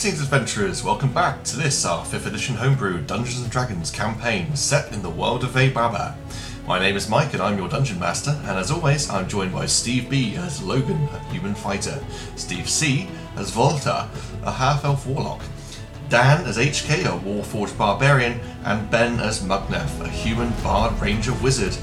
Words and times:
Greetings, 0.00 0.22
adventurers! 0.22 0.82
Welcome 0.82 1.12
back 1.12 1.44
to 1.44 1.58
this, 1.58 1.84
our 1.84 2.02
5th 2.06 2.24
edition 2.24 2.54
homebrew 2.54 3.02
Dungeons 3.02 3.46
Dragons 3.48 3.90
campaign 3.90 4.56
set 4.56 4.94
in 4.94 5.02
the 5.02 5.10
world 5.10 5.44
of 5.44 5.50
Veibaba. 5.50 6.14
My 6.66 6.78
name 6.78 6.96
is 6.96 7.10
Mike 7.10 7.34
and 7.34 7.42
I'm 7.42 7.58
your 7.58 7.68
dungeon 7.68 8.00
master, 8.00 8.30
and 8.44 8.58
as 8.58 8.70
always, 8.70 9.10
I'm 9.10 9.28
joined 9.28 9.52
by 9.52 9.66
Steve 9.66 10.08
B 10.08 10.36
as 10.36 10.62
Logan, 10.62 11.06
a 11.12 11.18
human 11.30 11.54
fighter, 11.54 12.02
Steve 12.34 12.66
C 12.66 13.10
as 13.36 13.50
Volta, 13.50 14.08
a 14.42 14.50
half 14.50 14.86
elf 14.86 15.06
warlock, 15.06 15.42
Dan 16.08 16.46
as 16.46 16.56
HK, 16.56 17.04
a 17.04 17.18
warforged 17.18 17.76
barbarian, 17.76 18.40
and 18.64 18.90
Ben 18.90 19.20
as 19.20 19.40
Mugnef, 19.42 20.00
a 20.00 20.08
human 20.08 20.48
bard 20.62 20.98
ranger 20.98 21.34
wizard. 21.42 21.76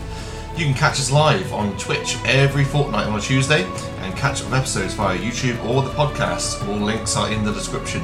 You 0.57 0.65
can 0.65 0.73
catch 0.73 0.93
us 0.93 1.11
live 1.11 1.53
on 1.53 1.77
Twitch 1.77 2.17
every 2.25 2.63
fortnight 2.63 3.05
on 3.05 3.19
a 3.19 3.21
Tuesday 3.21 3.63
and 3.99 4.17
catch 4.17 4.41
up 4.41 4.53
episodes 4.53 4.95
via 4.95 5.15
YouTube 5.15 5.63
or 5.63 5.83
the 5.83 5.91
podcast. 5.91 6.67
All 6.67 6.83
links 6.83 7.15
are 7.15 7.31
in 7.31 7.43
the 7.43 7.51
description. 7.51 8.01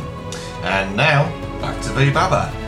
And 0.63 0.95
now, 0.95 1.29
back 1.59 1.81
to 1.83 1.89
Veibaba. 1.89 2.63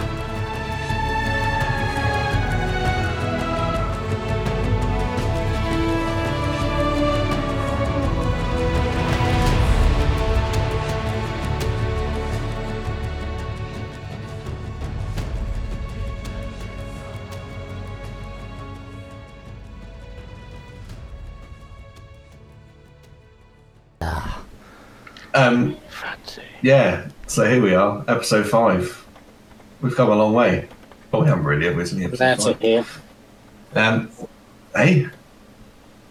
Um, 25.34 25.78
yeah, 26.62 27.10
so 27.28 27.44
here 27.50 27.62
we 27.62 27.74
are, 27.74 28.04
episode 28.08 28.48
five. 28.48 29.06
We've 29.82 29.96
come 29.96 30.10
a 30.10 30.16
long 30.16 30.34
way. 30.34 30.68
Well, 31.12 31.22
we 31.24 31.28
haven't 31.28 31.44
really, 31.46 31.66
have 31.66 31.76
we? 31.76 31.84
It's 31.84 32.18
That's 32.20 32.46
five. 32.46 32.56
it 32.56 32.62
here. 32.62 32.86
Um, 33.76 34.10
hey, 34.76 35.08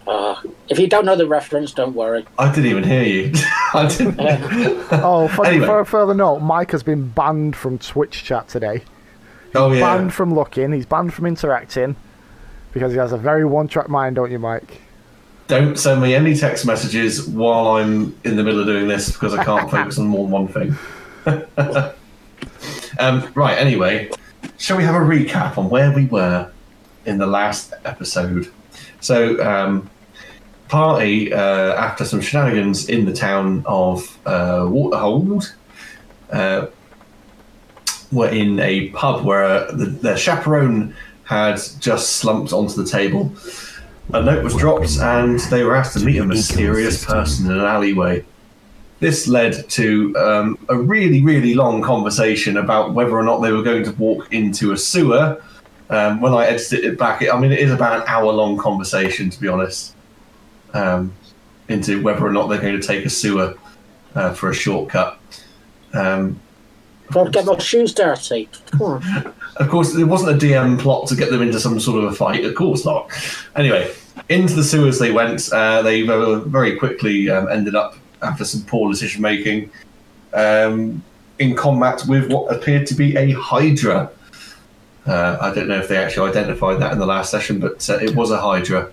Uh, 0.07 0.35
if 0.69 0.79
you 0.79 0.87
don't 0.87 1.05
know 1.07 1.17
the 1.17 1.27
reference, 1.27 1.73
don't 1.73 1.95
worry. 1.95 2.27
I 2.39 2.53
didn't 2.55 2.71
even 2.71 2.85
hear 2.85 3.03
you. 3.03 3.33
I 3.75 3.87
didn't. 3.89 4.19
Oh, 4.93 5.29
for, 5.29 5.47
Anyway. 5.47 5.67
for 5.67 5.81
a 5.81 5.87
further 5.87 6.15
note, 6.15 6.41
Mike 6.41 6.71
has 6.73 6.83
been 6.83 7.09
banned 7.09 7.57
from 7.57 7.79
Twitch 7.79 8.23
chat 8.25 8.49
today. 8.49 8.83
oh 9.55 9.73
yeah. 9.73 9.81
Banned 9.81 10.13
from 10.13 10.35
looking. 10.35 10.73
He's 10.73 10.87
banned 10.87 11.15
from 11.15 11.27
interacting 11.27 11.97
because 12.73 12.93
he 12.93 12.99
has 12.99 13.13
a 13.13 13.17
very 13.19 13.45
one-track 13.45 13.89
mind, 13.89 14.17
don't 14.17 14.31
you, 14.31 14.39
Mike? 14.39 14.81
Don't 15.47 15.79
send 15.79 16.01
me 16.03 16.15
any 16.15 16.35
text 16.35 16.67
messages 16.67 17.27
while 17.29 17.77
I'm 17.77 18.19
in 18.25 18.37
the 18.37 18.43
middle 18.43 18.61
of 18.61 18.67
doing 18.67 18.89
this 18.89 19.11
because 19.13 19.33
I 19.35 19.45
can't 19.45 19.71
focus 19.71 19.99
on 19.99 20.07
more 20.07 20.25
than 20.25 20.31
one 20.33 20.49
thing. 20.49 20.75
um, 22.99 23.33
right. 23.35 23.59
Anyway, 23.59 24.11
shall 24.59 24.77
we 24.77 24.85
have 24.85 24.95
a 24.95 24.99
recap 24.99 25.59
on 25.59 25.71
where 25.71 25.93
we 25.93 26.07
were 26.07 26.51
in 27.05 27.19
the 27.19 27.27
last 27.27 27.73
episode? 27.85 28.51
So, 29.01 29.43
um, 29.45 29.91
party 30.69 31.33
uh, 31.33 31.75
after 31.75 32.05
some 32.05 32.21
shenanigans 32.21 32.89
in 32.89 33.05
the 33.05 33.13
town 33.13 33.65
of 33.67 34.19
uh, 34.27 34.61
Waterhold. 34.61 35.53
Uh, 36.31 36.67
were 38.15 38.29
in 38.29 38.61
a 38.61 38.89
pub 38.91 39.25
where 39.25 39.71
the, 39.73 39.87
their 39.87 40.17
chaperone 40.17 40.95
had 41.25 41.61
just 41.81 42.15
slumped 42.15 42.53
onto 42.53 42.83
the 42.83 42.89
table. 42.89 43.33
A 44.13 44.23
note 44.23 44.45
was 44.45 44.55
dropped, 44.55 44.99
and 44.99 45.41
they 45.41 45.65
were 45.65 45.75
asked 45.75 45.99
to 45.99 46.05
meet 46.05 46.19
a 46.19 46.25
mysterious 46.25 47.05
person 47.05 47.47
in 47.47 47.53
an 47.53 47.65
alleyway. 47.65 48.25
This 49.05 49.29
led 49.29 49.69
to 49.69 50.17
um, 50.17 50.59
a 50.71 50.79
really, 50.79 51.23
really 51.23 51.53
long 51.53 51.83
conversation 51.83 52.57
about 52.57 52.95
whether 52.95 53.11
or 53.11 53.23
not 53.23 53.43
they 53.43 53.53
were 53.53 53.63
going 53.63 53.85
to 53.85 53.93
walk 53.97 54.33
into 54.33 54.73
a 54.73 54.79
sewer. 54.79 55.43
Um, 55.91 56.23
when 56.23 56.33
I 56.33 56.47
edited 56.47 56.87
it 56.87 56.99
back, 56.99 57.23
I 57.23 57.39
mean, 57.39 57.53
it 57.53 57.59
is 57.59 57.71
about 57.71 58.01
an 58.01 58.05
hour 58.07 58.33
long 58.33 58.57
conversation, 58.57 59.29
to 59.29 59.39
be 59.39 59.47
honest, 59.47 59.95
um, 60.73 61.13
into 61.69 62.01
whether 62.03 62.27
or 62.27 62.33
not 62.33 62.47
they're 62.47 62.63
going 62.63 62.81
to 62.81 62.87
take 62.87 63.05
a 63.05 63.11
sewer 63.11 63.59
uh, 64.15 64.33
for 64.33 64.49
a 64.49 64.55
shortcut. 64.55 65.21
Um, 65.93 66.41
Don't 67.11 67.31
get 67.31 67.45
my 67.45 67.59
shoes 67.59 67.93
dirty. 67.93 68.49
Of 68.73 69.69
course, 69.69 69.95
it 69.97 70.05
wasn't 70.05 70.43
a 70.43 70.47
DM 70.47 70.79
plot 70.79 71.09
to 71.09 71.15
get 71.15 71.31
them 71.31 71.43
into 71.43 71.61
some 71.61 71.79
sort 71.79 72.03
of 72.03 72.11
a 72.11 72.17
fight. 72.17 72.47
Of 72.47 72.55
course 72.55 72.87
not. 72.87 73.11
Anyway, 73.55 73.95
into 74.31 74.55
the 74.55 74.65
sewers 74.65 74.99
they 74.99 75.13
went. 75.13 75.53
Uh, 75.53 75.83
they 75.83 76.09
uh, 76.09 76.37
very 76.37 76.77
quickly 76.77 77.29
um, 77.29 77.49
ended 77.51 77.75
up, 77.75 77.99
after 78.23 78.45
some 78.45 78.63
poor 78.63 78.91
decision 78.91 79.23
making, 79.23 79.71
um, 80.33 81.03
in 81.39 81.55
combat 81.55 82.03
with 82.09 82.31
what 82.31 82.55
appeared 82.55 82.87
to 82.87 82.95
be 82.95 83.17
a 83.17 83.33
Hydra. 83.33 84.11
Uh, 85.07 85.37
I 85.41 85.55
don't 85.55 85.69
know 85.69 85.79
if 85.79 85.89
they 85.89 85.97
actually 85.97 86.31
identified 86.31 86.81
that 86.81 86.93
in 86.93 86.99
the 86.99 87.07
last 87.07 87.31
session, 87.31 87.61
but 87.61 87.89
uh, 87.91 87.99
it 87.99 88.15
was 88.15 88.31
a 88.31 88.41
Hydra. 88.41 88.93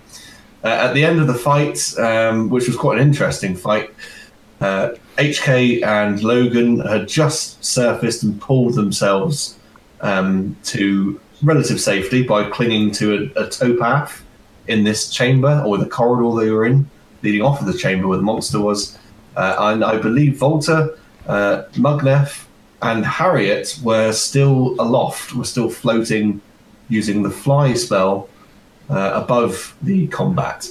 Uh, 0.64 0.68
at 0.68 0.94
the 0.94 1.04
end 1.04 1.20
of 1.20 1.26
the 1.26 1.34
fight, 1.34 1.98
um, 1.98 2.48
which 2.48 2.66
was 2.66 2.76
quite 2.76 2.98
an 2.98 3.06
interesting 3.06 3.56
fight, 3.56 3.90
uh, 4.60 4.94
HK 5.18 5.84
and 5.84 6.22
Logan 6.22 6.80
had 6.80 7.08
just 7.08 7.64
surfaced 7.64 8.22
and 8.22 8.40
pulled 8.40 8.74
themselves 8.74 9.58
um, 10.00 10.56
to 10.64 11.20
relative 11.42 11.80
safety 11.80 12.22
by 12.22 12.48
clinging 12.48 12.92
to 12.92 13.32
a, 13.36 13.44
a 13.44 13.48
towpath 13.48 14.22
in 14.68 14.84
this 14.84 15.10
chamber 15.10 15.62
or 15.66 15.78
the 15.78 15.86
corridor 15.86 16.40
they 16.40 16.50
were 16.50 16.64
in, 16.64 16.88
leading 17.22 17.42
off 17.42 17.60
of 17.60 17.66
the 17.66 17.76
chamber 17.76 18.06
where 18.06 18.18
the 18.18 18.22
monster 18.22 18.60
was. 18.60 18.98
Uh, 19.36 19.56
and 19.58 19.84
I 19.84 19.98
believe 19.98 20.36
Volta, 20.36 20.96
uh, 21.26 21.64
Mugnef, 21.72 22.46
and 22.82 23.06
Harriet 23.06 23.78
were 23.82 24.12
still 24.12 24.74
aloft, 24.78 25.34
were 25.34 25.44
still 25.44 25.70
floating 25.70 26.40
using 26.88 27.22
the 27.22 27.30
fly 27.30 27.74
spell 27.74 28.28
uh, 28.90 29.12
above 29.14 29.76
the 29.82 30.08
combat. 30.08 30.68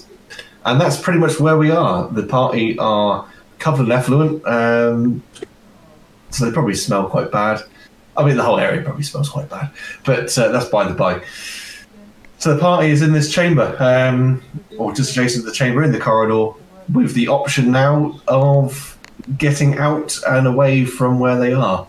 And 0.66 0.80
that's 0.80 1.00
pretty 1.00 1.20
much 1.20 1.40
where 1.40 1.58
we 1.58 1.72
are. 1.72 2.08
The 2.10 2.24
party 2.24 2.78
are 2.78 3.26
covered 3.60 3.86
in 3.86 3.92
effluent, 3.92 4.46
um, 4.46 5.24
so 6.30 6.46
they 6.46 6.52
probably 6.52 6.76
smell 6.76 7.08
quite 7.08 7.32
bad. 7.32 7.62
I 8.18 8.26
mean, 8.26 8.36
the 8.36 8.44
whole 8.44 8.60
area 8.60 8.82
probably 8.82 9.04
smells 9.04 9.30
quite 9.30 9.50
bad, 9.50 9.72
but 10.04 10.38
uh, 10.38 10.52
that's 10.52 10.66
by 10.66 10.88
the 10.88 10.94
by. 10.94 11.24
So 12.38 12.54
the 12.54 12.60
party 12.60 12.90
is 12.90 13.02
in 13.02 13.14
this 13.14 13.32
chamber, 13.32 13.76
um, 13.80 14.44
or 14.78 14.94
just 14.94 15.12
adjacent 15.12 15.46
to 15.46 15.50
the 15.50 15.56
chamber 15.56 15.84
in 15.84 15.92
the 15.92 16.00
corridor, 16.00 16.52
with 16.92 17.14
the 17.14 17.28
option 17.28 17.72
now 17.72 18.20
of 18.28 18.98
getting 19.38 19.78
out 19.78 20.20
and 20.28 20.48
away 20.48 20.86
from 20.86 21.20
where 21.20 21.38
they 21.38 21.54
are, 21.54 21.88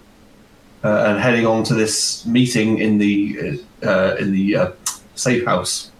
uh, 0.84 1.04
and 1.06 1.20
heading 1.20 1.46
on 1.46 1.64
to 1.64 1.74
this 1.74 2.26
meeting 2.26 2.78
in 2.78 2.98
the 2.98 3.60
uh, 3.84 4.16
in 4.18 4.32
the 4.32 4.56
uh, 4.56 4.72
safe 5.14 5.44
house 5.44 5.90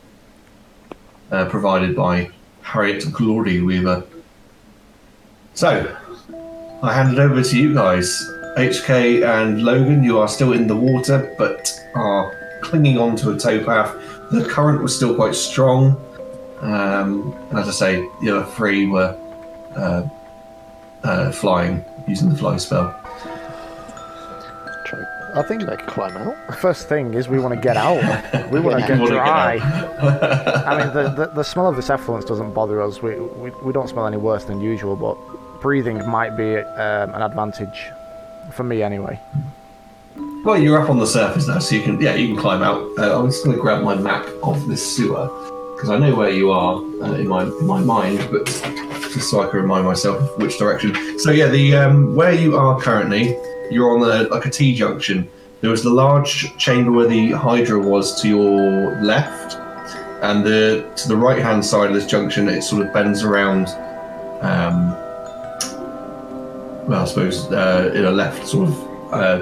uh, 1.33 1.47
provided 1.47 1.97
by 1.97 2.31
Harriet 2.63 3.11
Glory 3.13 3.61
Weaver. 3.61 4.05
So, 5.55 5.97
I 6.83 6.93
hand 6.93 7.13
it 7.13 7.19
over 7.19 7.43
to 7.43 7.59
you 7.59 7.75
guys. 7.75 8.09
HK 8.57 9.25
and 9.25 9.63
Logan, 9.63 10.05
you 10.05 10.19
are 10.19 10.29
still 10.29 10.53
in 10.53 10.67
the 10.67 10.77
water, 10.77 11.35
but 11.39 11.73
are 11.95 12.61
clinging 12.63 12.99
onto 12.99 13.31
a 13.31 13.35
towpath. 13.35 14.31
The 14.31 14.45
current 14.49 14.83
was 14.83 14.95
still 14.95 15.15
quite 15.15 15.35
strong. 15.35 16.01
Um, 16.63 17.35
and 17.51 17.59
as 17.59 17.69
I 17.69 17.73
say, 17.73 18.09
the 18.21 18.37
other 18.37 18.47
three 18.53 18.87
were 18.87 19.19
uh, 19.77 20.09
uh, 21.03 21.33
flying, 21.33 21.85
using 22.07 22.29
the 22.31 22.37
fly 22.37 22.57
spell. 22.57 22.95
I 25.35 25.43
think 25.43 25.63
to 25.63 25.77
climb 25.79 26.15
out. 26.19 26.37
first 26.59 26.91
thing 26.91 27.15
is 27.15 27.27
we 27.27 27.39
want 27.39 27.55
to 27.55 27.61
get 27.61 27.77
out. 27.79 27.97
We 28.53 28.61
want 28.61 28.77
to 28.77 28.81
Yeah. 28.81 28.89
get 28.89 28.99
wanna 29.01 29.15
get 29.15 29.25
dry. 29.25 29.59
out. 29.63 30.67
I 30.67 30.85
mean, 30.85 30.93
the, 30.95 31.09
the 31.09 31.27
the 31.37 31.43
smell 31.43 31.67
of 31.69 31.75
this 31.77 31.89
effluence 31.89 32.27
doesn't 32.27 32.53
bother 32.53 32.83
us. 32.83 33.01
We, 33.03 33.15
we 33.19 33.51
we 33.65 33.73
don't 33.73 33.89
smell 33.89 34.07
any 34.07 34.19
worse 34.19 34.45
than 34.45 34.61
usual, 34.61 34.95
but 34.95 35.17
breathing 35.63 36.07
might 36.07 36.37
be 36.37 36.57
um, 36.59 37.15
an 37.15 37.23
advantage 37.23 37.91
for 38.51 38.63
me 38.63 38.83
anyway. 38.83 39.19
Well, 40.45 40.59
you're 40.59 40.79
up 40.79 40.91
on 40.91 40.99
the 40.99 41.07
surface 41.07 41.49
now, 41.49 41.61
so 41.61 41.77
you 41.77 41.83
can 41.83 41.99
yeah 41.99 42.15
you 42.15 42.27
can 42.29 42.37
climb 42.37 42.63
out. 42.63 42.83
Uh, 42.99 43.19
I'm 43.19 43.29
just 43.31 43.43
going 43.43 43.57
to 43.57 43.63
grab 43.63 43.83
my 43.83 43.95
map 43.95 44.27
of 44.43 44.69
this 44.69 44.85
sewer 44.97 45.31
because 45.83 45.97
I 45.97 45.99
know 45.99 46.15
where 46.15 46.31
you 46.31 46.53
are 46.53 46.77
uh, 46.77 47.15
in 47.15 47.27
my 47.27 47.43
in 47.43 47.67
my 47.67 47.81
mind, 47.81 48.29
but 48.31 48.47
just 48.47 49.29
so 49.29 49.41
I 49.41 49.51
can 49.51 49.63
remind 49.63 49.85
myself 49.85 50.39
which 50.39 50.57
direction. 50.57 51.19
So 51.19 51.33
yeah, 51.33 51.49
the 51.49 51.75
um, 51.75 52.15
where 52.15 52.33
you 52.33 52.57
are 52.57 52.81
currently, 52.81 53.37
you're 53.69 53.91
on 53.91 54.01
the 54.01 54.29
like 54.29 54.47
a 54.47 54.51
T 54.51 54.77
junction. 54.77 55.29
There 55.61 55.73
was 55.73 55.83
the 55.83 55.91
large 55.91 56.57
chamber 56.57 56.93
where 56.93 57.09
the 57.09 57.33
Hydra 57.33 57.81
was 57.81 58.23
to 58.23 58.29
your 58.29 59.03
left, 59.03 59.57
and 60.23 60.47
the 60.47 60.89
to 60.95 61.09
the 61.09 61.17
right 61.17 61.43
hand 61.43 61.65
side 61.65 61.89
of 61.89 61.95
this 61.95 62.07
junction, 62.07 62.49
it 62.49 62.63
sort 62.63 62.87
of 62.87 62.93
bends 62.93 63.25
around. 63.25 63.67
Um, 64.41 64.93
well, 66.87 67.03
I 67.03 67.05
suppose 67.07 67.51
uh, 67.51 67.91
in 67.93 68.05
a 68.05 68.11
left 68.13 68.47
sort 68.47 68.69
of 68.69 69.13
uh, 69.13 69.39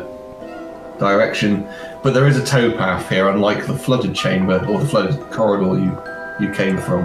direction. 0.99 1.69
But 2.03 2.15
there 2.15 2.27
is 2.27 2.39
a 2.39 2.43
towpath 2.43 3.11
here, 3.11 3.29
unlike 3.29 3.67
the 3.67 3.77
flooded 3.77 4.15
chamber 4.15 4.65
or 4.67 4.81
the 4.81 4.89
flooded 4.89 5.21
corridor 5.31 5.79
you 5.79 6.10
you 6.41 6.53
came 6.53 6.79
from. 6.79 7.05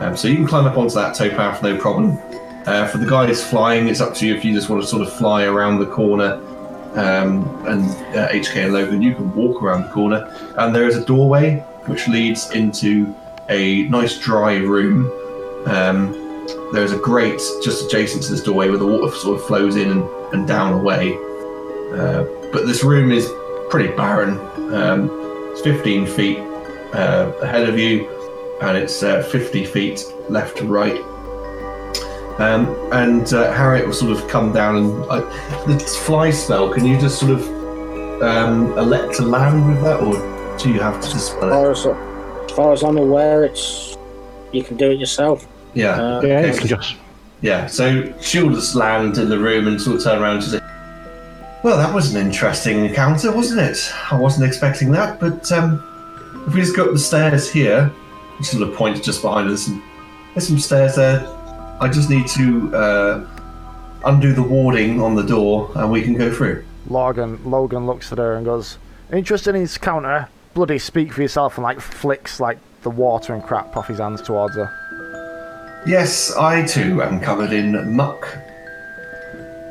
Um, 0.00 0.16
so 0.16 0.28
you 0.28 0.36
can 0.36 0.46
climb 0.46 0.66
up 0.66 0.76
onto 0.76 0.94
that 0.94 1.14
towpath, 1.14 1.62
no 1.62 1.76
problem. 1.76 2.18
Uh, 2.66 2.86
for 2.86 2.98
the 2.98 3.06
guys 3.06 3.42
flying, 3.42 3.88
it's 3.88 4.00
up 4.00 4.14
to 4.14 4.26
you 4.26 4.34
if 4.34 4.44
you 4.44 4.52
just 4.52 4.68
want 4.68 4.82
to 4.82 4.88
sort 4.88 5.02
of 5.02 5.12
fly 5.12 5.44
around 5.44 5.78
the 5.78 5.86
corner. 5.86 6.34
Um, 6.94 7.66
and 7.66 7.84
uh, 8.16 8.28
HK 8.28 8.64
and 8.64 8.74
Logan, 8.74 9.02
you 9.02 9.14
can 9.14 9.34
walk 9.34 9.62
around 9.62 9.82
the 9.82 9.90
corner, 9.90 10.32
and 10.56 10.74
there 10.74 10.86
is 10.86 10.96
a 10.96 11.04
doorway 11.04 11.60
which 11.86 12.08
leads 12.08 12.50
into 12.52 13.14
a 13.48 13.84
nice 13.84 14.18
dry 14.18 14.56
room. 14.56 15.10
Um, 15.66 16.12
there's 16.72 16.92
a 16.92 16.98
grate 16.98 17.40
just 17.62 17.86
adjacent 17.86 18.22
to 18.24 18.30
this 18.30 18.42
doorway 18.42 18.68
where 18.68 18.78
the 18.78 18.86
water 18.86 19.14
sort 19.14 19.38
of 19.38 19.46
flows 19.46 19.76
in 19.76 19.90
and, 19.90 20.04
and 20.32 20.46
down 20.46 20.72
away. 20.72 21.14
Uh, 21.92 22.24
but 22.52 22.66
this 22.66 22.84
room 22.84 23.10
is 23.10 23.30
pretty 23.70 23.94
barren. 23.94 24.38
Um, 24.74 25.10
it's 25.52 25.62
15 25.62 26.06
feet 26.06 26.38
uh, 26.92 27.32
ahead 27.42 27.68
of 27.68 27.78
you, 27.78 28.08
and 28.62 28.76
it's 28.76 29.02
uh, 29.02 29.22
50 29.22 29.64
feet 29.66 30.04
left 30.28 30.58
to 30.58 30.64
right. 30.66 31.00
Um, 32.40 32.68
and 32.92 33.32
uh, 33.32 33.52
Harriet 33.52 33.86
will 33.86 33.92
sort 33.94 34.12
of 34.16 34.28
come 34.28 34.52
down 34.52 34.76
and 34.76 35.04
uh, 35.10 35.20
the 35.66 35.78
fly 36.04 36.30
spell. 36.30 36.72
Can 36.72 36.84
you 36.84 36.98
just 36.98 37.18
sort 37.18 37.32
of 37.32 37.42
um, 38.22 38.76
elect 38.78 39.14
to 39.16 39.22
land 39.22 39.66
with 39.68 39.82
that, 39.82 40.00
or 40.00 40.56
do 40.58 40.70
you 40.72 40.80
have 40.80 41.00
to 41.00 41.06
As 41.08 41.12
dispel 41.14 41.48
it? 41.48 41.50
far 41.50 41.70
as, 41.72 41.86
as 41.86 42.50
far 42.56 42.72
as 42.72 42.82
I'm 42.84 42.96
aware, 42.96 43.44
it's 43.44 43.96
you 44.52 44.62
can 44.62 44.76
do 44.76 44.90
it 44.90 44.98
yourself. 44.98 45.46
Yeah. 45.74 45.90
Uh, 46.00 46.20
Yeah, 46.22 46.38
Okay, 46.38 46.46
you 46.46 46.52
so- 46.54 46.58
can 46.60 46.68
just 46.68 46.96
Yeah, 47.40 47.66
so 47.66 48.12
she'll 48.20 48.50
just 48.50 48.74
land 48.76 49.18
in 49.18 49.28
the 49.28 49.38
room 49.38 49.66
and 49.66 49.80
sort 49.80 49.96
of 49.96 50.02
turn 50.04 50.22
around 50.22 50.34
and 50.36 50.44
say, 50.44 50.60
Well, 51.64 51.76
that 51.76 51.92
was 51.92 52.14
an 52.14 52.24
interesting 52.24 52.84
encounter, 52.84 53.32
wasn't 53.32 53.60
it? 53.60 53.92
I 54.12 54.16
wasn't 54.18 54.46
expecting 54.46 54.92
that, 54.92 55.18
but 55.20 55.50
um, 55.52 55.82
if 56.46 56.54
we 56.54 56.60
just 56.60 56.76
go 56.76 56.86
up 56.86 56.92
the 56.92 56.98
stairs 57.00 57.50
here, 57.50 57.92
she 58.38 58.44
sort 58.44 58.68
of 58.68 58.74
points 58.74 59.00
just 59.00 59.22
behind 59.22 59.48
us, 59.50 59.68
and 59.68 59.82
there's 60.34 60.48
some 60.48 60.58
stairs 60.58 60.96
there. 60.96 61.26
I 61.80 61.88
just 61.88 62.10
need 62.10 62.26
to 62.28 62.74
uh, 62.76 63.26
undo 64.04 64.32
the 64.32 64.42
warding 64.42 65.00
on 65.00 65.14
the 65.14 65.22
door 65.22 65.70
and 65.74 65.90
we 65.90 66.02
can 66.02 66.14
go 66.14 66.32
through. 66.32 66.64
Logan 66.88 67.40
Logan 67.44 67.86
looks 67.86 68.10
at 68.12 68.18
her 68.18 68.34
and 68.34 68.44
goes, 68.44 68.78
"Interested 69.12 69.54
in 69.54 69.60
his 69.60 69.78
counter? 69.78 70.28
Bloody 70.54 70.78
speak 70.78 71.12
for 71.12 71.22
yourself!" 71.22 71.56
and 71.56 71.64
like 71.64 71.80
flicks 71.80 72.40
like 72.40 72.58
the 72.82 72.90
water 72.90 73.34
and 73.34 73.42
crap 73.42 73.76
off 73.76 73.88
his 73.88 73.98
hands 73.98 74.22
towards 74.22 74.56
her. 74.56 75.82
Yes, 75.86 76.34
I 76.36 76.66
too 76.66 77.02
am 77.02 77.20
covered 77.20 77.52
in 77.52 77.94
muck. 77.94 78.26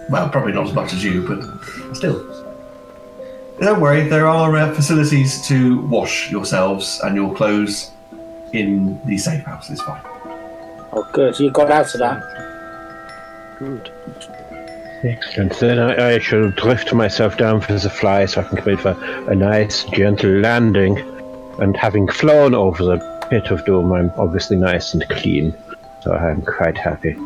Well, 0.09 0.29
probably 0.29 0.53
not 0.53 0.67
as 0.67 0.73
much 0.73 0.93
as 0.93 1.03
you, 1.03 1.27
but 1.27 1.95
still. 1.95 2.33
Don't 3.59 3.81
worry, 3.81 4.07
there 4.07 4.27
are 4.27 4.55
uh, 4.55 4.73
facilities 4.73 5.45
to 5.47 5.81
wash 5.87 6.31
yourselves 6.31 7.01
and 7.03 7.15
your 7.15 7.35
clothes 7.35 7.91
in 8.53 8.99
the 9.05 9.17
safe 9.17 9.43
house. 9.43 9.69
is 9.69 9.81
fine. 9.81 10.01
Oh, 10.93 11.07
good. 11.13 11.39
You 11.39 11.51
got 11.51 11.71
out 11.71 11.93
of 11.93 11.99
that. 11.99 12.23
Good. 13.59 13.91
excellent. 15.03 15.53
Then 15.59 15.79
I, 15.79 16.15
I 16.15 16.19
shall 16.19 16.51
drift 16.51 16.93
myself 16.93 17.37
down 17.37 17.61
for 17.61 17.73
the 17.73 17.89
fly 17.89 18.25
so 18.25 18.41
I 18.41 18.43
can 18.45 18.57
come 18.57 18.69
in 18.69 18.77
for 18.77 18.91
a 19.29 19.35
nice, 19.35 19.83
gentle 19.85 20.31
landing. 20.31 20.97
And 21.59 21.75
having 21.75 22.07
flown 22.07 22.53
over 22.53 22.83
the 22.83 23.27
pit 23.29 23.47
of 23.51 23.65
doom, 23.65 23.91
I'm 23.91 24.11
obviously 24.17 24.57
nice 24.57 24.93
and 24.93 25.07
clean. 25.09 25.55
So 26.01 26.13
I'm 26.13 26.41
quite 26.43 26.77
happy. 26.77 27.15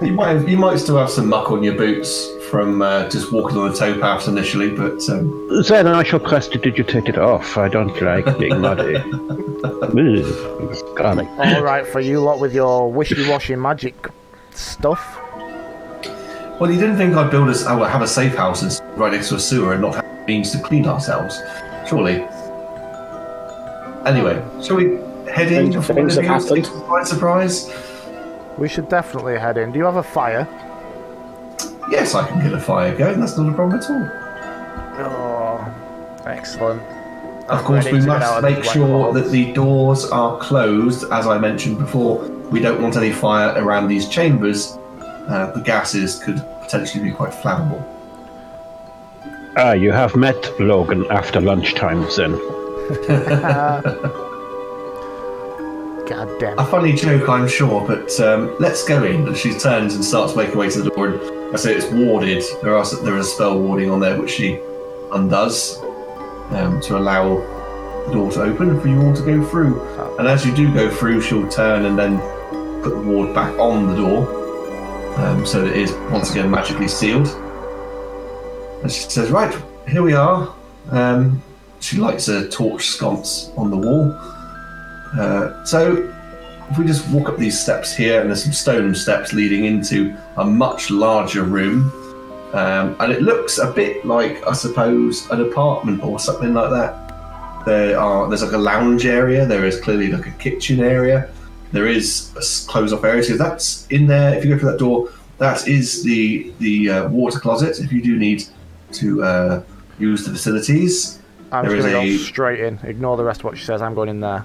You 0.00 0.12
might 0.12 0.48
you 0.48 0.56
might 0.56 0.78
still 0.78 0.96
have 0.96 1.10
some 1.10 1.28
muck 1.28 1.50
on 1.50 1.62
your 1.62 1.74
boots 1.76 2.26
from 2.50 2.82
uh, 2.82 3.08
just 3.08 3.32
walking 3.32 3.56
on 3.58 3.70
the 3.70 3.76
towpaths 3.76 4.26
initially, 4.28 4.70
but 4.70 5.08
um, 5.08 5.48
Then 5.68 5.86
I 5.86 6.02
shall 6.02 6.18
prestidigitate 6.20 7.08
it 7.08 7.18
off. 7.18 7.56
I 7.56 7.68
don't 7.68 8.00
like 8.02 8.38
being 8.38 8.60
muddy. 8.60 8.96
Ugh, 9.62 10.96
God. 10.96 11.26
All 11.38 11.62
right, 11.62 11.86
for 11.86 12.00
you 12.00 12.20
lot 12.20 12.40
with 12.40 12.52
your 12.54 12.90
wishy-washy 12.90 13.54
magic 13.56 13.94
stuff. 14.52 15.18
well, 16.60 16.70
you 16.70 16.78
didn't 16.80 16.96
think 16.96 17.14
I'd 17.14 17.30
build 17.30 17.48
a 17.48 17.52
s- 17.52 17.64
oh, 17.66 17.82
have 17.84 18.02
a 18.02 18.06
safe 18.06 18.34
house 18.34 18.62
and 18.62 18.70
s- 18.70 18.80
right 18.96 19.12
next 19.12 19.28
to 19.30 19.36
a 19.36 19.38
sewer 19.40 19.72
and 19.74 19.82
not 19.82 19.94
have 19.94 20.04
means 20.26 20.50
to 20.52 20.58
clean 20.62 20.86
ourselves, 20.86 21.38
surely. 21.88 22.26
Anyway, 24.06 24.42
shall 24.62 24.76
we 24.76 24.96
head 25.30 25.52
in? 25.52 25.70
Things- 25.72 25.76
before 25.76 25.94
things 25.96 26.14
have 26.16 26.24
anything 26.24 26.26
else 26.26 26.44
happened. 26.48 26.64
takes 26.64 26.74
us 26.76 26.82
by 26.88 27.02
surprise. 27.04 27.70
We 28.58 28.68
should 28.68 28.88
definitely 28.88 29.38
head 29.38 29.56
in. 29.58 29.72
Do 29.72 29.78
you 29.78 29.84
have 29.84 29.96
a 29.96 30.02
fire? 30.02 30.46
Yes, 31.88 32.14
I 32.14 32.26
can 32.26 32.40
get 32.40 32.52
a 32.52 32.60
fire 32.60 32.96
going. 32.96 33.20
That's 33.20 33.36
not 33.36 33.48
a 33.48 33.54
problem 33.54 33.80
at 33.80 33.90
all. 33.90 34.08
Oh, 35.06 36.22
excellent. 36.26 36.82
Of 37.50 37.58
I'm 37.58 37.64
course, 37.64 37.84
we 37.86 38.00
must 38.00 38.42
make 38.42 38.56
these 38.56 38.66
wet 38.66 38.74
sure 38.74 39.12
that 39.12 39.30
the 39.30 39.52
doors 39.52 40.04
are 40.10 40.38
closed, 40.38 41.04
as 41.10 41.26
I 41.26 41.38
mentioned 41.38 41.78
before. 41.78 42.20
We 42.50 42.60
don't 42.60 42.80
want 42.80 42.96
any 42.96 43.10
fire 43.10 43.54
around 43.62 43.88
these 43.88 44.08
chambers. 44.08 44.76
Uh, 45.00 45.50
the 45.52 45.60
gases 45.60 46.22
could 46.22 46.44
potentially 46.62 47.02
be 47.02 47.10
quite 47.10 47.32
flammable. 47.32 47.84
Ah, 49.56 49.72
you 49.72 49.90
have 49.90 50.14
met 50.14 50.60
Logan 50.60 51.06
after 51.10 51.40
lunchtime 51.40 52.06
then. 52.16 52.32
God 56.10 56.40
damn. 56.40 56.58
A 56.58 56.66
funny 56.66 56.92
joke, 56.92 57.28
I'm 57.28 57.48
sure, 57.48 57.86
but 57.86 58.18
um, 58.20 58.56
let's 58.58 58.84
go 58.84 59.02
in. 59.04 59.28
And 59.28 59.36
she 59.36 59.54
turns 59.54 59.94
and 59.94 60.04
starts 60.04 60.34
making 60.34 60.54
her 60.54 60.58
way 60.58 60.70
to 60.70 60.82
the 60.82 60.90
door. 60.90 61.08
And 61.08 61.39
I 61.52 61.56
say 61.56 61.74
it's 61.74 61.86
warded. 61.86 62.44
There 62.62 62.76
are 62.76 62.84
there 63.02 63.16
is 63.18 63.32
spell 63.32 63.60
warding 63.60 63.90
on 63.90 63.98
there 63.98 64.20
which 64.20 64.30
she 64.30 64.60
undoes 65.12 65.78
um, 66.50 66.80
to 66.82 66.96
allow 66.96 67.38
the 68.06 68.12
door 68.12 68.30
to 68.32 68.42
open 68.42 68.80
for 68.80 68.88
you 68.88 69.02
all 69.02 69.14
to 69.14 69.22
go 69.22 69.44
through. 69.44 69.80
And 70.18 70.28
as 70.28 70.46
you 70.46 70.54
do 70.54 70.72
go 70.72 70.88
through, 70.90 71.20
she'll 71.22 71.48
turn 71.48 71.86
and 71.86 71.98
then 71.98 72.20
put 72.82 72.90
the 72.90 73.00
ward 73.00 73.34
back 73.34 73.52
on 73.58 73.88
the 73.88 73.96
door, 73.96 75.18
um, 75.18 75.44
so 75.44 75.64
it 75.64 75.76
is 75.76 75.92
once 76.10 76.30
again 76.30 76.50
magically 76.50 76.88
sealed. 76.88 77.26
And 78.82 78.90
she 78.90 79.10
says, 79.10 79.30
"Right, 79.30 79.54
here 79.88 80.02
we 80.02 80.14
are." 80.14 80.54
Um, 80.90 81.42
she 81.80 81.96
lights 81.96 82.28
a 82.28 82.48
torch 82.48 82.86
sconce 82.86 83.50
on 83.56 83.70
the 83.70 83.76
wall. 83.76 84.12
Uh, 85.18 85.64
so 85.64 86.12
if 86.70 86.78
we 86.78 86.86
just 86.86 87.08
walk 87.08 87.28
up 87.28 87.36
these 87.36 87.58
steps 87.60 87.92
here, 87.94 88.20
and 88.20 88.30
there's 88.30 88.44
some 88.44 88.52
stone 88.52 88.94
steps 88.94 89.32
leading 89.32 89.64
into 89.64 90.16
a 90.36 90.44
much 90.44 90.90
larger 90.90 91.42
room, 91.42 91.90
um, 92.54 92.96
and 93.00 93.12
it 93.12 93.22
looks 93.22 93.58
a 93.58 93.70
bit 93.72 94.04
like, 94.04 94.46
I 94.46 94.52
suppose, 94.52 95.28
an 95.30 95.40
apartment 95.40 96.02
or 96.02 96.18
something 96.20 96.54
like 96.54 96.70
that. 96.70 97.64
There 97.66 97.98
are 97.98 98.28
there's 98.28 98.42
like 98.42 98.52
a 98.52 98.58
lounge 98.58 99.04
area. 99.04 99.44
There 99.46 99.64
is 99.66 99.80
clearly 99.80 100.08
like 100.12 100.26
a 100.26 100.30
kitchen 100.32 100.80
area. 100.80 101.28
There 101.72 101.86
is 101.86 102.32
a 102.36 102.70
close-off 102.70 103.04
area. 103.04 103.22
So 103.22 103.36
that's 103.36 103.86
in 103.88 104.06
there. 104.06 104.34
If 104.36 104.44
you 104.44 104.54
go 104.54 104.58
through 104.58 104.72
that 104.72 104.78
door, 104.78 105.10
that 105.38 105.68
is 105.68 106.02
the 106.04 106.52
the 106.58 106.90
uh, 106.90 107.08
water 107.08 107.38
closet. 107.38 107.80
If 107.80 107.92
you 107.92 108.00
do 108.02 108.16
need 108.16 108.44
to 108.92 109.22
uh, 109.22 109.62
use 109.98 110.24
the 110.24 110.30
facilities, 110.32 111.18
I'm 111.52 111.66
there 111.66 111.76
just 111.76 111.88
is 111.88 111.92
gonna 111.92 112.06
a- 112.06 112.16
go 112.16 112.22
straight 112.24 112.60
in. 112.60 112.78
Ignore 112.84 113.16
the 113.16 113.24
rest 113.24 113.40
of 113.40 113.44
what 113.44 113.58
she 113.58 113.64
says. 113.64 113.82
I'm 113.82 113.94
going 113.94 114.08
in 114.08 114.20
there. 114.20 114.44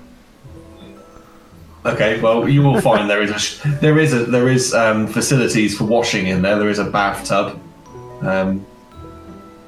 Okay, 1.85 2.19
well, 2.19 2.49
you 2.49 2.63
will 2.63 2.81
find 2.81 3.07
there 3.07 3.21
is 3.21 3.29
a 3.29 3.37
sh- 3.37 3.61
there 3.79 3.99
is 3.99 4.11
a 4.11 4.25
there 4.25 4.49
is 4.49 4.73
um, 4.73 5.05
facilities 5.05 5.77
for 5.77 5.83
washing 5.83 6.27
in 6.27 6.41
there. 6.41 6.57
There 6.57 6.69
is 6.69 6.79
a 6.79 6.89
bathtub, 6.89 7.59
um, 8.21 8.65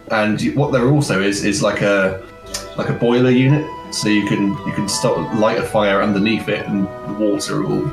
and 0.09 0.41
what 0.55 0.71
there 0.71 0.87
also 0.89 1.21
is 1.21 1.45
is 1.45 1.61
like 1.61 1.81
a 1.81 2.23
like 2.75 2.89
a 2.89 2.93
boiler 2.93 3.29
unit, 3.29 3.65
so 3.93 4.09
you 4.09 4.25
can 4.25 4.47
you 4.65 4.73
can 4.73 4.89
start 4.89 5.35
light 5.35 5.59
a 5.59 5.63
fire 5.63 6.01
underneath 6.01 6.49
it, 6.49 6.65
and 6.65 6.87
the 7.07 7.13
water 7.19 7.61
will 7.61 7.85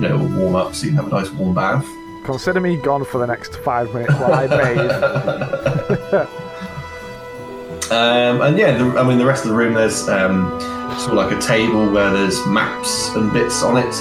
you 0.00 0.08
know 0.08 0.18
will 0.18 0.40
warm 0.40 0.56
up, 0.56 0.74
so 0.74 0.86
you 0.86 0.90
can 0.90 1.04
have 1.04 1.12
a 1.12 1.20
nice 1.20 1.30
warm 1.30 1.54
bath. 1.54 1.86
Consider 2.24 2.60
me 2.60 2.76
gone 2.76 3.04
for 3.04 3.18
the 3.18 3.26
next 3.26 3.54
five 3.58 3.94
minutes 3.94 4.14
while 4.14 4.34
I 4.34 4.46
bathe. 4.48 6.28
Um, 7.90 8.42
and 8.42 8.56
yeah, 8.56 8.76
the, 8.76 8.98
I 8.98 9.02
mean 9.02 9.18
the 9.18 9.26
rest 9.26 9.44
of 9.44 9.50
the 9.50 9.56
room 9.56 9.74
there's 9.74 10.08
um, 10.08 10.50
sort 10.98 11.12
of 11.12 11.14
like 11.14 11.32
a 11.36 11.40
table 11.40 11.90
where 11.90 12.10
there's 12.10 12.46
maps 12.46 13.08
and 13.16 13.32
bits 13.32 13.62
on 13.62 13.76
it. 13.76 13.94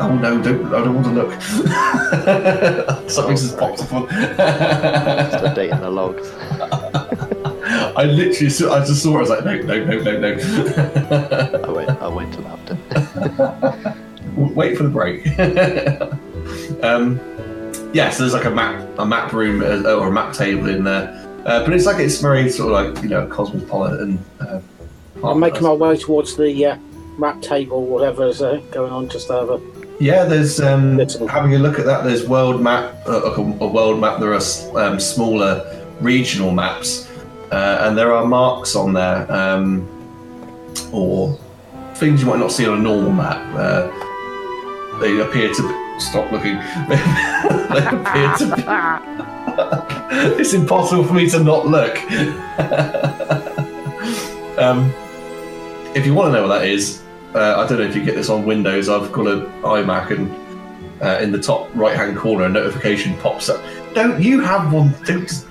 Oh 0.00 0.18
no, 0.20 0.42
don't 0.42 0.66
I 0.66 0.84
don't 0.84 0.94
want 0.94 1.06
to 1.06 1.12
look. 1.12 1.40
Something's 3.10 3.42
just 3.42 3.58
popped 3.58 3.80
up 3.80 3.92
on. 3.92 4.08
Just 4.08 5.44
updating 5.44 5.80
the 5.80 5.90
logs. 5.90 6.32
I 7.94 8.04
literally 8.04 8.50
saw, 8.50 8.74
I 8.74 8.84
just 8.84 9.02
saw 9.02 9.14
it. 9.14 9.16
I 9.16 9.20
was 9.20 9.30
like, 9.30 9.44
no, 9.44 9.56
no, 9.62 9.84
no, 9.84 10.02
no, 10.02 10.18
no. 10.18 11.62
I 11.64 11.70
went, 11.70 11.90
I 11.90 12.08
went 12.08 12.34
to 12.34 12.46
after. 12.46 13.96
Wait 14.36 14.76
for 14.76 14.84
the 14.84 14.88
break. 14.88 15.26
um, 16.82 17.20
yeah, 17.92 18.10
so 18.10 18.22
there's 18.22 18.32
like 18.32 18.46
a 18.46 18.50
map, 18.50 18.88
a 18.98 19.06
map 19.06 19.32
room 19.32 19.62
uh, 19.62 19.92
or 19.92 20.08
a 20.08 20.12
map 20.12 20.34
table 20.34 20.68
in 20.68 20.84
there, 20.84 21.21
uh, 21.44 21.64
but 21.64 21.72
it's 21.72 21.86
like 21.86 21.98
it's 21.98 22.20
very 22.20 22.48
sort 22.50 22.72
of 22.72 22.94
like 22.94 23.02
you 23.02 23.08
know 23.08 23.26
cosmopolitan. 23.26 24.24
Uh, 24.40 24.60
I'm 25.24 25.40
making 25.40 25.62
my 25.62 25.72
way 25.72 25.96
towards 25.96 26.36
the 26.36 26.66
uh, 26.66 26.76
map 27.18 27.40
table, 27.42 27.84
whatever's 27.84 28.42
uh, 28.42 28.60
going 28.70 28.92
on, 28.92 29.08
just 29.08 29.30
over. 29.30 29.60
Yeah, 30.00 30.24
there's 30.24 30.60
um, 30.60 30.98
having 31.28 31.54
a 31.54 31.58
look 31.58 31.78
at 31.78 31.86
that. 31.86 32.04
There's 32.04 32.26
world 32.26 32.60
map, 32.60 32.94
uh, 33.06 33.28
like 33.28 33.38
a, 33.38 33.40
a 33.40 33.66
world 33.68 34.00
map. 34.00 34.18
There 34.20 34.32
are 34.32 34.40
um, 34.76 34.98
smaller 34.98 35.84
regional 36.00 36.50
maps, 36.50 37.08
uh, 37.52 37.78
and 37.82 37.96
there 37.96 38.12
are 38.12 38.26
marks 38.26 38.74
on 38.74 38.92
there, 38.94 39.30
um, 39.30 39.86
or 40.92 41.38
things 41.94 42.20
you 42.20 42.26
might 42.26 42.40
not 42.40 42.50
see 42.50 42.66
on 42.66 42.78
a 42.78 42.82
normal 42.82 43.12
map. 43.12 43.40
Uh, 43.54 44.98
they 44.98 45.20
appear 45.20 45.52
to 45.54 46.00
stop 46.00 46.30
looking. 46.32 46.56
they 46.88 47.86
appear 47.86 48.34
to 48.38 48.56
be. 48.56 49.28
it's 50.38 50.52
impossible 50.52 51.04
for 51.04 51.14
me 51.14 51.28
to 51.30 51.42
not 51.42 51.66
look. 51.66 51.96
um, 54.58 54.92
if 55.94 56.06
you 56.06 56.14
want 56.14 56.28
to 56.28 56.32
know 56.40 56.46
what 56.48 56.58
that 56.60 56.66
is, 56.66 57.02
uh, 57.34 57.54
I 57.58 57.66
don't 57.68 57.78
know 57.78 57.84
if 57.84 57.96
you 57.96 58.04
get 58.04 58.14
this 58.14 58.28
on 58.28 58.44
Windows. 58.44 58.88
I've 58.88 59.10
got 59.12 59.26
an 59.26 59.46
iMac, 59.62 60.10
and 60.10 61.02
uh, 61.02 61.18
in 61.20 61.32
the 61.32 61.40
top 61.40 61.68
right-hand 61.74 62.16
corner, 62.16 62.44
a 62.44 62.48
notification 62.48 63.16
pops 63.18 63.48
up. 63.48 63.60
Don't 63.94 64.22
you 64.22 64.40
have 64.40 64.72
one? 64.72 64.94
Don't, 65.04 65.44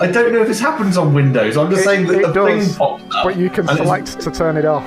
I 0.00 0.06
don't 0.10 0.32
know 0.32 0.42
if 0.42 0.48
this 0.48 0.60
happens 0.60 0.96
on 0.96 1.12
Windows. 1.14 1.56
I'm 1.56 1.70
just 1.70 1.82
It- 1.82 1.86
saying 1.86 2.06
that 2.08 2.22
the 2.22 2.32
does, 2.32 2.68
thing 2.68 2.76
pops 2.76 3.02
up. 3.14 3.24
But 3.24 3.36
you 3.36 3.50
can 3.50 3.66
select 3.68 4.20
to 4.20 4.30
turn 4.30 4.56
it 4.56 4.64
off. 4.64 4.84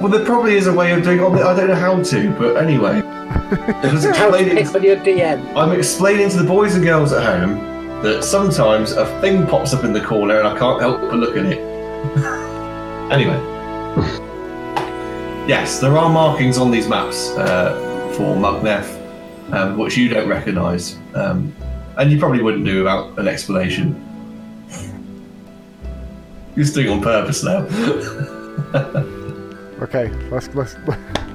Well, 0.00 0.08
there 0.10 0.24
probably 0.24 0.54
is 0.56 0.66
a 0.66 0.72
way 0.72 0.92
of 0.92 1.02
doing 1.02 1.18
it. 1.20 1.42
I 1.42 1.54
don't 1.54 1.68
know 1.68 1.74
how 1.74 2.02
to, 2.02 2.30
but 2.38 2.56
anyway. 2.56 3.02
I'm 3.50 3.82
just 3.82 4.06
explaining- 4.06 4.56
Pick 4.56 4.74
on 4.74 4.82
your 4.82 4.96
DM. 4.96 5.56
I'm 5.56 5.72
explaining 5.72 6.28
to 6.30 6.36
the 6.38 6.44
boys 6.44 6.74
and 6.74 6.84
girls 6.84 7.12
at 7.12 7.24
home 7.24 8.02
that 8.02 8.22
sometimes 8.24 8.92
a 8.92 9.06
thing 9.20 9.46
pops 9.46 9.74
up 9.74 9.84
in 9.84 9.92
the 9.92 10.00
corner 10.00 10.38
and 10.38 10.48
I 10.48 10.58
can't 10.58 10.80
help 10.80 11.00
but 11.00 11.14
look 11.14 11.36
at 11.36 11.44
it. 11.44 11.58
anyway. 13.12 13.38
yes, 15.46 15.80
there 15.80 15.96
are 15.98 16.08
markings 16.08 16.58
on 16.58 16.70
these 16.70 16.88
maps 16.88 17.30
uh, 17.30 17.74
for 18.16 18.36
Mugnef, 18.36 18.86
um, 19.52 19.76
which 19.78 19.96
you 19.96 20.08
don't 20.08 20.28
recognise. 20.28 20.96
Um, 21.14 21.54
and 21.96 22.10
you 22.10 22.18
probably 22.18 22.42
wouldn't 22.42 22.64
do 22.64 22.78
without 22.78 23.18
an 23.18 23.28
explanation. 23.28 24.06
You're 26.56 26.66
doing 26.66 26.86
it 26.86 26.90
on 26.90 27.02
purpose 27.02 27.42
now. 27.44 27.66
Okay, 29.82 30.10
let's 30.30 30.54
let's 30.54 30.74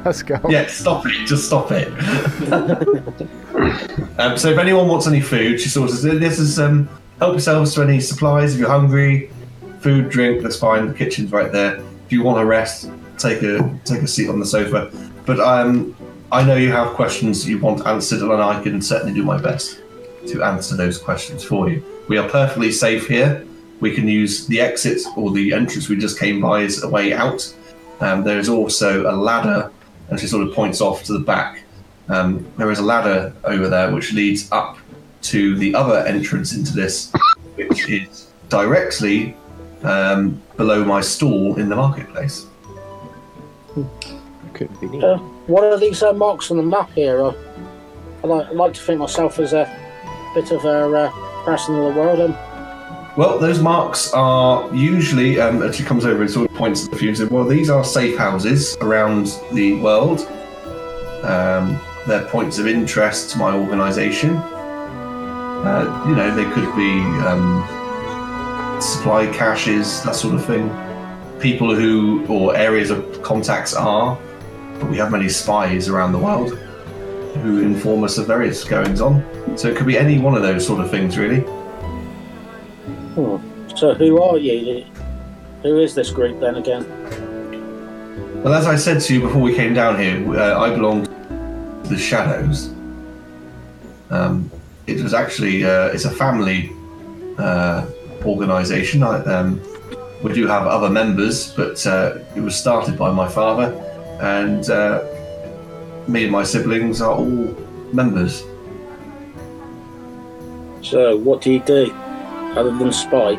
let's 0.05 0.23
go. 0.23 0.39
Yeah, 0.49 0.67
stop 0.67 1.05
it. 1.05 1.25
Just 1.25 1.47
stop 1.47 1.71
it. 1.71 1.87
um, 4.19 4.37
so 4.37 4.49
if 4.49 4.57
anyone 4.57 4.87
wants 4.87 5.07
any 5.07 5.21
food, 5.21 5.59
she 5.59 5.69
sort 5.69 5.89
of 5.89 5.97
says, 5.97 6.19
this 6.19 6.39
is 6.39 6.59
um, 6.59 6.87
help 7.19 7.33
yourselves 7.33 7.73
to 7.75 7.81
any 7.81 7.99
supplies 7.99 8.53
if 8.53 8.59
you're 8.59 8.69
hungry. 8.69 9.31
Food, 9.79 10.09
drink, 10.09 10.41
that's 10.41 10.57
fine. 10.57 10.87
The 10.87 10.93
kitchen's 10.93 11.31
right 11.31 11.51
there. 11.51 11.77
If 12.05 12.11
you 12.11 12.23
want 12.23 12.39
to 12.39 12.45
rest, 12.45 12.89
take 13.17 13.41
a 13.43 13.79
take 13.83 14.01
a 14.01 14.07
seat 14.07 14.29
on 14.29 14.39
the 14.39 14.45
sofa. 14.45 14.91
But 15.25 15.39
um, 15.39 15.95
I 16.31 16.43
know 16.43 16.55
you 16.55 16.71
have 16.71 16.93
questions 16.93 17.47
you 17.47 17.59
want 17.59 17.85
answered, 17.85 18.21
and 18.21 18.31
I 18.31 18.61
can 18.61 18.81
certainly 18.81 19.13
do 19.13 19.23
my 19.23 19.39
best 19.39 19.81
to 20.27 20.43
answer 20.43 20.75
those 20.75 20.97
questions 20.97 21.43
for 21.43 21.69
you. 21.69 21.83
We 22.07 22.17
are 22.17 22.27
perfectly 22.29 22.71
safe 22.71 23.07
here. 23.07 23.45
We 23.79 23.93
can 23.93 24.07
use 24.07 24.47
the 24.47 24.61
exit 24.61 25.01
or 25.15 25.31
the 25.31 25.53
entrance 25.53 25.89
we 25.89 25.97
just 25.97 26.19
came 26.19 26.41
by 26.41 26.63
as 26.63 26.83
a 26.83 26.89
way 26.89 27.13
out. 27.13 27.53
Um, 27.99 28.23
there 28.23 28.39
is 28.39 28.49
also 28.49 29.09
a 29.09 29.15
ladder, 29.15 29.71
and 30.09 30.19
she 30.19 30.27
sort 30.27 30.47
of 30.47 30.53
points 30.53 30.81
off 30.81 31.03
to 31.03 31.13
the 31.13 31.19
back. 31.19 31.63
Um, 32.09 32.45
there 32.57 32.71
is 32.71 32.79
a 32.79 32.83
ladder 32.83 33.33
over 33.43 33.67
there 33.67 33.91
which 33.93 34.13
leads 34.13 34.51
up 34.51 34.77
to 35.23 35.57
the 35.57 35.73
other 35.73 35.99
entrance 36.05 36.53
into 36.53 36.73
this, 36.73 37.11
which 37.55 37.89
is 37.89 38.27
directly 38.49 39.35
um, 39.83 40.41
below 40.57 40.83
my 40.85 41.01
stall 41.01 41.55
in 41.55 41.69
the 41.69 41.75
marketplace. 41.75 42.45
Convenient. 44.53 45.03
Uh, 45.03 45.17
what 45.47 45.63
are 45.63 45.77
these 45.77 46.01
uh, 46.01 46.13
marks 46.13 46.51
on 46.51 46.57
the 46.57 46.63
map 46.63 46.91
here? 46.91 47.23
Uh, 47.23 47.33
I 48.23 48.27
like, 48.27 48.47
I 48.47 48.51
like 48.51 48.73
to 48.75 48.81
think 48.81 48.99
myself 48.99 49.39
as 49.39 49.53
a 49.53 49.65
bit 50.33 50.51
of 50.51 50.63
a 50.65 50.95
uh, 50.95 51.43
person 51.43 51.75
of 51.75 51.93
the 51.93 51.99
world. 51.99 52.19
Um, 52.21 52.54
Well, 53.17 53.39
those 53.39 53.61
marks 53.61 54.11
are 54.11 54.69
usually, 54.75 55.39
um, 55.39 55.71
she 55.71 55.83
comes 55.83 56.03
over 56.03 56.23
and 56.23 56.29
sort 56.29 56.51
of 56.51 56.57
points 56.57 56.83
at 56.83 56.91
the 56.91 56.97
few 56.97 57.07
and 57.07 57.17
says, 57.17 57.29
well, 57.29 57.45
these 57.45 57.69
are 57.69 57.81
safe 57.81 58.17
houses 58.17 58.75
around 58.81 59.27
the 59.53 59.79
world. 59.79 60.19
Um, 61.23 61.79
they're 62.07 62.25
points 62.25 62.59
of 62.59 62.67
interest 62.67 63.29
to 63.31 63.37
my 63.37 63.55
organisation. 63.55 64.31
Uh, 64.35 66.05
you 66.09 66.13
know, 66.13 66.35
they 66.35 66.43
could 66.51 66.75
be 66.75 66.99
um, 67.25 68.81
supply 68.81 69.31
caches, 69.31 70.03
that 70.03 70.15
sort 70.15 70.35
of 70.35 70.45
thing. 70.45 70.69
People 71.39 71.73
who, 71.73 72.25
or 72.27 72.53
areas 72.57 72.89
of 72.89 73.23
contacts 73.23 73.73
are, 73.73 74.19
but 74.77 74.89
we 74.89 74.97
have 74.97 75.09
many 75.09 75.29
spies 75.29 75.87
around 75.87 76.11
the 76.11 76.19
world 76.19 76.57
who 77.41 77.61
inform 77.61 78.03
us 78.03 78.17
of 78.17 78.27
various 78.27 78.65
goings 78.65 78.99
on. 78.99 79.23
So 79.57 79.69
it 79.69 79.77
could 79.77 79.87
be 79.87 79.97
any 79.97 80.19
one 80.19 80.35
of 80.35 80.41
those 80.41 80.67
sort 80.67 80.81
of 80.83 80.91
things, 80.91 81.17
really. 81.17 81.45
Hmm. 83.15 83.55
So 83.75 83.93
who 83.93 84.21
are 84.21 84.37
you? 84.37 84.85
Who 85.63 85.79
is 85.79 85.95
this 85.95 86.11
group 86.11 86.39
then 86.39 86.55
again? 86.55 86.85
Well, 88.43 88.53
as 88.53 88.67
I 88.67 88.75
said 88.75 89.01
to 89.01 89.13
you 89.13 89.21
before 89.21 89.41
we 89.41 89.55
came 89.55 89.73
down 89.73 89.99
here, 89.99 90.39
uh, 90.39 90.59
I 90.59 90.69
belong 90.69 91.05
to 91.05 91.89
the 91.89 91.97
Shadows. 91.97 92.73
Um, 94.11 94.49
it 94.87 95.01
was 95.01 95.13
actually 95.13 95.65
uh, 95.65 95.87
it's 95.87 96.05
a 96.05 96.11
family 96.11 96.71
uh, 97.37 97.85
organisation. 98.23 99.03
Um, 99.03 99.59
we 100.23 100.31
do 100.33 100.47
have 100.47 100.67
other 100.67 100.89
members, 100.89 101.51
but 101.53 101.85
uh, 101.85 102.19
it 102.35 102.41
was 102.41 102.55
started 102.55 102.97
by 102.97 103.11
my 103.11 103.27
father, 103.27 103.73
and 104.21 104.69
uh, 104.69 105.03
me 106.07 106.23
and 106.23 106.31
my 106.31 106.43
siblings 106.43 107.01
are 107.01 107.15
all 107.15 107.55
members. 107.91 108.43
So 110.81 111.17
what 111.17 111.41
do 111.41 111.51
you 111.51 111.59
do 111.61 111.93
other 112.55 112.71
than 112.71 112.91
spy? 112.91 113.37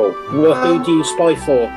Oh, 0.00 0.12
wh- 0.28 0.66
who 0.66 0.84
do 0.84 0.92
you 0.92 1.04
spy 1.04 1.34
for? 1.34 1.68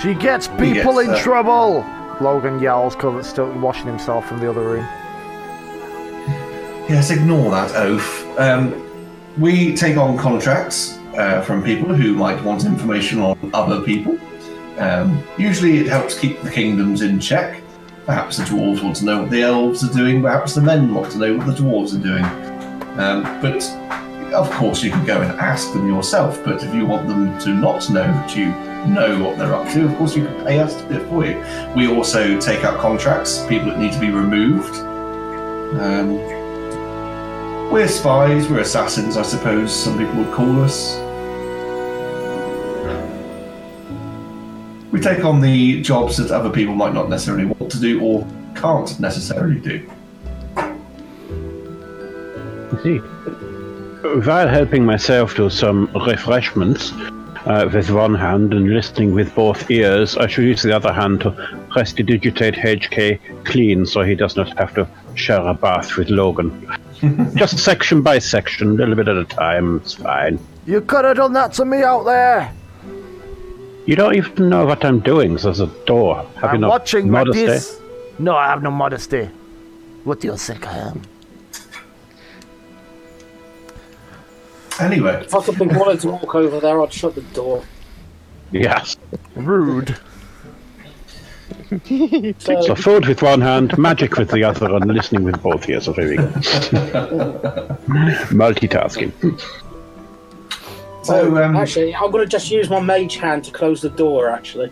She 0.00 0.14
gets 0.14 0.48
people 0.48 0.94
gets, 0.94 1.08
in 1.08 1.16
trouble. 1.16 1.86
Logan 2.20 2.60
yells, 2.60 2.94
covered, 2.94 3.24
still 3.24 3.50
washing 3.60 3.86
himself 3.86 4.28
from 4.28 4.40
the 4.40 4.50
other 4.50 4.60
room. 4.60 4.86
Yes, 6.88 7.10
ignore 7.10 7.50
that 7.50 7.74
oath. 7.76 8.38
Um, 8.38 8.74
we 9.38 9.74
take 9.74 9.96
on 9.96 10.16
contracts 10.18 10.98
uh, 11.16 11.40
from 11.42 11.62
people 11.62 11.94
who 11.94 12.14
might 12.14 12.42
want 12.42 12.64
information 12.64 13.20
on 13.20 13.50
other 13.54 13.80
people. 13.82 14.18
Um, 14.78 15.22
usually, 15.38 15.78
it 15.78 15.86
helps 15.86 16.18
keep 16.18 16.40
the 16.42 16.50
kingdoms 16.50 17.02
in 17.02 17.20
check. 17.20 17.62
Perhaps 18.06 18.38
the 18.38 18.44
dwarves 18.44 18.82
want 18.82 18.96
to 18.96 19.04
know 19.04 19.22
what 19.22 19.30
the 19.30 19.42
elves 19.42 19.88
are 19.88 19.92
doing. 19.92 20.22
Perhaps 20.22 20.54
the 20.54 20.60
men 20.60 20.92
want 20.92 21.12
to 21.12 21.18
know 21.18 21.36
what 21.36 21.46
the 21.46 21.52
dwarves 21.52 21.94
are 21.94 22.02
doing. 22.02 22.24
Um, 22.98 23.22
but 23.40 23.62
of 24.32 24.50
course, 24.50 24.82
you 24.82 24.90
can 24.90 25.04
go 25.04 25.20
and 25.20 25.30
ask 25.40 25.72
them 25.72 25.86
yourself. 25.86 26.42
But 26.44 26.62
if 26.62 26.74
you 26.74 26.86
want 26.86 27.08
them 27.08 27.38
to 27.40 27.50
not 27.50 27.88
know 27.90 28.04
that 28.04 28.36
you 28.36 28.46
know 28.90 29.22
what 29.22 29.38
they're 29.38 29.54
up 29.54 29.70
to, 29.72 29.86
of 29.86 29.96
course, 29.96 30.16
you 30.16 30.24
can 30.24 30.44
pay 30.44 30.58
us 30.58 30.80
to 30.80 30.88
do 30.88 31.00
it 31.00 31.08
for 31.08 31.24
you. 31.24 31.74
We 31.74 31.94
also 31.94 32.40
take 32.40 32.64
out 32.64 32.78
contracts, 32.78 33.44
people 33.46 33.68
that 33.68 33.78
need 33.78 33.92
to 33.92 34.00
be 34.00 34.10
removed. 34.10 34.74
Um, 35.80 36.16
we're 37.70 37.88
spies, 37.88 38.48
we're 38.48 38.60
assassins, 38.60 39.16
I 39.16 39.22
suppose 39.22 39.74
some 39.74 39.98
people 39.98 40.16
would 40.16 40.34
call 40.34 40.62
us. 40.62 40.98
We 44.92 45.00
take 45.00 45.24
on 45.24 45.40
the 45.40 45.80
jobs 45.80 46.18
that 46.18 46.30
other 46.30 46.50
people 46.50 46.74
might 46.74 46.92
not 46.92 47.08
necessarily 47.08 47.46
want 47.46 47.72
to 47.72 47.80
do 47.80 48.02
or 48.02 48.26
can't 48.54 49.00
necessarily 49.00 49.58
do. 49.58 49.90
I 50.56 50.76
see. 52.82 53.00
While 54.02 54.48
helping 54.48 54.84
myself 54.84 55.36
to 55.36 55.48
some 55.48 55.88
refreshments 55.94 56.90
uh, 57.46 57.70
with 57.72 57.88
one 57.88 58.16
hand 58.16 58.52
and 58.52 58.74
listening 58.74 59.14
with 59.14 59.32
both 59.36 59.70
ears, 59.70 60.16
I 60.16 60.26
should 60.26 60.42
use 60.42 60.62
the 60.62 60.74
other 60.74 60.92
hand 60.92 61.20
to 61.20 61.30
prestidigitate 61.70 62.54
HK 62.54 63.44
clean 63.44 63.86
so 63.86 64.02
he 64.02 64.16
does 64.16 64.36
not 64.36 64.58
have 64.58 64.74
to 64.74 64.88
share 65.14 65.40
a 65.46 65.54
bath 65.54 65.96
with 65.96 66.10
Logan. 66.10 66.66
Just 67.36 67.58
section 67.60 68.02
by 68.02 68.18
section, 68.18 68.70
a 68.70 68.72
little 68.72 68.96
bit 68.96 69.06
at 69.06 69.16
a 69.16 69.24
time, 69.24 69.76
it's 69.76 69.94
fine. 69.94 70.40
You 70.66 70.80
could 70.80 71.04
have 71.04 71.18
done 71.18 71.34
that 71.34 71.52
to 71.54 71.64
me 71.64 71.84
out 71.84 72.02
there. 72.02 72.52
You 73.86 73.94
don't 73.94 74.16
even 74.16 74.48
know 74.48 74.66
what 74.66 74.84
I'm 74.84 74.98
doing. 74.98 75.36
There's 75.36 75.60
a 75.60 75.68
door. 75.86 76.16
Have 76.40 76.42
you 76.42 76.48
I'm 76.48 76.60
not 76.62 76.70
watching 76.70 77.08
modesty? 77.08 77.78
No, 78.18 78.34
I 78.34 78.48
have 78.48 78.64
no 78.64 78.72
modesty. 78.72 79.28
What 80.02 80.20
do 80.20 80.26
you 80.26 80.36
think 80.36 80.66
I 80.66 80.78
am? 80.78 81.02
Anyway, 84.80 85.22
If 85.24 85.34
I 85.34 85.42
could 85.42 85.58
be 85.58 85.66
wanted 85.66 86.00
to 86.00 86.08
walk 86.08 86.34
over 86.34 86.60
there, 86.60 86.80
I'd 86.82 86.92
shut 86.92 87.14
the 87.14 87.20
door. 87.22 87.62
Yes. 88.50 88.96
Rude. 89.34 89.96
So, 92.38 92.60
So 92.60 92.74
food 92.74 93.06
with 93.06 93.22
one 93.22 93.40
hand, 93.40 93.78
magic 93.78 94.18
with 94.18 94.30
the 94.30 94.44
other, 94.44 94.74
and 94.74 94.84
listening 94.92 95.24
with 95.24 95.42
both 95.42 95.66
ears. 95.70 95.86
So 95.86 95.94
here 95.94 96.10
we 96.10 96.16
go. 96.16 96.24
Multitasking. 98.30 99.10
so 101.02 101.42
um, 101.42 101.56
actually, 101.56 101.94
I'm 101.94 102.10
going 102.10 102.24
to 102.24 102.28
just 102.30 102.50
use 102.50 102.68
my 102.68 102.78
mage 102.80 103.16
hand 103.16 103.44
to 103.44 103.50
close 103.52 103.80
the 103.80 103.88
door. 103.88 104.28
Actually, 104.28 104.70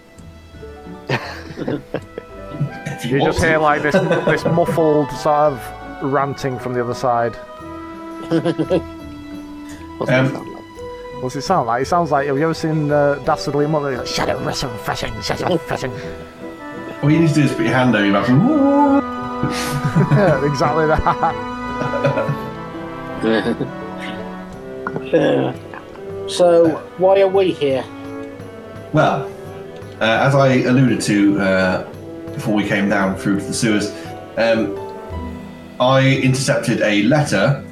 You 3.08 3.20
just 3.20 3.38
hear 3.42 3.56
like 3.58 3.80
this 3.82 3.94
this 3.94 4.44
muffled 4.44 5.10
sort 5.12 5.52
of 5.54 6.02
ranting 6.02 6.58
from 6.58 6.74
the 6.74 6.84
other 6.84 6.94
side. 6.94 7.34
What's 10.00 10.12
Um, 10.12 10.24
that 10.24 10.32
sound 10.32 10.48
like? 10.54 11.22
What's 11.22 11.36
it 11.36 11.42
sound 11.42 11.66
like? 11.66 11.82
It 11.82 11.86
sounds 11.86 12.10
like 12.10 12.26
have 12.26 12.38
you 12.38 12.44
ever 12.44 12.54
seen 12.54 12.90
uh, 12.90 13.16
Dastardly 13.26 13.66
Muttley? 13.66 13.98
Like, 13.98 14.06
Shadow 14.06 14.42
wrestling, 14.42 14.78
fashion, 14.78 15.12
shadow 15.20 15.58
fashion. 15.58 15.92
all 17.02 17.10
you 17.10 17.20
need 17.20 17.28
to 17.28 17.34
do 17.34 17.42
is 17.42 17.52
put 17.52 17.66
your 17.66 17.74
hand 17.74 17.94
over 17.94 18.02
your 18.04 18.14
mouth 18.14 18.28
and 18.30 18.40
Yeah, 20.16 20.44
exactly 20.50 20.86
that. 20.86 21.06
So, 26.28 26.68
why 26.98 27.20
are 27.20 27.28
we 27.28 27.52
here? 27.52 27.84
Well, 28.92 29.28
uh, 30.00 30.26
as 30.26 30.34
I 30.34 30.48
alluded 30.62 31.00
to 31.02 31.40
uh, 31.40 31.82
before 32.32 32.54
we 32.54 32.64
came 32.66 32.88
down 32.88 33.16
through 33.16 33.40
to 33.40 33.44
the 33.46 33.52
sewers, 33.52 33.90
um, 34.38 34.76
I 35.80 36.16
intercepted 36.22 36.80
a 36.82 37.02
letter. 37.02 37.64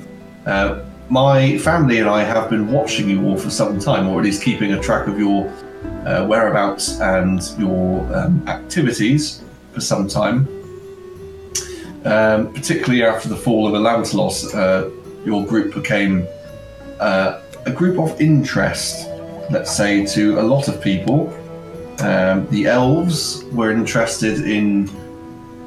Uh, 0.45 0.85
my 1.11 1.57
family 1.59 2.01
and 2.01 2.09
I 2.09 2.23
have 2.23 2.51
been 2.51 2.71
watching 2.71 3.09
you 3.09 3.25
all 3.27 3.37
for 3.37 3.51
some 3.51 3.79
time, 3.79 4.09
or 4.09 4.19
at 4.19 4.25
least 4.25 4.43
keeping 4.43 4.73
a 4.73 4.81
track 4.81 5.07
of 5.07 5.19
your 5.19 5.49
uh, 6.05 6.27
whereabouts 6.27 7.01
and 7.01 7.41
your 7.59 8.01
um, 8.15 8.47
activities 8.47 9.43
for 9.73 9.81
some 9.81 10.07
time. 10.07 10.47
Um, 12.05 12.53
particularly 12.53 13.05
after 13.05 13.29
the 13.29 13.37
fall 13.37 13.67
of 13.67 13.75
Elantelos, 13.75 14.55
uh, 14.55 14.91
your 15.25 15.45
group 15.47 15.75
became 15.75 16.27
uh, 17.01 17.41
a 17.67 17.73
group 17.73 17.99
of 17.99 18.21
interest, 18.21 19.09
let's 19.51 19.75
say, 19.75 20.07
to 20.07 20.41
a 20.41 20.43
lot 20.43 20.69
of 20.69 20.81
people. 20.81 21.35
Um, 22.01 22.47
the 22.51 22.67
elves 22.67 23.45
were 23.53 23.73
interested 23.73 24.47
in 24.47 24.89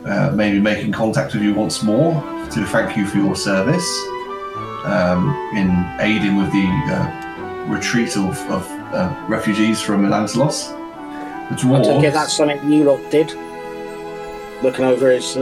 uh, 0.06 0.32
maybe 0.34 0.60
making 0.60 0.94
contact 0.94 1.34
with 1.34 1.44
you 1.44 1.54
once 1.54 1.84
more 1.84 2.14
to 2.52 2.66
thank 2.68 2.96
you 2.96 3.06
for 3.06 3.18
your 3.18 3.36
service 3.36 4.11
um, 4.86 5.30
in 5.56 5.70
aiding 6.00 6.36
with 6.36 6.52
the 6.52 6.68
uh, 6.90 7.66
retreat 7.68 8.16
of, 8.18 8.38
of 8.50 8.70
uh, 8.94 9.26
refugees 9.28 9.82
from 9.82 10.06
Elantelos. 10.06 10.70
The 11.50 11.56
I 11.56 11.56
take 11.56 11.66
it 11.66 11.66
dwarves, 11.66 12.14
that's 12.14 12.38
something 12.38 12.72
you 12.72 12.84
lot 12.86 13.12
did. 13.12 13.34
Looking 14.64 14.86
over 14.86 15.12
his. 15.12 15.36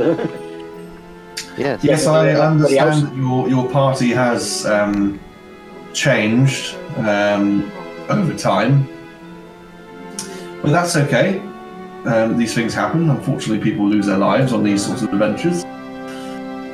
Yes. 1.58 1.84
yes, 1.84 2.06
I 2.08 2.30
understand 2.30 3.08
that 3.08 3.16
your, 3.18 3.50
your 3.50 3.70
party 3.70 4.12
has 4.12 4.66
um, 4.66 5.20
changed 5.94 6.76
um, 7.00 7.70
over 8.08 8.34
time. 8.34 8.88
But 10.62 10.72
that's 10.72 10.96
okay. 10.96 11.40
Um, 12.06 12.38
these 12.38 12.54
things 12.54 12.74
happen. 12.74 13.10
Unfortunately, 13.10 13.60
people 13.62 13.86
lose 13.90 14.06
their 14.06 14.18
lives 14.18 14.54
on 14.54 14.64
these 14.64 14.86
sorts 14.86 15.02
of 15.02 15.12
adventures. 15.12 15.66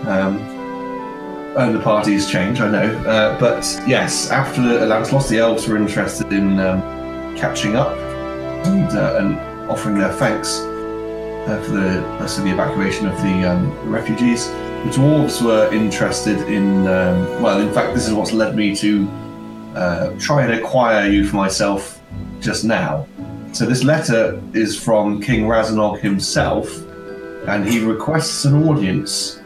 Um, 0.07 0.54
and 1.57 1.73
the 1.73 1.79
parties 1.79 2.29
change, 2.29 2.59
I 2.59 2.69
know. 2.69 2.99
Uh, 3.07 3.39
but 3.39 3.63
yes, 3.87 4.29
after 4.29 4.61
the 4.61 4.85
Lancelot, 4.85 5.27
the 5.27 5.39
elves 5.39 5.67
were 5.67 5.77
interested 5.77 6.33
in 6.33 6.59
um, 6.59 6.81
catching 7.37 7.75
up 7.75 7.95
and, 8.67 8.89
uh, 8.89 9.17
and 9.19 9.39
offering 9.69 9.97
their 9.97 10.11
thanks 10.11 10.59
uh, 10.59 11.61
for 11.65 11.71
the, 11.71 12.05
uh, 12.17 12.27
so 12.27 12.43
the 12.43 12.51
evacuation 12.51 13.07
of 13.07 13.15
the 13.21 13.49
um, 13.49 13.89
refugees. 13.89 14.47
The 14.47 14.91
dwarves 14.91 15.41
were 15.41 15.73
interested 15.73 16.41
in, 16.49 16.87
um, 16.87 17.41
well, 17.41 17.61
in 17.61 17.73
fact, 17.73 17.93
this 17.93 18.07
is 18.07 18.13
what's 18.13 18.33
led 18.33 18.55
me 18.55 18.75
to 18.75 19.07
uh, 19.75 20.19
try 20.19 20.43
and 20.43 20.53
acquire 20.53 21.09
you 21.09 21.25
for 21.25 21.37
myself 21.37 22.01
just 22.41 22.65
now. 22.65 23.07
So 23.53 23.65
this 23.65 23.83
letter 23.83 24.41
is 24.53 24.77
from 24.77 25.21
King 25.21 25.45
Razanog 25.45 25.99
himself, 26.01 26.67
and 27.47 27.65
he 27.67 27.79
requests 27.79 28.43
an 28.43 28.67
audience 28.67 29.39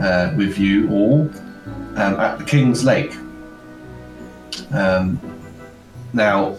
uh, 0.00 0.32
with 0.36 0.58
you 0.58 0.88
all 0.90 1.28
um, 1.98 2.18
at 2.20 2.38
the 2.38 2.44
King's 2.44 2.84
Lake. 2.84 3.14
Um, 4.70 5.20
now, 6.12 6.56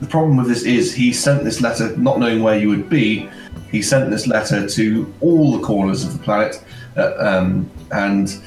the 0.00 0.06
problem 0.06 0.36
with 0.36 0.48
this 0.48 0.62
is 0.62 0.94
he 0.94 1.12
sent 1.12 1.44
this 1.44 1.60
letter 1.60 1.96
not 1.96 2.18
knowing 2.18 2.42
where 2.42 2.58
you 2.58 2.68
would 2.68 2.88
be. 2.88 3.28
He 3.70 3.82
sent 3.82 4.10
this 4.10 4.26
letter 4.26 4.68
to 4.68 5.14
all 5.20 5.56
the 5.58 5.64
corners 5.64 6.04
of 6.04 6.12
the 6.12 6.18
planet, 6.20 6.62
uh, 6.96 7.14
um, 7.18 7.70
and 7.90 8.40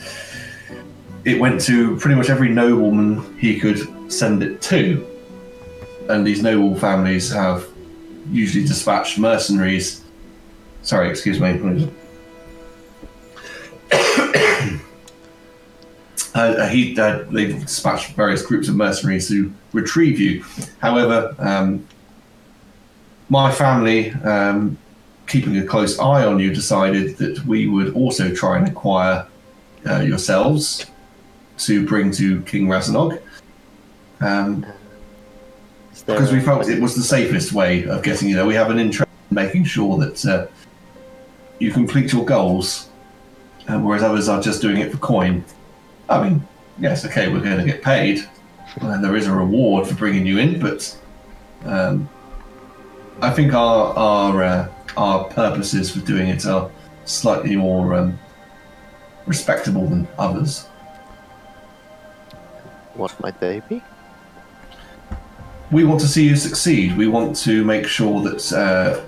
it 1.26 1.40
went 1.40 1.62
to 1.62 1.98
pretty 1.98 2.16
much 2.16 2.30
every 2.30 2.50
nobleman 2.50 3.38
he 3.38 3.60
could 3.60 4.12
send 4.12 4.42
it 4.42 4.62
to 4.62 5.08
and 6.12 6.28
these 6.28 6.44
noble 6.44 6.78
families 6.78 7.32
have 7.32 7.68
usually 8.32 8.66
dispatched 8.66 9.18
mercenaries. 9.18 10.04
Sorry, 10.84 11.10
excuse 11.10 11.40
me. 11.40 11.90
uh, 16.34 16.40
uh, 16.40 16.68
he, 16.68 16.98
uh, 17.00 17.24
they've 17.30 17.60
dispatched 17.60 18.16
various 18.16 18.42
groups 18.46 18.70
of 18.70 18.76
mercenaries 18.76 19.28
to 19.28 19.54
retrieve 19.74 20.20
you. 20.20 20.44
However, 20.80 21.36
um, 21.40 21.86
my 23.30 23.52
family, 23.52 24.12
um, 24.12 24.78
keeping 25.28 25.58
a 25.58 25.66
close 25.66 26.00
eye 26.00 26.26
on 26.26 26.40
you, 26.40 26.54
decided 26.54 27.18
that 27.18 27.46
we 27.46 27.68
would 27.68 27.94
also 27.96 28.34
try 28.34 28.58
and 28.58 28.68
acquire 28.68 29.28
uh, 29.86 30.00
yourselves 30.00 30.86
to 31.58 31.86
bring 31.86 32.12
to 32.12 32.42
King 32.44 32.68
Razanog. 32.68 33.22
Um, 34.22 34.66
because 36.06 36.32
we 36.32 36.40
felt 36.40 36.68
it 36.68 36.82
was 36.82 36.96
the 36.96 37.04
safest 37.04 37.54
way 37.54 37.86
of 37.88 38.04
getting 38.04 38.30
you 38.30 38.36
there. 38.36 38.46
We 38.46 38.56
have 38.56 38.72
an 38.72 38.80
interest 38.80 39.10
in 39.30 39.36
making 39.36 39.66
sure 39.66 39.98
that 39.98 40.26
uh, 40.26 40.48
you 41.60 41.72
complete 41.72 42.12
your 42.12 42.26
goals, 42.26 42.90
um, 43.68 43.84
whereas 43.84 44.02
others 44.02 44.28
are 44.28 44.42
just 44.42 44.62
doing 44.62 44.78
it 44.78 44.92
for 44.92 44.98
coin. 44.98 45.44
I 46.12 46.30
mean, 46.30 46.48
yes, 46.80 47.06
okay, 47.06 47.28
we're 47.32 47.42
going 47.42 47.58
to 47.58 47.66
get 47.66 47.82
paid, 47.82 48.28
and 48.82 49.04
there 49.04 49.16
is 49.16 49.28
a 49.28 49.34
reward 49.34 49.88
for 49.88 49.96
bringing 49.96 50.26
you 50.26 50.38
in, 50.38 50.60
but 50.60 50.98
um, 51.66 52.10
I 53.22 53.32
think 53.32 53.54
our 53.54 53.94
our 53.96 54.44
uh, 54.44 54.72
our 54.98 55.24
purposes 55.26 55.92
for 55.92 56.00
doing 56.06 56.28
it 56.28 56.46
are 56.46 56.70
slightly 57.06 57.56
more 57.56 57.94
um, 57.96 58.20
respectable 59.26 59.88
than 59.88 60.08
others. 60.18 60.68
What 62.94 63.18
might 63.22 63.40
they 63.40 63.62
be? 63.70 63.82
we 65.72 65.86
want 65.86 66.02
to 66.02 66.08
see 66.08 66.28
you 66.28 66.36
succeed. 66.36 66.98
We 66.98 67.08
want 67.08 67.36
to 67.38 67.64
make 67.64 67.88
sure 67.88 68.22
that 68.24 68.52
uh, 68.54 69.02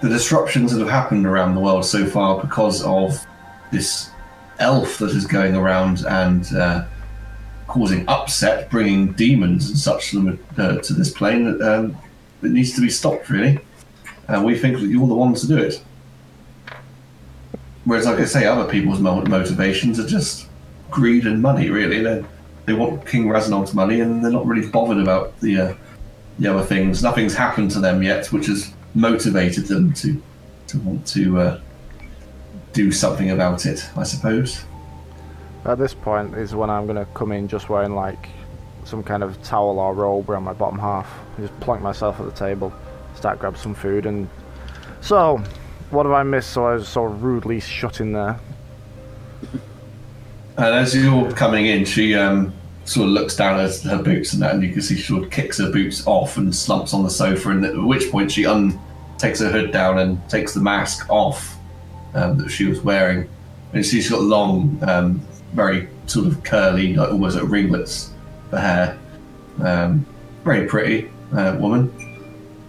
the 0.00 0.08
disruptions 0.08 0.72
that 0.72 0.80
have 0.80 0.88
happened 0.88 1.26
around 1.26 1.54
the 1.54 1.60
world 1.60 1.84
so 1.84 2.06
far 2.06 2.40
because 2.40 2.82
of 2.82 3.24
this 3.70 4.10
elf 4.58 4.98
that 4.98 5.10
is 5.10 5.26
going 5.26 5.54
around 5.54 6.04
and 6.06 6.54
uh, 6.54 6.84
causing 7.66 8.08
upset, 8.08 8.70
bringing 8.70 9.12
demons 9.12 9.68
and 9.68 9.78
such 9.78 10.10
to, 10.10 10.38
uh, 10.58 10.78
to 10.78 10.92
this 10.92 11.10
plane, 11.10 11.60
um, 11.62 11.96
it 12.42 12.50
needs 12.50 12.74
to 12.74 12.80
be 12.80 12.90
stopped, 12.90 13.28
really. 13.28 13.58
And 14.28 14.44
we 14.44 14.58
think 14.58 14.80
that 14.80 14.86
you're 14.86 15.06
the 15.06 15.14
one 15.14 15.34
to 15.34 15.46
do 15.46 15.58
it. 15.58 15.82
Whereas, 17.84 18.06
like 18.06 18.18
I 18.18 18.24
say, 18.24 18.46
other 18.46 18.70
people's 18.70 19.00
motivations 19.00 20.00
are 20.00 20.06
just 20.06 20.48
greed 20.90 21.26
and 21.26 21.40
money, 21.40 21.70
really. 21.70 22.02
They 22.02 22.24
they 22.66 22.72
want 22.72 23.06
King 23.06 23.26
Raznog's 23.26 23.72
money 23.72 24.00
and 24.00 24.22
they're 24.22 24.32
not 24.32 24.44
really 24.44 24.68
bothered 24.68 24.98
about 24.98 25.38
the 25.40 25.60
uh, 25.60 25.74
the 26.38 26.48
other 26.48 26.64
things. 26.64 27.02
Nothing's 27.02 27.34
happened 27.34 27.70
to 27.72 27.80
them 27.80 28.02
yet, 28.02 28.26
which 28.32 28.46
has 28.46 28.72
motivated 28.94 29.66
them 29.66 29.92
to 29.94 30.20
to 30.66 30.78
want 30.80 31.06
to 31.08 31.38
uh, 31.38 31.60
do 32.76 32.92
something 32.92 33.30
about 33.30 33.66
it. 33.66 33.88
I 33.96 34.04
suppose. 34.04 34.64
At 35.64 35.78
this 35.78 35.94
point 35.94 36.34
is 36.34 36.54
when 36.54 36.70
I'm 36.70 36.86
gonna 36.86 37.06
come 37.14 37.32
in 37.32 37.48
just 37.48 37.68
wearing 37.68 37.94
like 37.94 38.28
some 38.84 39.02
kind 39.02 39.24
of 39.24 39.42
towel 39.42 39.80
or 39.80 39.94
robe 39.94 40.30
around 40.30 40.44
my 40.44 40.52
bottom 40.52 40.78
half. 40.78 41.12
Just 41.40 41.58
plonk 41.58 41.82
myself 41.82 42.20
at 42.20 42.26
the 42.26 42.32
table, 42.32 42.72
start 43.14 43.40
grab 43.40 43.56
some 43.56 43.74
food, 43.74 44.06
and 44.06 44.28
so 45.00 45.38
what 45.90 46.06
have 46.06 46.12
I 46.12 46.22
missed? 46.22 46.50
So 46.50 46.66
I 46.66 46.74
was 46.74 46.88
so 46.88 47.04
rudely 47.04 47.60
shut 47.60 48.00
in 48.00 48.12
there. 48.12 48.38
And 50.56 50.74
as 50.74 50.94
you're 50.94 51.30
coming 51.32 51.66
in, 51.66 51.84
she 51.84 52.14
um, 52.14 52.52
sort 52.84 53.06
of 53.06 53.12
looks 53.12 53.36
down 53.36 53.58
at 53.58 53.74
her 53.80 54.02
boots 54.02 54.32
and 54.32 54.42
that, 54.42 54.54
and 54.54 54.62
you 54.62 54.72
can 54.72 54.82
see 54.82 54.96
she 54.96 55.02
sort 55.02 55.24
of 55.24 55.30
kicks 55.30 55.58
her 55.58 55.70
boots 55.70 56.06
off 56.06 56.36
and 56.36 56.54
slumps 56.54 56.94
on 56.94 57.02
the 57.02 57.10
sofa. 57.10 57.50
And 57.50 57.64
at 57.64 57.76
which 57.76 58.10
point 58.10 58.32
she 58.32 58.46
un 58.46 58.78
takes 59.18 59.40
her 59.40 59.50
hood 59.50 59.72
down 59.72 59.98
and 59.98 60.28
takes 60.28 60.54
the 60.54 60.60
mask 60.60 61.08
off 61.08 61.55
um, 62.16 62.38
that 62.38 62.48
she 62.50 62.64
was 62.64 62.80
wearing, 62.80 63.28
and 63.72 63.84
she's 63.84 64.08
got 64.10 64.22
long, 64.22 64.78
um, 64.82 65.20
very 65.52 65.88
sort 66.06 66.26
of 66.26 66.42
curly, 66.42 66.94
like 66.94 67.10
almost 67.10 67.36
like 67.36 67.48
ringlets 67.48 68.12
for 68.50 68.58
hair. 68.58 68.98
Um, 69.62 70.04
very 70.44 70.66
pretty 70.66 71.10
uh, 71.32 71.56
woman, 71.58 71.92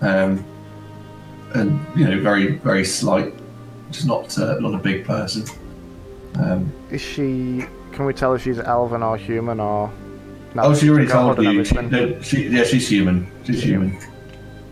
um, 0.02 0.44
and 1.54 1.80
you 1.96 2.08
know, 2.08 2.20
very 2.22 2.54
very 2.58 2.84
slight, 2.86 3.34
just 3.92 4.06
not 4.08 4.38
uh, 4.38 4.60
not 4.60 4.74
a 4.74 4.78
big 4.80 5.06
person. 5.06 5.44
Um, 6.36 6.72
Is 6.92 7.02
she? 7.02 7.66
Can 7.94 8.06
we 8.06 8.14
tell 8.14 8.34
if 8.36 8.44
she's 8.44 8.60
elven 8.60 9.02
or 9.02 9.18
human 9.18 9.60
or? 9.60 9.92
No, 10.54 10.64
Oh, 10.64 10.76
she 10.76 10.90
already 10.90 11.08
told 11.08 11.42
you. 11.42 11.64
She, 11.64 11.76
no, 11.76 12.22
she, 12.22 12.48
yeah, 12.48 12.64
she's 12.64 12.88
human. 12.88 13.30
She's 13.44 13.62
human. 13.64 13.98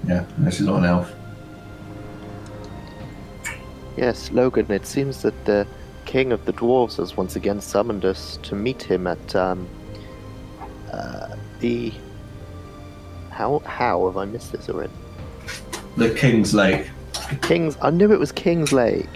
Yeah, 0.08 0.26
no, 0.38 0.50
she's 0.50 0.62
not 0.66 0.78
an 0.80 0.86
elf. 0.86 1.12
Yes, 3.98 4.32
Logan, 4.32 4.72
it 4.72 4.86
seems 4.86 5.22
that 5.22 5.46
the 5.46 5.66
king 6.06 6.32
of 6.32 6.46
the 6.46 6.54
dwarves 6.54 6.98
has 6.98 7.18
once 7.18 7.36
again 7.36 7.62
summoned 7.62 8.06
us 8.06 8.38
to 8.44 8.56
meet 8.56 8.84
him 8.84 9.08
at 9.08 9.36
um, 9.36 9.68
uh, 10.92 11.36
the. 11.60 11.94
How 13.30 13.60
how 13.60 14.06
have 14.06 14.18
I 14.18 14.26
missed 14.26 14.52
this 14.52 14.70
already? 14.70 14.94
The 15.98 16.14
King's 16.14 16.54
Lake. 16.54 16.90
King's. 17.42 17.78
I 17.82 17.90
knew 17.90 18.12
it 18.12 18.20
was 18.20 18.32
King's 18.32 18.72
Lake. 18.72 19.10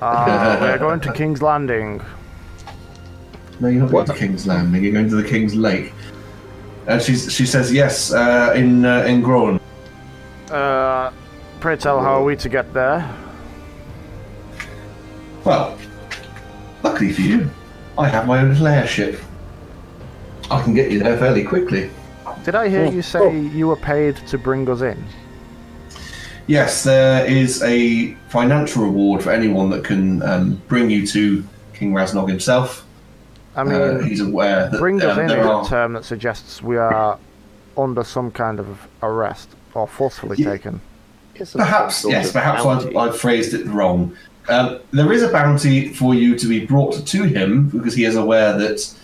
Uh, 0.00 0.58
we're 0.60 0.78
going 0.78 1.00
to 1.00 1.12
King's 1.12 1.42
Landing. 1.42 2.00
No, 3.60 3.68
you're 3.68 3.82
not 3.82 3.90
going 3.90 4.06
to 4.06 4.14
King's 4.14 4.46
Landing. 4.46 4.82
You're 4.82 4.92
going 4.92 5.08
to 5.08 5.16
the 5.16 5.28
King's 5.28 5.54
Lake. 5.54 5.92
And 6.86 7.00
she's, 7.00 7.32
she 7.32 7.46
says 7.46 7.72
yes 7.72 8.12
uh, 8.12 8.52
in 8.54 8.84
uh, 8.84 9.04
in 9.04 9.22
Groen. 9.22 9.60
Uh, 10.50 11.12
pray 11.60 11.76
tell, 11.76 12.00
how 12.00 12.14
are 12.14 12.24
we 12.24 12.36
to 12.36 12.48
get 12.48 12.72
there? 12.74 13.23
Well, 15.44 15.78
luckily 16.82 17.12
for 17.12 17.20
you, 17.20 17.50
I 17.98 18.08
have 18.08 18.26
my 18.26 18.40
own 18.40 18.50
little 18.50 18.66
airship. 18.66 19.20
I 20.50 20.62
can 20.62 20.74
get 20.74 20.90
you 20.90 20.98
there 20.98 21.16
fairly 21.18 21.44
quickly. 21.44 21.90
Did 22.44 22.54
I 22.54 22.68
hear 22.68 22.86
Oh, 22.86 22.90
you 22.90 23.02
say 23.02 23.18
oh. 23.20 23.30
you 23.30 23.66
were 23.68 23.76
paid 23.76 24.16
to 24.28 24.38
bring 24.38 24.68
us 24.68 24.82
in? 24.82 25.02
Yes, 26.46 26.84
there 26.84 27.24
is 27.24 27.62
a 27.62 28.12
financial 28.28 28.82
reward 28.84 29.22
for 29.22 29.30
anyone 29.30 29.70
that 29.70 29.82
can 29.84 30.22
um, 30.22 30.62
bring 30.68 30.90
you 30.90 31.06
to 31.06 31.42
King 31.72 31.92
Raznog 31.92 32.28
himself. 32.28 32.84
I 33.56 33.64
mean, 33.64 33.74
uh, 33.80 33.98
he's 34.02 34.20
aware 34.20 34.68
that 34.68 34.78
bring 34.78 35.00
us 35.00 35.16
um, 35.16 35.20
in 35.20 35.26
there 35.28 35.40
is 35.40 35.46
are. 35.46 35.64
a 35.64 35.68
term 35.68 35.92
that 35.94 36.04
suggests 36.04 36.60
we 36.62 36.76
are 36.76 37.18
under 37.78 38.04
some 38.04 38.30
kind 38.30 38.60
of 38.60 38.86
arrest 39.02 39.48
or 39.74 39.86
forcefully 39.86 40.36
Yeah. 40.38 40.50
taken. 40.50 40.80
Perhaps, 41.52 42.04
yes, 42.06 42.28
of 42.28 42.32
perhaps 42.34 42.62
bounty? 42.62 42.94
I, 42.94 43.08
I 43.08 43.10
phrased 43.12 43.54
it 43.54 43.66
wrong. 43.66 44.16
Um, 44.48 44.80
there 44.90 45.12
is 45.12 45.22
a 45.22 45.32
bounty 45.32 45.92
for 45.94 46.14
you 46.14 46.38
to 46.38 46.46
be 46.46 46.66
brought 46.66 47.06
to 47.06 47.22
him 47.22 47.68
because 47.70 47.94
he 47.94 48.04
is 48.04 48.16
aware 48.16 48.56
that 48.58 48.94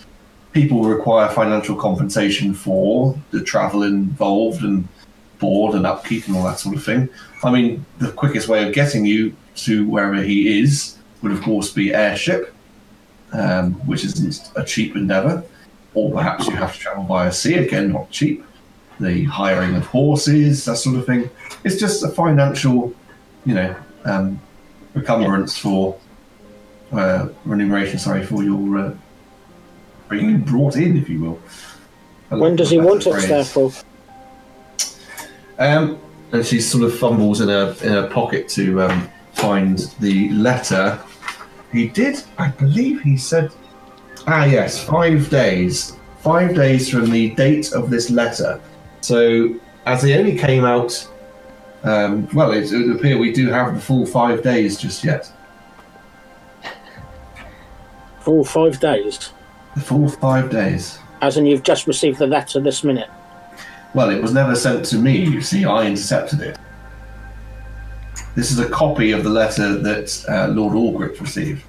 people 0.51 0.83
require 0.83 1.29
financial 1.29 1.75
compensation 1.75 2.53
for 2.53 3.17
the 3.31 3.41
travel 3.41 3.83
involved 3.83 4.63
and 4.63 4.87
board 5.39 5.75
and 5.75 5.87
upkeep 5.87 6.27
and 6.27 6.35
all 6.35 6.43
that 6.43 6.59
sort 6.59 6.75
of 6.75 6.83
thing. 6.83 7.09
I 7.43 7.51
mean, 7.51 7.85
the 7.97 8.11
quickest 8.11 8.47
way 8.47 8.67
of 8.67 8.73
getting 8.73 9.05
you 9.05 9.35
to 9.55 9.87
wherever 9.87 10.21
he 10.21 10.59
is 10.59 10.97
would, 11.21 11.31
of 11.31 11.41
course, 11.41 11.71
be 11.71 11.93
airship, 11.93 12.53
um, 13.33 13.73
which 13.87 14.05
isn't 14.05 14.51
a 14.55 14.63
cheap 14.63 14.95
endeavour. 14.95 15.43
Or 15.93 16.11
perhaps 16.11 16.47
you 16.47 16.55
have 16.55 16.73
to 16.73 16.79
travel 16.79 17.03
via 17.03 17.31
sea, 17.31 17.55
again, 17.55 17.91
not 17.91 18.09
cheap. 18.11 18.45
The 18.99 19.23
hiring 19.25 19.75
of 19.75 19.85
horses, 19.87 20.63
that 20.65 20.77
sort 20.77 20.95
of 20.97 21.05
thing. 21.05 21.29
It's 21.63 21.77
just 21.77 22.03
a 22.03 22.09
financial, 22.09 22.93
you 23.45 23.55
know, 23.55 23.75
um, 24.05 24.39
encumbrance 24.95 25.57
for 25.57 25.97
uh, 26.91 27.29
remuneration. 27.45 27.99
Sorry 27.99 28.25
for 28.25 28.43
your 28.43 28.77
uh, 28.77 28.93
being 30.09 30.41
brought 30.41 30.75
in, 30.75 30.97
if 30.97 31.09
you 31.09 31.21
will. 31.21 31.41
I 32.29 32.35
When 32.35 32.55
does 32.55 32.69
he 32.69 32.77
want 32.77 33.07
us 33.07 33.25
phrase. 33.25 33.27
there 33.27 33.45
for? 33.45 33.71
Um, 35.57 35.99
and 36.31 36.45
she 36.45 36.59
sort 36.61 36.83
of 36.83 36.97
fumbles 36.97 37.41
in 37.41 37.49
her 37.49 37.75
in 37.83 37.91
her 37.91 38.07
pocket 38.07 38.47
to 38.49 38.81
um, 38.81 39.09
find 39.33 39.79
the 39.99 40.29
letter. 40.29 40.99
He 41.71 41.87
did, 41.87 42.21
I 42.37 42.49
believe, 42.49 43.01
he 43.01 43.15
said, 43.15 43.51
ah, 44.27 44.43
yes, 44.43 44.83
five 44.83 45.29
days, 45.29 45.95
five 46.19 46.53
days 46.53 46.89
from 46.89 47.09
the 47.09 47.29
date 47.35 47.71
of 47.71 47.89
this 47.89 48.09
letter. 48.09 48.59
So, 49.01 49.55
as 49.85 50.01
they 50.01 50.17
only 50.17 50.37
came 50.37 50.65
out, 50.65 51.07
um, 51.83 52.27
well, 52.33 52.51
it, 52.51 52.71
it 52.71 52.77
would 52.77 52.95
appear 52.95 53.17
we 53.17 53.31
do 53.31 53.49
have 53.49 53.73
the 53.73 53.81
full 53.81 54.05
five 54.05 54.43
days 54.43 54.77
just 54.77 55.03
yet. 55.03 55.31
For 58.19 58.45
five 58.45 58.79
days. 58.79 59.31
The 59.75 59.81
full 59.81 60.07
five 60.07 60.49
days. 60.49 60.99
As 61.21 61.37
in, 61.37 61.45
you've 61.45 61.63
just 61.63 61.87
received 61.87 62.19
the 62.19 62.27
letter 62.27 62.59
this 62.59 62.83
minute. 62.83 63.09
Well, 63.93 64.09
it 64.09 64.21
was 64.21 64.33
never 64.33 64.55
sent 64.55 64.85
to 64.85 64.97
me, 64.97 65.17
you 65.17 65.41
see, 65.41 65.65
I 65.65 65.85
intercepted 65.85 66.41
it. 66.41 66.57
This 68.35 68.51
is 68.51 68.59
a 68.59 68.69
copy 68.69 69.11
of 69.11 69.23
the 69.23 69.29
letter 69.29 69.77
that 69.77 70.25
uh, 70.29 70.47
Lord 70.49 70.75
Aldrich 70.75 71.19
received. 71.19 71.63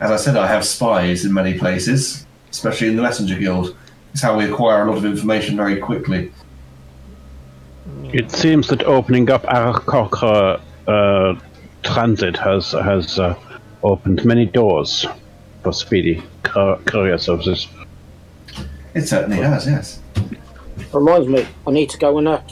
As 0.00 0.10
I 0.10 0.16
said, 0.16 0.36
I 0.36 0.46
have 0.46 0.64
spies 0.64 1.26
in 1.26 1.34
many 1.34 1.58
places, 1.58 2.26
especially 2.50 2.88
in 2.88 2.96
the 2.96 3.02
Messenger 3.02 3.38
Guild. 3.38 3.76
It's 4.12 4.22
how 4.22 4.38
we 4.38 4.50
acquire 4.50 4.82
a 4.82 4.86
lot 4.86 4.96
of 4.96 5.04
information 5.04 5.56
very 5.56 5.76
quickly. 5.76 6.32
It 8.12 8.30
seems 8.32 8.66
that 8.68 8.82
opening 8.82 9.30
up 9.30 9.44
Aarakocra 9.44 10.60
uh, 10.88 11.40
transit 11.82 12.36
has 12.36 12.72
has 12.72 13.18
uh, 13.18 13.38
opened 13.82 14.24
many 14.24 14.46
doors 14.46 15.06
for 15.62 15.72
speedy 15.72 16.22
courier 16.42 17.18
services. 17.18 17.68
It 18.94 19.06
certainly 19.06 19.36
has, 19.36 19.66
yes. 19.66 20.00
Reminds 20.92 21.28
me, 21.28 21.46
I 21.66 21.70
need 21.70 21.90
to 21.90 21.98
go 21.98 22.18
and 22.18 22.26
uh, 22.26 22.42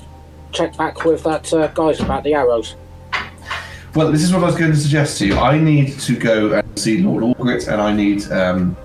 check 0.52 0.76
back 0.76 1.04
with 1.04 1.24
that 1.24 1.52
uh, 1.52 1.66
guys 1.68 2.00
about 2.00 2.22
the 2.22 2.34
arrows. 2.34 2.76
Well, 3.94 4.12
this 4.12 4.22
is 4.22 4.32
what 4.32 4.42
I 4.44 4.46
was 4.46 4.56
going 4.56 4.70
to 4.70 4.76
suggest 4.76 5.18
to 5.18 5.26
you. 5.26 5.36
I 5.36 5.58
need 5.58 5.98
to 6.00 6.16
go 6.16 6.52
and 6.52 6.78
see 6.78 6.98
Lord 6.98 7.24
Aldrich, 7.24 7.66
and 7.66 7.80
I 7.80 7.92
need 7.92 8.30
um, 8.30 8.76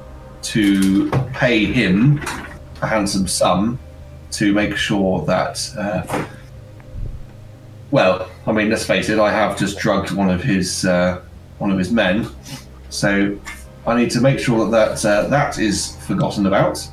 to 0.41 1.11
pay 1.33 1.65
him 1.65 2.19
a 2.81 2.87
handsome 2.87 3.27
sum 3.27 3.77
to 4.31 4.53
make 4.53 4.75
sure 4.75 5.23
that. 5.25 5.69
Uh, 5.77 6.25
well, 7.93 8.27
I 8.47 8.51
mean, 8.51 8.71
let's 8.71 8.83
face 8.83 9.09
it. 9.09 9.19
I 9.19 9.31
have 9.31 9.55
just 9.55 9.77
drugged 9.77 10.09
one 10.09 10.31
of 10.31 10.41
his 10.41 10.83
uh, 10.83 11.21
one 11.59 11.69
of 11.69 11.77
his 11.77 11.91
men, 11.91 12.27
so 12.89 13.39
I 13.85 13.95
need 13.95 14.09
to 14.11 14.19
make 14.19 14.39
sure 14.39 14.67
that 14.67 14.71
that, 14.71 15.05
uh, 15.05 15.27
that 15.27 15.59
is 15.59 15.95
forgotten 16.07 16.47
about, 16.47 16.89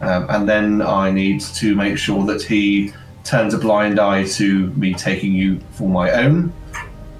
um, 0.00 0.26
and 0.30 0.48
then 0.48 0.80
I 0.80 1.10
need 1.10 1.42
to 1.60 1.76
make 1.76 1.98
sure 1.98 2.24
that 2.24 2.42
he 2.42 2.94
turns 3.22 3.52
a 3.52 3.58
blind 3.58 4.00
eye 4.00 4.24
to 4.40 4.68
me 4.68 4.94
taking 4.94 5.34
you 5.34 5.60
for 5.72 5.90
my 5.90 6.10
own. 6.12 6.54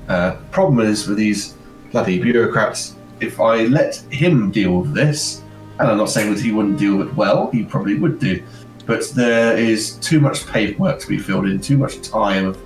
Uh, 0.08 0.36
problem 0.50 0.80
is 0.80 1.06
with 1.06 1.18
these 1.18 1.58
bloody 1.92 2.18
bureaucrats, 2.18 2.96
if 3.20 3.38
I 3.38 3.64
let 3.66 3.96
him 4.10 4.50
deal 4.50 4.80
with 4.80 4.94
this, 4.94 5.42
and 5.78 5.88
I'm 5.88 5.98
not 5.98 6.08
saying 6.08 6.32
that 6.32 6.40
he 6.40 6.52
wouldn't 6.52 6.78
deal 6.78 6.96
with 6.96 7.08
it 7.08 7.14
well, 7.16 7.50
he 7.50 7.64
probably 7.64 7.98
would 7.98 8.18
do, 8.18 8.42
but 8.86 9.06
there 9.10 9.58
is 9.58 9.96
too 9.98 10.20
much 10.20 10.46
paperwork 10.46 11.00
to 11.00 11.06
be 11.06 11.18
filled 11.18 11.44
in, 11.44 11.60
too 11.60 11.76
much 11.76 12.00
time 12.00 12.56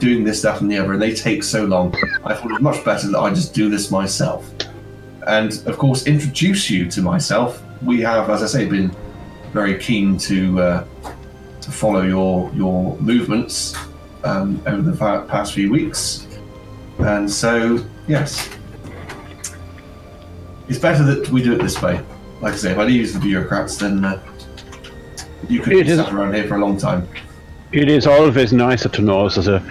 doing 0.00 0.24
this, 0.24 0.42
that, 0.42 0.60
and 0.60 0.70
the 0.70 0.78
other, 0.78 0.94
and 0.94 1.00
they 1.00 1.14
take 1.14 1.44
so 1.44 1.64
long. 1.64 1.94
I 2.24 2.34
thought 2.34 2.46
it 2.46 2.52
was 2.54 2.62
much 2.62 2.84
better 2.84 3.08
that 3.08 3.18
I 3.18 3.30
just 3.30 3.54
do 3.54 3.68
this 3.68 3.90
myself. 3.90 4.50
And 5.26 5.52
of 5.66 5.78
course, 5.78 6.06
introduce 6.06 6.68
you 6.70 6.90
to 6.90 7.02
myself. 7.02 7.62
We 7.82 8.00
have, 8.00 8.30
as 8.30 8.42
I 8.42 8.46
say, 8.46 8.66
been 8.66 8.90
very 9.52 9.78
keen 9.78 10.16
to 10.18 10.60
uh, 10.60 10.84
to 11.60 11.70
follow 11.70 12.02
your 12.02 12.50
your 12.54 12.96
movements 12.98 13.76
um, 14.24 14.60
over 14.66 14.82
the 14.90 14.96
past 15.28 15.52
few 15.52 15.70
weeks. 15.70 16.26
And 16.98 17.30
so, 17.30 17.84
yes, 18.08 18.50
it's 20.68 20.78
better 20.78 21.02
that 21.04 21.28
we 21.30 21.42
do 21.42 21.52
it 21.52 21.62
this 21.62 21.80
way. 21.80 22.00
Like 22.40 22.54
I 22.54 22.56
say, 22.56 22.72
if 22.72 22.78
I 22.78 22.84
leave 22.84 23.12
the 23.12 23.20
bureaucrats, 23.20 23.76
then 23.76 24.04
uh, 24.04 24.20
you 25.48 25.60
could 25.60 25.72
be 25.72 25.86
sat 25.88 26.12
around 26.12 26.34
here 26.34 26.46
for 26.46 26.56
a 26.56 26.58
long 26.58 26.76
time. 26.76 27.08
It 27.72 27.88
is 27.88 28.06
always 28.06 28.52
nicer 28.52 28.88
to 28.88 29.02
know 29.02 29.26
as 29.26 29.46
a 29.46 29.62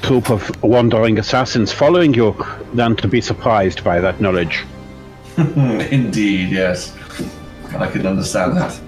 troop 0.00 0.30
of 0.30 0.62
wandering 0.62 1.18
assassins 1.18 1.72
following 1.72 2.14
you 2.14 2.34
than 2.74 2.96
to 2.96 3.08
be 3.08 3.20
surprised 3.20 3.82
by 3.84 4.00
that 4.00 4.20
knowledge. 4.20 4.64
Indeed, 5.36 6.50
yes, 6.50 6.94
I 7.76 7.86
can 7.88 8.06
understand 8.06 8.56
that. 8.56 8.80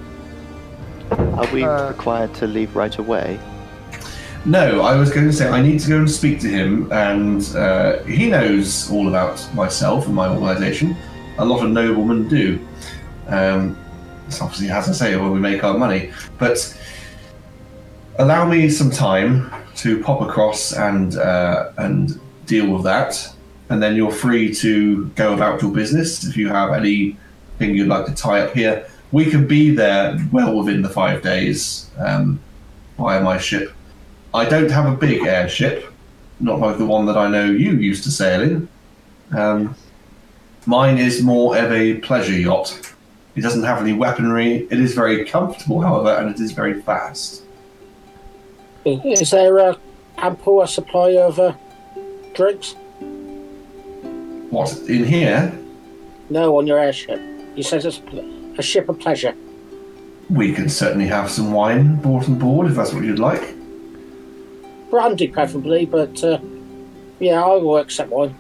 Are 1.11 1.47
we 1.53 1.65
Uh, 1.65 1.89
required 1.89 2.35
to 2.35 2.47
leave 2.47 2.75
right 2.77 2.97
away? 2.99 3.39
No, 4.45 4.83
I 4.83 4.97
was 4.97 5.11
going 5.11 5.27
to 5.27 5.33
say 5.33 5.49
I 5.49 5.61
need 5.61 5.81
to 5.81 5.89
go 5.89 5.99
and 5.99 6.11
speak 6.11 6.41
to 6.41 6.49
him, 6.49 6.91
and 6.93 7.43
uh, 7.57 7.99
he 8.05 8.29
knows 8.31 8.91
all 8.91 9.09
about 9.09 9.47
myself 9.55 10.07
and 10.07 10.15
my 10.15 10.29
organisation. 10.29 10.97
A 11.39 11.45
lot 11.45 11.65
of 11.65 11.71
noblemen 11.71 12.29
do. 12.29 12.59
Um, 13.27 13.77
it's 14.27 14.41
obviously, 14.41 14.71
as 14.71 14.89
I 14.89 14.93
say, 14.93 15.17
where 15.17 15.31
we 15.31 15.41
make 15.41 15.65
our 15.65 15.77
money. 15.77 16.13
But 16.39 16.57
allow 18.19 18.47
me 18.49 18.69
some 18.71 18.91
time 18.91 19.51
to 19.79 20.03
pop 20.03 20.21
across 20.21 20.73
and 20.73 21.17
uh, 21.17 21.73
and 21.79 22.21
deal 22.47 22.71
with 22.73 22.85
that, 22.85 23.33
and 23.69 23.83
then 23.83 23.97
you're 23.97 24.13
free 24.13 24.55
to 24.55 25.07
go 25.17 25.35
about 25.35 25.63
your 25.63 25.73
business. 25.73 26.25
If 26.25 26.37
you 26.37 26.49
have 26.49 26.73
anything 26.73 27.75
you'd 27.75 27.89
like 27.89 28.07
to 28.07 28.15
tie 28.15 28.41
up 28.41 28.55
here, 28.55 28.89
we 29.13 29.31
can 29.31 29.47
be 29.47 29.71
there 29.75 30.19
well 30.33 30.57
within 30.57 30.83
the 30.83 30.89
five 30.89 31.23
days 31.23 31.91
um, 31.99 32.41
my 32.99 33.39
ship. 33.39 33.73
I 34.35 34.45
don't 34.45 34.71
have 34.71 34.87
a 34.87 34.97
big 34.97 35.23
airship, 35.23 35.93
not 36.41 36.59
like 36.59 36.79
the 36.79 36.87
one 36.87 37.07
that 37.07 37.17
I 37.17 37.29
know 37.29 37.47
you 37.47 37.73
used 37.73 38.05
to 38.05 38.11
sail 38.11 38.43
in. 38.43 38.69
Um, 39.33 39.75
mine 40.67 40.99
is 40.99 41.23
more 41.23 41.57
of 41.57 41.73
a 41.73 41.95
pleasure 41.95 42.39
yacht. 42.39 42.95
It 43.37 43.43
doesn't 43.43 43.63
have 43.63 43.81
any 43.81 43.93
weaponry. 43.93 44.67
It 44.71 44.81
is 44.81 44.95
very 44.95 45.25
comfortable, 45.25 45.81
however, 45.81 46.11
and 46.11 46.29
it 46.29 46.41
is 46.41 46.53
very 46.53 46.83
fast. 46.83 47.43
Is 48.85 49.31
there 49.31 49.59
a 49.59 49.77
ample 50.17 50.63
a 50.63 50.69
supply 50.69 51.17
of 51.17 51.39
uh, 51.39 51.53
drinks? 52.35 52.75
What 54.51 54.77
in 54.89 55.05
here? 55.05 55.53
No, 56.31 56.59
on 56.59 56.67
your 56.67 56.79
airship. 56.79 57.21
You 57.55 57.63
says 57.63 57.85
it's 57.85 58.01
a 58.59 58.63
ship 58.63 58.89
of 58.89 58.99
pleasure. 58.99 59.35
We 60.31 60.53
can 60.53 60.69
certainly 60.69 61.07
have 61.07 61.31
some 61.31 61.53
wine 61.53 61.97
brought 61.97 62.29
on 62.29 62.39
board 62.39 62.69
if 62.69 62.77
that's 62.77 62.93
what 62.93 63.05
you'd 63.05 63.19
like. 63.19 63.55
Brandy, 64.91 65.29
preferably, 65.29 65.87
but 65.87 66.23
uh, 66.25 66.39
yeah, 67.19 67.43
I 67.43 67.57
will 67.57 67.79
accept 67.79 68.11
wine. 68.11 68.35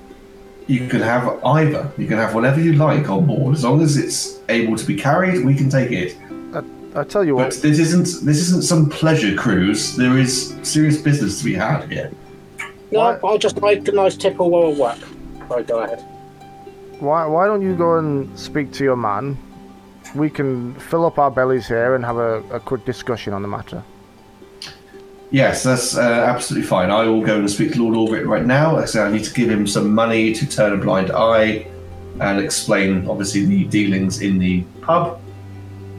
You 0.66 0.86
can 0.86 1.00
have 1.00 1.42
either. 1.44 1.90
You 1.96 2.06
can 2.06 2.18
have 2.18 2.34
whatever 2.34 2.60
you 2.60 2.74
like 2.74 3.08
on 3.08 3.26
board, 3.26 3.54
as 3.54 3.64
long 3.64 3.80
as 3.80 3.96
it's 3.96 4.38
able 4.50 4.76
to 4.76 4.86
be 4.86 4.96
carried. 4.96 5.44
We 5.44 5.54
can 5.54 5.70
take 5.70 5.90
it. 5.90 6.16
I 6.94 7.04
tell 7.04 7.24
you 7.24 7.36
what. 7.36 7.44
But 7.50 7.54
what, 7.54 7.62
this 7.62 7.78
isn't 7.78 8.24
this 8.26 8.38
isn't 8.38 8.62
some 8.64 8.88
pleasure 8.88 9.34
cruise. 9.36 9.96
There 9.96 10.16
is 10.18 10.56
serious 10.62 11.00
business 11.00 11.38
to 11.38 11.44
be 11.44 11.54
had 11.54 11.90
here. 11.90 12.10
No, 12.90 13.00
What? 13.00 13.20
I'll 13.24 13.38
just 13.38 13.60
make 13.60 13.86
a 13.88 13.92
nice 13.92 14.16
tip 14.16 14.36
while 14.36 14.72
I 14.72 14.78
work. 14.78 14.98
Right, 15.50 15.66
go 15.66 15.80
ahead. 15.80 16.04
why 17.00 17.26
why 17.26 17.46
don't 17.46 17.62
you 17.62 17.76
go 17.76 17.98
and 17.98 18.38
speak 18.38 18.72
to 18.72 18.84
your 18.84 18.96
man? 18.96 19.36
We 20.14 20.30
can 20.30 20.74
fill 20.80 21.04
up 21.04 21.18
our 21.18 21.30
bellies 21.30 21.68
here 21.68 21.94
and 21.94 22.04
have 22.04 22.16
a, 22.16 22.42
a 22.50 22.60
quick 22.60 22.84
discussion 22.86 23.34
on 23.34 23.42
the 23.42 23.48
matter. 23.48 23.82
Yes, 25.30 25.62
that's 25.62 25.94
uh, 25.96 26.00
absolutely 26.00 26.66
fine. 26.66 26.90
I 26.90 27.04
will 27.04 27.20
go 27.20 27.38
and 27.38 27.50
speak 27.50 27.74
to 27.74 27.82
Lord 27.82 27.94
Albrecht 27.94 28.26
right 28.26 28.46
now. 28.46 28.78
I 28.78 28.86
say 28.86 29.02
I 29.02 29.10
need 29.12 29.24
to 29.24 29.34
give 29.34 29.50
him 29.50 29.66
some 29.66 29.94
money 29.94 30.32
to 30.32 30.46
turn 30.48 30.72
a 30.72 30.78
blind 30.82 31.10
eye 31.10 31.66
and 32.20 32.40
explain, 32.40 33.06
obviously, 33.06 33.44
the 33.44 33.64
dealings 33.64 34.22
in 34.22 34.38
the 34.38 34.62
pub 34.80 35.20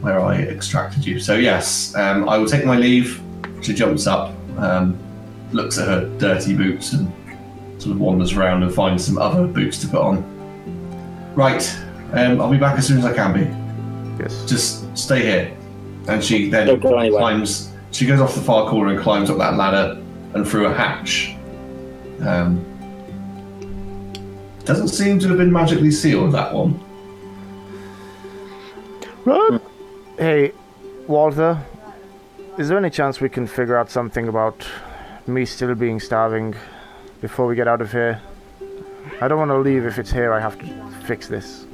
where 0.01 0.19
I 0.19 0.35
extracted 0.37 1.05
you. 1.05 1.19
So, 1.19 1.35
yes, 1.35 1.95
um, 1.95 2.27
I 2.29 2.37
will 2.37 2.47
take 2.47 2.65
my 2.65 2.77
leave. 2.77 3.21
She 3.61 3.73
jumps 3.73 4.07
up, 4.07 4.33
um, 4.57 4.97
looks 5.51 5.77
at 5.77 5.87
her 5.87 6.09
dirty 6.17 6.55
boots, 6.55 6.93
and 6.93 7.11
sort 7.81 7.95
of 7.95 8.01
wanders 8.01 8.33
around 8.33 8.63
and 8.63 8.73
finds 8.73 9.05
some 9.05 9.17
other 9.17 9.47
boots 9.47 9.79
to 9.79 9.87
put 9.87 10.01
on. 10.01 10.23
Right, 11.35 11.77
um, 12.13 12.41
I'll 12.41 12.51
be 12.51 12.57
back 12.57 12.77
as 12.77 12.87
soon 12.87 12.97
as 12.97 13.05
I 13.05 13.13
can 13.13 13.33
be. 13.33 14.23
Yes. 14.23 14.45
Just 14.45 14.97
stay 14.97 15.21
here. 15.21 15.57
And 16.07 16.23
she 16.23 16.49
then 16.49 16.67
Don't 16.67 16.81
go 16.81 16.97
anywhere. 16.97 17.19
climbs. 17.21 17.71
She 17.91 18.05
goes 18.05 18.19
off 18.19 18.35
the 18.35 18.41
far 18.41 18.69
corner 18.69 18.93
and 18.93 19.01
climbs 19.01 19.29
up 19.29 19.37
that 19.37 19.55
ladder 19.55 20.01
and 20.33 20.47
through 20.47 20.67
a 20.67 20.73
hatch. 20.73 21.35
Um, 22.21 22.65
doesn't 24.65 24.89
seem 24.89 25.19
to 25.19 25.27
have 25.29 25.37
been 25.37 25.51
magically 25.51 25.91
sealed. 25.91 26.33
That 26.33 26.53
one. 26.53 26.79
Hey, 30.19 30.51
Walter, 31.07 31.57
is 32.57 32.67
there 32.67 32.77
any 32.77 32.89
chance 32.89 33.21
we 33.21 33.29
can 33.29 33.47
figure 33.47 33.77
out 33.77 33.89
something 33.89 34.27
about 34.27 34.67
me 35.27 35.45
still 35.45 35.73
being 35.75 36.01
starving 36.01 36.55
before 37.21 37.47
we 37.47 37.55
get 37.55 37.69
out 37.69 37.79
of 37.79 37.93
here? 37.93 38.21
I 39.21 39.29
don't 39.29 39.37
want 39.37 39.51
to 39.51 39.59
leave 39.59 39.85
if 39.85 39.97
it's 39.97 40.11
here 40.11 40.33
I 40.33 40.41
have 40.41 40.59
to 40.59 40.65
fix 41.05 41.29
this. 41.29 41.65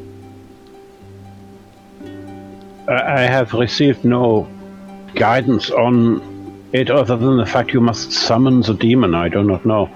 I 2.87 3.21
have 3.21 3.51
received 3.53 4.05
no 4.05 4.47
guidance 5.15 5.71
on 5.71 6.69
it 6.71 6.91
other 6.91 7.17
than 7.17 7.37
the 7.37 7.47
fact 7.47 7.73
you 7.73 7.81
must 7.81 8.11
summon 8.11 8.61
the 8.61 8.75
demon. 8.75 9.15
I 9.15 9.27
do 9.27 9.41
not 9.43 9.65
know. 9.65 9.87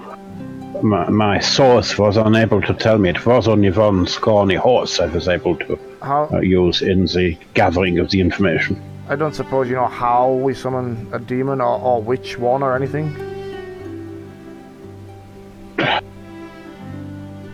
My, 0.82 1.08
my 1.08 1.38
source 1.38 1.96
was 1.96 2.16
unable 2.16 2.60
to 2.62 2.74
tell 2.74 2.98
me. 2.98 3.10
It 3.10 3.24
was 3.24 3.46
only 3.46 3.70
one 3.70 4.08
scrawny 4.08 4.56
horse 4.56 4.98
I 4.98 5.06
was 5.06 5.28
able 5.28 5.54
to 5.54 5.89
How 6.02 6.28
uh, 6.32 6.40
use 6.40 6.82
in 6.82 7.06
the 7.06 7.36
gathering 7.54 7.98
of 7.98 8.10
the 8.10 8.20
information. 8.20 8.80
I 9.08 9.16
don't 9.16 9.34
suppose 9.34 9.68
you 9.68 9.74
know 9.74 9.88
how 9.88 10.32
we 10.32 10.54
summon 10.54 11.08
a 11.12 11.18
demon 11.18 11.60
or, 11.60 11.78
or 11.80 12.02
which 12.02 12.38
one 12.38 12.62
or 12.62 12.74
anything? 12.74 13.14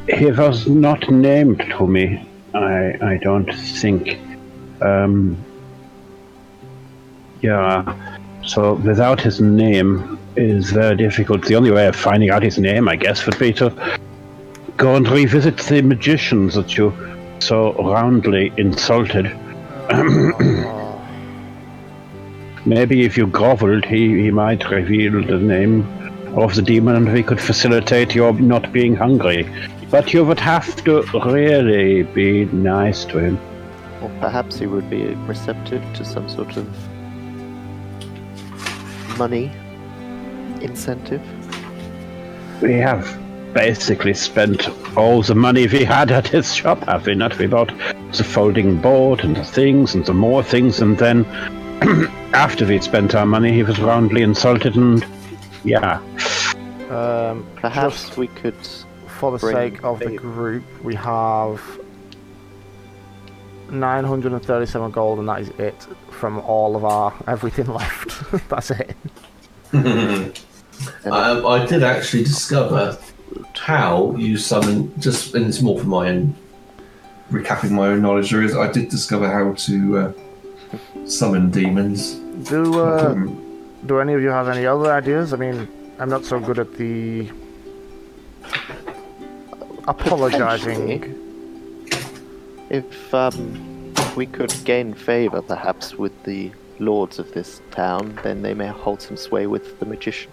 He 0.09 0.30
was 0.30 0.68
not 0.68 1.11
named 1.11 1.61
to 1.61 1.87
me. 1.87 2.28
I 2.54 2.96
I 3.02 3.18
don't 3.22 3.52
think. 3.52 4.18
Um, 4.80 5.37
yeah. 7.40 7.94
So 8.44 8.74
without 8.74 9.20
his 9.20 9.40
name 9.40 10.18
is 10.37 10.70
very 10.70 10.96
difficult. 10.96 11.44
The 11.46 11.56
only 11.56 11.72
way 11.72 11.87
of 11.87 11.96
finding 11.96 12.30
out 12.30 12.42
his 12.42 12.59
name, 12.59 12.88
I 12.88 12.96
guess, 12.96 13.26
would 13.26 13.38
be 13.38 13.52
to 13.54 13.98
go 14.76 14.94
and 14.94 15.09
revisit 15.09 15.56
the 15.59 15.82
magicians 15.82 16.54
that 16.54 16.76
you 16.76 16.90
so 17.38 17.72
roundly 17.75 18.53
insulted. 18.57 19.27
Maybe 22.66 23.05
if 23.05 23.16
you 23.16 23.27
groveled, 23.29 23.85
he, 23.85 24.22
he 24.22 24.31
might 24.31 24.68
reveal 24.68 25.22
the 25.22 25.38
name 25.38 25.87
of 26.37 26.55
the 26.55 26.62
demon 26.62 26.96
and 26.96 27.12
we 27.12 27.22
could 27.22 27.40
facilitate 27.40 28.14
your 28.14 28.33
not 28.35 28.72
being 28.72 28.96
hungry. 28.96 29.49
But 29.90 30.12
you 30.12 30.25
would 30.25 30.40
have 30.40 30.75
to 30.85 31.03
really 31.25 32.03
be 32.03 32.46
nice 32.46 33.05
to 33.07 33.18
him. 33.18 33.38
Or 34.03 34.11
perhaps 34.20 34.59
he 34.59 34.66
would 34.66 34.90
be 34.90 35.14
receptive 35.27 35.83
to 35.94 36.05
some 36.05 36.29
sort 36.29 36.57
of 36.57 36.66
money 39.16 39.53
incentive. 40.61 41.22
We 42.61 42.75
have 42.75 43.07
basically 43.57 44.12
spent 44.12 44.69
all 44.99 45.23
the 45.23 45.35
money 45.35 45.66
we 45.66 45.83
had 45.83 46.12
at 46.12 46.29
his 46.29 46.55
shop, 46.55 46.85
have 46.85 47.07
we 47.07 47.14
not? 47.14 47.38
We 47.38 47.47
bought 47.47 47.73
the 48.12 48.23
folding 48.23 48.77
board 48.83 49.21
and 49.21 49.35
the 49.35 49.45
things 49.45 49.95
and 49.95 50.05
the 50.05 50.12
more 50.12 50.42
things, 50.42 50.81
and 50.83 50.99
then 50.99 51.25
after 52.35 52.66
we'd 52.66 52.85
spent 52.85 53.14
our 53.14 53.25
money, 53.25 53.53
he 53.53 53.62
was 53.62 53.81
roundly 53.81 54.21
insulted 54.21 54.77
and 54.77 55.07
yeah. 55.64 56.01
Um, 56.90 57.47
Perhaps 57.57 58.05
just 58.05 58.19
we 58.19 58.27
could. 58.29 58.55
for 59.07 59.33
the 59.33 59.38
sake 59.38 59.83
of 59.83 60.01
the 60.01 60.16
group, 60.16 60.64
we 60.85 60.95
have 60.95 61.62
937 63.71 64.90
gold, 64.90 65.19
and 65.19 65.29
that 65.31 65.40
is 65.40 65.49
it 65.59 65.87
from 66.11 66.40
all 66.40 66.77
of 66.77 66.85
our 66.85 67.14
everything 67.27 67.66
left. 67.81 68.23
That's 68.51 68.71
it. 68.71 68.97
Um, 71.07 71.47
I 71.47 71.64
did 71.64 71.83
actually 71.83 72.25
discover 72.25 72.99
how 73.55 74.14
you 74.16 74.37
summon. 74.37 74.92
Just 75.01 75.35
and 75.35 75.46
it's 75.46 75.61
more 75.61 75.79
for 75.79 75.87
my 75.87 76.09
own 76.09 76.35
recapping 77.31 77.70
my 77.70 77.88
own 77.88 78.03
knowledge. 78.03 78.31
There 78.31 78.42
is 78.42 78.57
I 78.57 78.70
did 78.70 78.88
discover 78.88 79.31
how 79.31 79.53
to 79.53 79.99
uh, 79.99 80.12
summon 81.07 81.51
demons. 81.51 82.14
Do 82.49 82.81
uh, 82.81 83.12
Um, 83.12 83.46
do 83.87 83.99
any 84.01 84.14
of 84.14 84.22
you 84.22 84.29
have 84.29 84.49
any 84.49 84.66
other 84.66 84.92
ideas? 84.92 85.33
I 85.33 85.37
mean, 85.37 85.68
I'm 85.99 86.09
not 86.09 86.25
so 86.25 86.38
good 86.40 86.59
at 86.59 86.75
the 86.75 87.31
apologizing. 89.88 91.14
If 92.68 93.14
um, 93.14 93.94
we 94.16 94.27
could 94.27 94.53
gain 94.64 94.92
favor, 94.92 95.40
perhaps, 95.40 95.94
with 95.94 96.25
the 96.25 96.51
lords 96.79 97.18
of 97.18 97.33
this 97.33 97.61
town, 97.70 98.18
then 98.22 98.42
they 98.42 98.55
may 98.55 98.66
hold 98.66 99.01
some 99.01 99.16
sway 99.16 99.46
with 99.46 99.79
the 99.79 99.87
magician. 99.87 100.33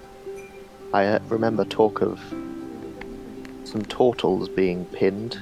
I 0.94 1.06
uh, 1.06 1.20
remember 1.30 1.64
talk 1.64 2.02
of 2.02 2.20
some 3.66 3.84
turtles 3.86 4.50
being 4.50 4.86
pinned 4.86 5.36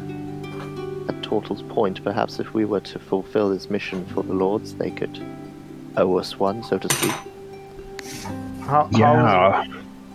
at 1.10 1.22
Turtle's 1.24 1.62
Point. 1.64 2.04
Perhaps 2.04 2.40
if 2.40 2.54
we 2.54 2.66
were 2.66 2.80
to 2.82 3.00
fulfill 3.00 3.50
this 3.50 3.70
mission 3.70 4.06
for 4.08 4.24
the 4.24 4.34
lords, 4.34 4.76
they 4.76 4.92
could 4.92 5.20
owe 5.98 6.18
us 6.18 6.40
one, 6.40 6.64
so 6.64 6.78
to 6.78 6.94
speak. 6.96 7.12
How, 8.62 8.86
how, 8.86 8.98
Yeah. 8.98 9.66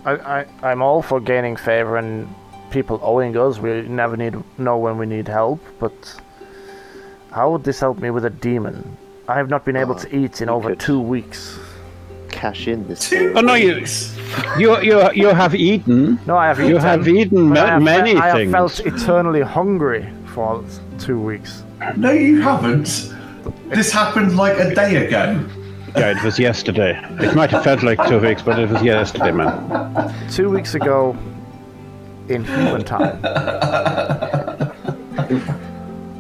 I, 0.05 0.13
I, 0.41 0.47
I'm 0.63 0.83
all 0.83 1.03
for 1.03 1.21
gaining 1.21 1.57
favor 1.57 1.97
and 1.97 2.29
people 2.71 3.01
owing 3.03 3.37
us. 3.37 3.59
We 3.59 3.83
never 3.83 4.17
need 4.17 4.35
know 4.59 4.79
when 4.79 4.99
we 4.99 5.07
need 5.07 5.27
help, 5.29 5.61
but 5.81 6.21
how 7.33 7.51
would 7.51 7.65
this 7.65 7.81
help 7.81 7.99
me 7.99 8.11
with 8.11 8.25
a 8.25 8.31
demon? 8.31 8.97
I 9.29 9.35
have 9.35 9.51
not 9.51 9.65
been 9.65 9.77
able 9.77 9.97
Uh, 9.97 10.01
to 10.01 10.17
eat 10.17 10.41
in 10.41 10.49
over 10.49 10.71
could- 10.71 10.81
two 10.81 11.01
weeks. 11.01 11.59
Cash 12.37 12.69
in 12.69 12.87
this. 12.87 13.09
two. 13.09 13.33
Oh 13.35 13.41
no, 13.41 13.55
you 13.55 13.85
you 14.59 14.79
you 14.83 15.11
you 15.13 15.29
have 15.29 15.55
eaten. 15.55 16.21
No, 16.27 16.37
I 16.37 16.47
have 16.49 16.59
eaten. 16.61 16.71
You 16.71 16.77
eaten. 16.77 16.89
have 16.89 17.09
eaten 17.09 17.49
but 17.49 17.59
I 17.59 17.63
ma- 17.65 17.71
have 17.73 17.83
many 17.83 18.13
fe- 18.15 18.21
I 18.21 18.27
have 18.29 18.37
things. 18.37 18.53
felt 18.53 18.81
eternally 18.81 19.41
hungry 19.41 20.07
for 20.35 20.63
two 20.99 21.19
weeks. 21.19 21.63
No, 21.97 22.11
you 22.13 22.41
haven't. 22.43 23.13
This 23.71 23.91
happened 23.91 24.37
like 24.37 24.59
a 24.59 24.75
day 24.75 25.07
ago. 25.07 25.43
Yeah, 25.97 26.11
it 26.11 26.23
was 26.23 26.39
yesterday. 26.39 26.93
It 27.21 27.35
might 27.35 27.51
have 27.53 27.65
felt 27.65 27.83
like 27.83 27.99
two 28.07 28.19
weeks, 28.21 28.43
but 28.43 28.59
it 28.59 28.69
was 28.69 28.83
yesterday, 28.83 29.33
man. 29.33 30.13
Two 30.31 30.51
weeks 30.51 30.75
ago, 30.75 31.17
in 32.29 32.45
human 32.45 32.85
time. 32.85 33.19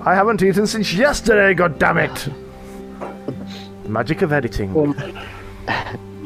I 0.02 0.14
haven't 0.14 0.42
eaten 0.42 0.66
since 0.66 0.94
yesterday. 0.94 1.52
God 1.52 1.78
damn 1.78 1.98
it! 1.98 2.28
Magic 3.86 4.22
of 4.22 4.32
editing. 4.32 4.72
Well, 4.72 4.94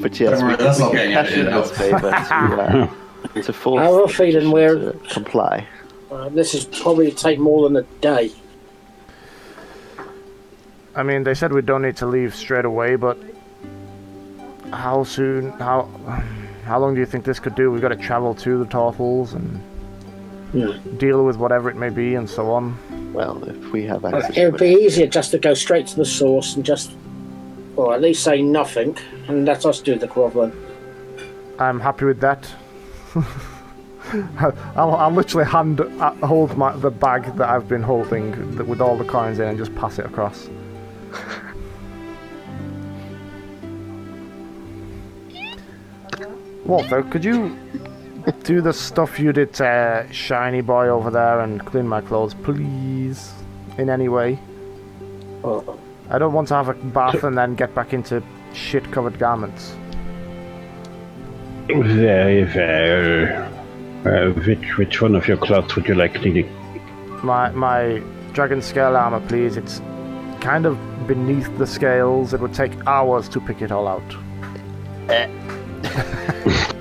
But 0.00 0.18
yes, 0.18 0.42
we 0.42 0.56
that's 0.56 0.78
could 0.78 0.84
not 0.84 0.92
getting 0.92 1.12
cash 1.12 1.32
in 1.32 1.46
edited 1.48 1.76
favor 1.76 2.00
to, 2.10 2.90
uh, 3.38 3.42
to 3.42 3.52
force 3.52 3.80
I 3.80 3.84
have 3.84 3.94
a 3.94 4.08
feeling 4.08 4.44
the 4.44 4.50
we're- 4.50 4.74
magician 4.78 5.00
to 5.08 5.14
comply. 5.14 5.66
uh, 6.10 6.28
this 6.30 6.54
is 6.54 6.64
probably 6.64 7.10
take 7.12 7.38
more 7.38 7.68
than 7.68 7.76
a 7.76 7.86
day. 8.00 8.30
I 10.94 11.02
mean, 11.02 11.22
they 11.22 11.34
said 11.34 11.52
we 11.52 11.62
don't 11.62 11.82
need 11.82 11.96
to 11.98 12.06
leave 12.06 12.34
straight 12.34 12.64
away, 12.64 12.96
but 12.96 13.16
how 14.72 15.04
soon? 15.04 15.50
How 15.52 15.88
how 16.64 16.78
long 16.78 16.94
do 16.94 17.00
you 17.00 17.06
think 17.06 17.24
this 17.24 17.38
could 17.38 17.54
do? 17.54 17.70
We've 17.70 17.80
got 17.82 17.88
to 17.88 17.96
travel 17.96 18.34
to 18.36 18.58
the 18.58 18.64
Tortles 18.66 19.34
and 19.34 19.60
Hmm. 20.52 20.96
deal 20.98 21.24
with 21.24 21.36
whatever 21.36 21.70
it 21.70 21.76
may 21.76 21.90
be, 21.90 22.16
and 22.16 22.28
so 22.28 22.50
on. 22.50 22.76
Well, 23.12 23.40
if 23.48 23.70
we 23.72 23.84
have 23.84 24.04
Uh, 24.04 24.08
access 24.16 24.36
It 24.36 24.50
would 24.50 24.60
be 24.60 24.66
easier 24.72 25.06
just 25.06 25.30
to 25.30 25.38
go 25.38 25.54
straight 25.54 25.86
to 25.88 25.96
the 25.96 26.04
source 26.04 26.56
and 26.56 26.64
just, 26.64 26.90
or 27.80 27.94
at 27.94 28.02
least 28.02 28.22
say 28.22 28.42
nothing, 28.42 28.94
and 29.26 29.46
let 29.46 29.64
us 29.64 29.80
do 29.80 29.96
the 29.96 30.06
groveling. 30.06 30.52
I'm 31.58 31.80
happy 31.80 32.04
with 32.04 32.20
that. 32.20 32.46
I'll, 34.76 34.94
I'll 34.96 35.10
literally 35.10 35.48
hand 35.48 35.80
uh, 35.80 36.12
hold 36.26 36.58
my 36.58 36.76
the 36.76 36.90
bag 36.90 37.36
that 37.36 37.48
I've 37.48 37.68
been 37.68 37.82
holding 37.82 38.34
th- 38.56 38.68
with 38.68 38.82
all 38.82 38.98
the 38.98 39.04
coins 39.04 39.38
in 39.38 39.48
and 39.48 39.56
just 39.56 39.74
pass 39.76 39.98
it 39.98 40.04
across. 40.04 40.50
Walter, 46.66 47.02
could 47.04 47.24
you 47.24 47.58
do 48.44 48.60
the 48.60 48.74
stuff 48.74 49.18
you 49.18 49.32
did 49.32 49.54
to 49.54 49.66
uh, 49.66 50.12
Shiny 50.12 50.60
Boy 50.60 50.88
over 50.88 51.10
there 51.10 51.40
and 51.40 51.64
clean 51.64 51.88
my 51.88 52.02
clothes, 52.02 52.34
please? 52.34 53.32
In 53.78 53.88
any 53.88 54.08
way. 54.08 54.38
Oh, 55.42 55.79
I 56.10 56.18
don't 56.18 56.32
want 56.32 56.48
to 56.48 56.54
have 56.54 56.68
a 56.68 56.74
bath 56.74 57.22
and 57.22 57.38
then 57.38 57.54
get 57.54 57.72
back 57.72 57.92
into 57.92 58.20
shit-covered 58.52 59.16
garments. 59.18 59.76
Very 61.68 62.44
well. 62.44 63.46
Uh, 64.04 64.30
which 64.32 64.76
which 64.76 65.00
one 65.00 65.14
of 65.14 65.28
your 65.28 65.36
clothes 65.36 65.76
would 65.76 65.86
you 65.86 65.94
like 65.94 66.14
cleaning? 66.14 66.50
My 67.22 67.50
my 67.50 68.02
dragon 68.32 68.60
scale 68.60 68.96
armor, 68.96 69.20
please. 69.28 69.56
It's 69.56 69.80
kind 70.40 70.66
of 70.66 70.76
beneath 71.06 71.56
the 71.58 71.66
scales. 71.66 72.34
It 72.34 72.40
would 72.40 72.54
take 72.54 72.72
hours 72.86 73.28
to 73.28 73.40
pick 73.40 73.62
it 73.62 73.70
all 73.70 73.86
out. 73.86 74.16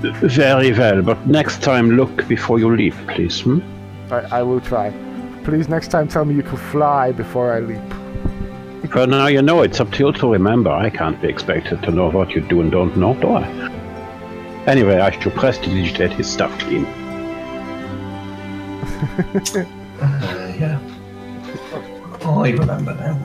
Very 0.00 0.72
well, 0.72 1.02
but 1.02 1.26
next 1.26 1.60
time 1.60 1.90
look 1.96 2.28
before 2.28 2.60
you 2.60 2.76
leave, 2.76 2.96
please. 3.08 3.40
Hmm? 3.40 3.60
I, 4.12 4.38
I 4.38 4.42
will 4.42 4.60
try. 4.60 4.92
Please, 5.48 5.66
next 5.66 5.88
time, 5.88 6.06
tell 6.06 6.26
me 6.26 6.34
you 6.34 6.42
can 6.42 6.58
fly 6.58 7.10
before 7.10 7.54
I 7.54 7.60
leap. 7.60 7.80
For 8.90 9.06
now, 9.06 9.28
you 9.28 9.40
know 9.40 9.62
it's 9.62 9.80
up 9.80 9.90
to 9.92 10.04
you 10.04 10.12
to 10.12 10.32
remember. 10.32 10.68
I 10.68 10.90
can't 10.90 11.18
be 11.22 11.28
expected 11.28 11.82
to 11.84 11.90
know 11.90 12.10
what 12.10 12.32
you 12.32 12.42
do 12.42 12.60
and 12.60 12.70
don't 12.70 12.94
know, 12.98 13.14
do 13.14 13.30
I? 13.30 13.44
Anyway, 14.66 14.98
I 14.98 15.10
shall 15.18 15.32
prestidigitate 15.32 16.12
his 16.12 16.30
stuff 16.30 16.50
clean. 16.58 16.84
Uh, 20.00 20.52
yeah. 20.60 20.78
I 22.26 22.50
remember 22.50 22.94
now. 22.94 23.24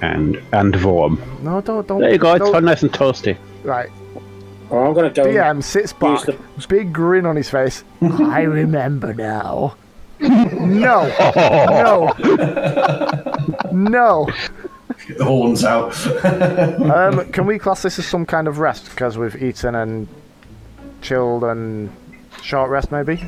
And 0.00 0.40
and 0.52 0.84
warm. 0.84 1.20
No, 1.42 1.60
don't, 1.60 1.88
don't. 1.88 2.00
There 2.02 2.12
you 2.12 2.18
go, 2.18 2.34
it's 2.34 2.44
all 2.44 2.60
nice 2.60 2.84
and 2.84 2.92
toasty. 2.92 3.36
Right. 3.64 3.90
well, 4.70 4.86
I'm 4.86 4.94
gonna 4.94 5.10
go. 5.10 5.24
DM 5.24 5.60
sits 5.60 5.92
back, 5.92 6.24
the- 6.24 6.38
big 6.68 6.92
grin 6.92 7.26
on 7.26 7.34
his 7.34 7.50
face. 7.50 7.82
I 8.00 8.42
remember 8.42 9.12
now. 9.12 9.74
No, 10.20 11.08
no, 11.36 12.12
no. 13.72 14.28
Get 15.06 15.18
the 15.18 15.24
horns 15.24 15.64
out. 15.64 15.94
Um, 16.90 17.30
can 17.32 17.46
we 17.46 17.58
class 17.58 17.82
this 17.82 17.98
as 17.98 18.06
some 18.06 18.26
kind 18.26 18.48
of 18.48 18.58
rest 18.58 18.90
because 18.90 19.16
we've 19.16 19.40
eaten 19.42 19.74
and 19.74 20.08
chilled 21.02 21.44
and 21.44 21.90
short 22.42 22.70
rest, 22.70 22.90
maybe? 22.90 23.22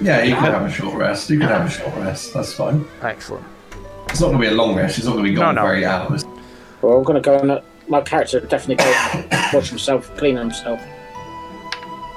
yeah, 0.00 0.22
you 0.22 0.34
can 0.34 0.44
have 0.52 0.62
a 0.62 0.70
short 0.70 0.94
rest. 0.94 1.28
You 1.30 1.38
can 1.38 1.48
have 1.48 1.66
a 1.66 1.70
short 1.70 1.94
rest. 1.96 2.32
That's 2.34 2.52
fine. 2.52 2.84
Excellent. 3.02 3.44
It's 4.08 4.20
not 4.20 4.28
going 4.28 4.40
to 4.40 4.48
be 4.48 4.52
a 4.52 4.56
long 4.56 4.74
rest. 4.76 4.98
It's 4.98 5.06
not 5.06 5.14
going 5.14 5.24
to 5.24 5.30
be 5.30 5.36
gone 5.36 5.56
No, 5.56 5.62
no. 5.62 5.68
for 5.68 5.74
eight 5.74 5.84
hours. 5.84 6.24
Well, 6.82 6.98
I'm 6.98 7.02
gonna 7.04 7.20
go 7.20 7.38
and 7.38 7.50
uh, 7.50 7.60
my 7.88 8.00
character 8.02 8.38
definitely 8.40 8.76
go 8.76 8.84
and 8.84 9.28
watch 9.54 9.70
himself, 9.70 10.14
clean 10.16 10.36
himself. 10.36 10.80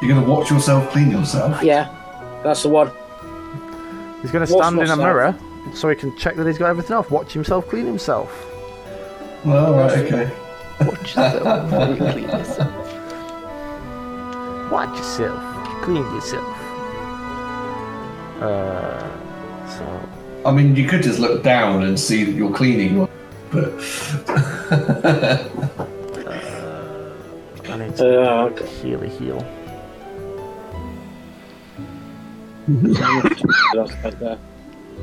You're 0.02 0.13
going 0.13 0.23
to 0.23 0.30
watch 0.32 0.49
yourself 0.52 0.89
clean 0.91 1.12
yourself. 1.12 1.62
Yeah, 1.63 1.89
that's 2.43 2.63
the 2.63 2.69
one. 2.69 2.91
He's 4.22 4.32
going 4.32 4.46
to 4.46 4.54
Watch 4.54 4.64
stand 4.66 4.76
in 4.78 4.84
a 4.84 4.96
myself. 4.96 5.00
mirror 5.00 5.36
so 5.74 5.90
he 5.90 5.96
can 5.96 6.16
check 6.18 6.36
that 6.36 6.48
he's 6.48 6.58
got 6.58 6.70
everything 6.70 6.96
off. 6.96 7.10
Watch 7.12 7.34
himself 7.34 7.68
clean 7.68 7.86
himself. 7.86 8.46
Well, 9.46 9.74
right, 9.76 9.98
okay. 10.00 10.32
Watch 10.82 11.16
yourself 11.16 11.72
while 11.72 11.90
you 11.96 11.98
clean 12.12 12.30
yourself. 12.30 12.74
Watch 14.72 14.98
yourself. 14.98 15.42
Clean 15.84 16.04
yourself. 16.16 16.58
Uh, 18.42 19.68
so 19.68 20.10
I 20.46 20.52
mean, 20.52 20.76
you 20.76 20.88
could 20.88 21.04
just 21.04 21.20
look 21.20 21.44
down 21.44 21.84
and 21.84 22.00
see 22.00 22.24
that 22.24 22.32
you're 22.34 22.54
cleaning, 22.54 23.08
but 23.52 23.74
I 27.70 27.78
need 27.78 27.96
to 27.98 28.22
Uh, 28.32 28.46
okay. 28.52 28.66
heal 28.68 29.02
heal. 29.02 29.46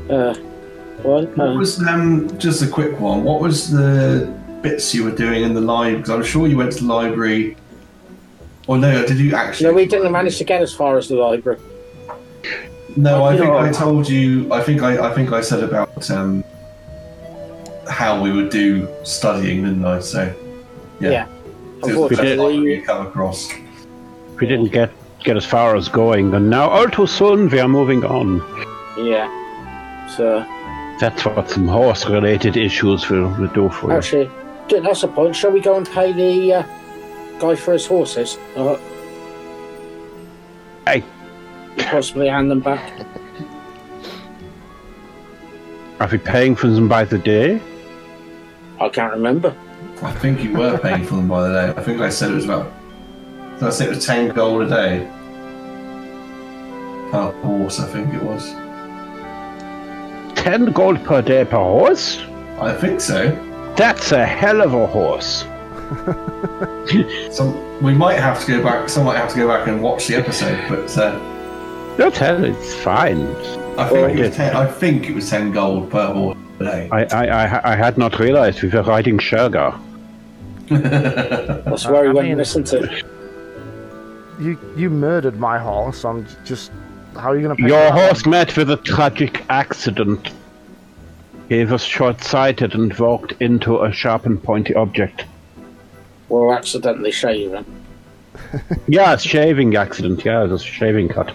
Uh, 0.08 0.34
what? 1.02 1.36
what 1.36 1.48
Uh, 1.48 1.54
was 1.54 1.82
um 1.86 2.38
just 2.38 2.62
a 2.62 2.68
quick 2.68 3.00
one? 3.00 3.24
What 3.24 3.40
was 3.40 3.70
the 3.70 4.32
bits 4.62 4.94
you 4.94 5.04
were 5.04 5.10
doing 5.10 5.42
in 5.42 5.52
the 5.54 5.60
library? 5.60 5.96
Because 5.96 6.10
I'm 6.10 6.22
sure 6.22 6.46
you 6.46 6.56
went 6.56 6.72
to 6.72 6.84
the 6.84 6.92
library. 6.92 7.56
Or 8.68 8.78
no, 8.78 9.06
did 9.06 9.18
you 9.18 9.34
actually? 9.34 9.68
no, 9.68 9.74
we 9.74 9.86
didn't 9.86 10.10
manage 10.12 10.38
to 10.38 10.44
get 10.44 10.60
as 10.62 10.72
far 10.74 10.96
as 10.96 11.08
the 11.08 11.16
library. 11.16 11.58
No, 12.96 13.24
I 13.24 13.36
think 13.36 13.50
I 13.50 13.70
told 13.72 14.08
you. 14.08 14.52
I 14.52 14.62
think 14.62 14.82
I, 14.82 15.08
I 15.10 15.14
think 15.14 15.32
I 15.32 15.40
said 15.40 15.62
about 15.62 16.10
um, 16.10 16.42
how 17.88 18.20
we 18.22 18.32
would 18.32 18.50
do 18.50 18.88
studying, 19.04 19.64
didn't 19.64 19.84
I? 19.84 20.00
So 20.00 20.32
yeah, 21.00 21.10
Yeah. 21.10 21.26
So 21.26 21.90
it 21.90 21.96
was 21.96 22.10
the 22.10 22.16
best 22.16 22.28
Unfortunately, 22.30 22.74
you 22.74 22.82
come 22.82 23.06
across. 23.06 23.52
We 24.40 24.46
didn't 24.46 24.72
get 24.72 24.90
get 25.26 25.36
as 25.36 25.44
far 25.44 25.74
as 25.76 25.88
going, 25.88 26.32
and 26.34 26.48
now 26.48 26.70
all 26.70 26.88
too 26.88 27.06
soon 27.06 27.48
we 27.50 27.58
are 27.58 27.68
moving 27.68 28.04
on. 28.04 28.38
Yeah. 28.96 29.28
So 30.16 30.38
That's 31.00 31.24
what 31.26 31.50
some 31.50 31.66
horse-related 31.68 32.56
issues 32.56 33.10
will, 33.10 33.28
will 33.38 33.48
do 33.48 33.68
for 33.68 33.90
you. 33.90 33.96
actually, 33.98 34.30
d- 34.68 34.78
that's 34.80 35.00
the 35.02 35.08
point. 35.08 35.34
Shall 35.36 35.50
we 35.50 35.60
go 35.60 35.76
and 35.76 35.86
pay 35.90 36.12
the 36.12 36.54
uh, 36.54 36.62
guy 37.40 37.56
for 37.56 37.72
his 37.74 37.86
horses? 37.86 38.38
Uh, 38.56 38.78
Hey, 40.86 41.02
possibly 41.78 42.28
hand 42.28 42.48
them 42.48 42.60
back. 42.60 42.92
are 45.98 46.06
we 46.08 46.18
paying 46.18 46.54
for 46.54 46.68
them 46.68 46.86
by 46.88 47.02
the 47.04 47.18
day? 47.18 47.60
I 48.80 48.88
can't 48.90 49.12
remember. 49.12 49.52
I 50.02 50.12
think 50.12 50.44
you 50.44 50.52
were 50.56 50.78
paying 50.78 51.04
for 51.04 51.16
them 51.16 51.26
by 51.26 51.48
the 51.48 51.54
day. 51.54 51.80
I 51.80 51.82
think 51.82 52.00
I 52.00 52.08
said 52.08 52.30
it 52.30 52.34
was 52.34 52.44
about. 52.44 52.72
Did 53.54 53.64
I 53.64 53.70
say 53.70 53.86
it 53.86 53.88
was 53.96 54.06
ten 54.06 54.28
gold 54.28 54.62
a 54.62 54.68
day? 54.68 55.10
Per 57.10 57.30
horse, 57.42 57.78
I 57.80 57.86
think 57.86 58.12
it 58.14 58.22
was. 58.22 58.52
Ten 60.36 60.66
gold 60.72 61.02
per 61.04 61.22
day 61.22 61.44
per 61.44 61.56
horse? 61.56 62.22
I 62.60 62.72
think 62.74 63.00
so. 63.00 63.30
That's 63.76 64.12
a 64.12 64.24
hell 64.24 64.60
of 64.62 64.74
a 64.74 64.86
horse. 64.86 65.44
So 67.32 67.50
we 67.82 67.94
might 67.94 68.18
have 68.18 68.40
to 68.44 68.46
go 68.56 68.62
back. 68.62 68.88
Some 68.88 69.04
might 69.04 69.16
have 69.18 69.30
to 69.30 69.36
go 69.36 69.46
back 69.48 69.66
and 69.68 69.82
watch 69.82 70.06
the 70.08 70.14
episode, 70.16 70.58
but 70.68 70.96
uh, 70.98 71.18
No, 71.98 72.10
ten, 72.10 72.44
it's 72.44 72.74
fine. 72.74 73.26
I 73.78 73.88
think 73.88 74.10
it 74.12 74.18
yeah. 74.18 74.26
was 74.28 74.36
ten. 74.36 74.56
I 74.56 74.66
think 74.66 75.08
it 75.08 75.14
was 75.14 75.28
ten 75.30 75.52
gold 75.52 75.90
per 75.90 76.12
horse 76.12 76.36
a 76.60 76.64
day. 76.64 76.88
I, 76.90 77.04
I, 77.04 77.26
I, 77.44 77.72
I 77.72 77.76
had 77.76 77.98
not 77.98 78.18
realized 78.18 78.62
we 78.62 78.68
were 78.70 78.82
riding 78.82 79.18
Shergar. 79.18 79.78
That's 80.68 81.86
where 81.86 82.02
we 82.02 82.08
I 82.08 82.12
went 82.12 82.18
mean- 82.24 82.32
and 82.32 82.38
listened 82.38 82.66
to. 82.68 83.02
You 84.40 84.58
you 84.76 84.90
murdered 84.90 85.38
my 85.38 85.58
horse. 85.58 86.04
I'm 86.04 86.26
just. 86.44 86.72
How 87.18 87.30
are 87.30 87.36
you 87.36 87.42
going 87.42 87.56
to 87.56 87.62
pay 87.62 87.68
Your 87.68 87.88
for 87.88 87.94
that 87.94 88.06
horse 88.08 88.26
met 88.26 88.56
with 88.56 88.70
a 88.70 88.76
tragic 88.76 89.44
accident. 89.48 90.30
He 91.48 91.64
was 91.64 91.82
short-sighted 91.82 92.74
and 92.74 92.92
walked 92.98 93.32
into 93.40 93.82
a 93.82 93.92
sharp 93.92 94.26
and 94.26 94.42
pointy 94.42 94.74
object. 94.74 95.24
We're 96.28 96.52
accidentally 96.52 97.12
shaving. 97.12 97.64
Yeah, 98.86 99.14
it's 99.14 99.22
shaving 99.22 99.74
accident. 99.76 100.24
Yeah, 100.24 100.44
it 100.44 100.50
was 100.50 100.62
a 100.62 100.64
shaving 100.64 101.08
cut. 101.08 101.34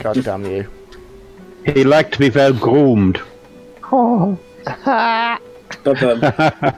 God 0.00 0.22
damn 0.24 0.44
you! 0.44 0.68
He 1.64 1.84
liked 1.84 2.12
to 2.14 2.18
be 2.18 2.30
well 2.30 2.52
groomed. 2.52 3.20
But, 5.84 6.02
um, 6.02 6.76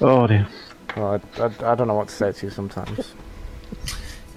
Oh 0.00 0.26
dear. 0.26 0.46
Oh, 0.96 1.20
I, 1.36 1.42
I, 1.42 1.72
I 1.72 1.74
don't 1.74 1.88
know 1.88 1.94
what 1.94 2.08
to 2.08 2.14
say 2.14 2.32
to 2.32 2.46
you 2.46 2.50
sometimes. 2.50 3.12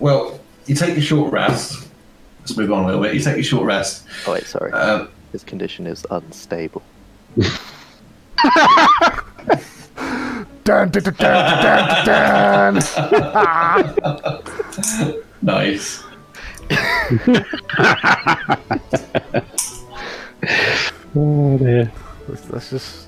Well, 0.04 0.40
you 0.66 0.76
take 0.76 0.98
a 0.98 1.02
short 1.02 1.32
rest. 1.32 1.88
Let's 2.42 2.58
move 2.58 2.74
on 2.74 2.84
a 2.84 2.88
little 2.88 3.02
bit. 3.02 3.14
You 3.16 3.22
take 3.22 3.38
a 3.38 3.44
short 3.44 3.64
rest. 3.64 4.06
Oh 4.28 4.34
wait, 4.34 4.46
sorry. 4.46 4.74
Um, 4.74 5.08
His 5.32 5.46
condition 5.46 5.88
is 5.88 6.06
unstable. 6.12 6.82
Dun, 10.66 10.90
dun, 10.90 10.92
dun, 10.92 11.04
dun, 11.04 11.14
dun, 11.18 12.06
dun, 12.06 12.06
dun. 12.06 12.76
nice. 15.42 16.04
Oh 21.16 21.58
dear. 21.58 21.92
Let's, 22.28 22.50
let's 22.50 22.70
just. 22.70 23.08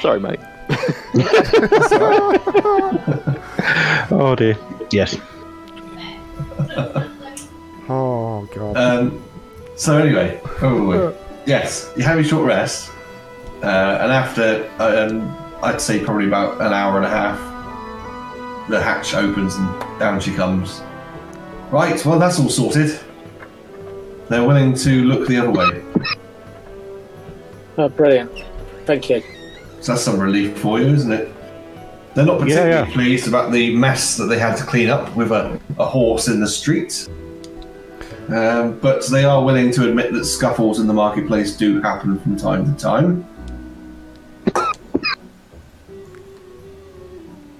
Sorry, 0.00 0.20
mate. 0.20 0.40
Oh 4.10 4.36
dear. 4.36 4.56
Yes. 4.92 5.16
Oh 7.88 8.48
god. 8.52 8.76
Um, 8.76 9.22
so 9.76 9.96
anyway, 9.96 10.38
where 10.58 10.74
were 10.74 11.10
we? 11.10 11.14
yes, 11.46 11.92
you 11.96 12.02
have 12.02 12.16
your 12.16 12.24
short 12.24 12.46
rest, 12.46 12.90
uh, 13.62 13.98
and 14.00 14.10
after 14.10 14.68
um, 14.80 15.36
I'd 15.62 15.80
say 15.80 16.04
probably 16.04 16.26
about 16.26 16.60
an 16.60 16.72
hour 16.72 16.96
and 16.96 17.06
a 17.06 17.08
half, 17.08 17.38
the 18.68 18.82
hatch 18.82 19.14
opens 19.14 19.54
and 19.54 19.80
down 20.00 20.18
she 20.20 20.34
comes. 20.34 20.82
Right, 21.70 22.04
well 22.04 22.18
that's 22.18 22.40
all 22.40 22.48
sorted. 22.48 22.98
They're 24.28 24.44
willing 24.44 24.74
to 24.78 25.04
look 25.04 25.28
the 25.28 25.36
other 25.36 25.52
way. 25.52 25.84
Oh, 27.78 27.88
brilliant. 27.88 28.32
Thank 28.84 29.08
you. 29.10 29.22
So 29.80 29.92
that's 29.92 30.02
some 30.02 30.18
relief 30.18 30.58
for 30.58 30.80
you, 30.80 30.88
isn't 30.88 31.12
it? 31.12 31.32
They're 32.16 32.24
not 32.24 32.40
particularly 32.40 32.70
yeah. 32.70 32.94
pleased 32.94 33.28
about 33.28 33.52
the 33.52 33.76
mess 33.76 34.16
that 34.16 34.24
they 34.24 34.38
had 34.38 34.56
to 34.56 34.64
clean 34.64 34.88
up 34.88 35.14
with 35.14 35.32
a, 35.32 35.60
a 35.78 35.84
horse 35.84 36.28
in 36.28 36.40
the 36.40 36.48
street. 36.48 37.06
Um, 38.30 38.78
but 38.78 39.06
they 39.08 39.24
are 39.24 39.44
willing 39.44 39.70
to 39.72 39.86
admit 39.86 40.14
that 40.14 40.24
scuffles 40.24 40.80
in 40.80 40.86
the 40.86 40.94
marketplace 40.94 41.54
do 41.54 41.82
happen 41.82 42.18
from 42.18 42.38
time 42.38 42.74
to 42.74 42.80
time. 42.82 43.28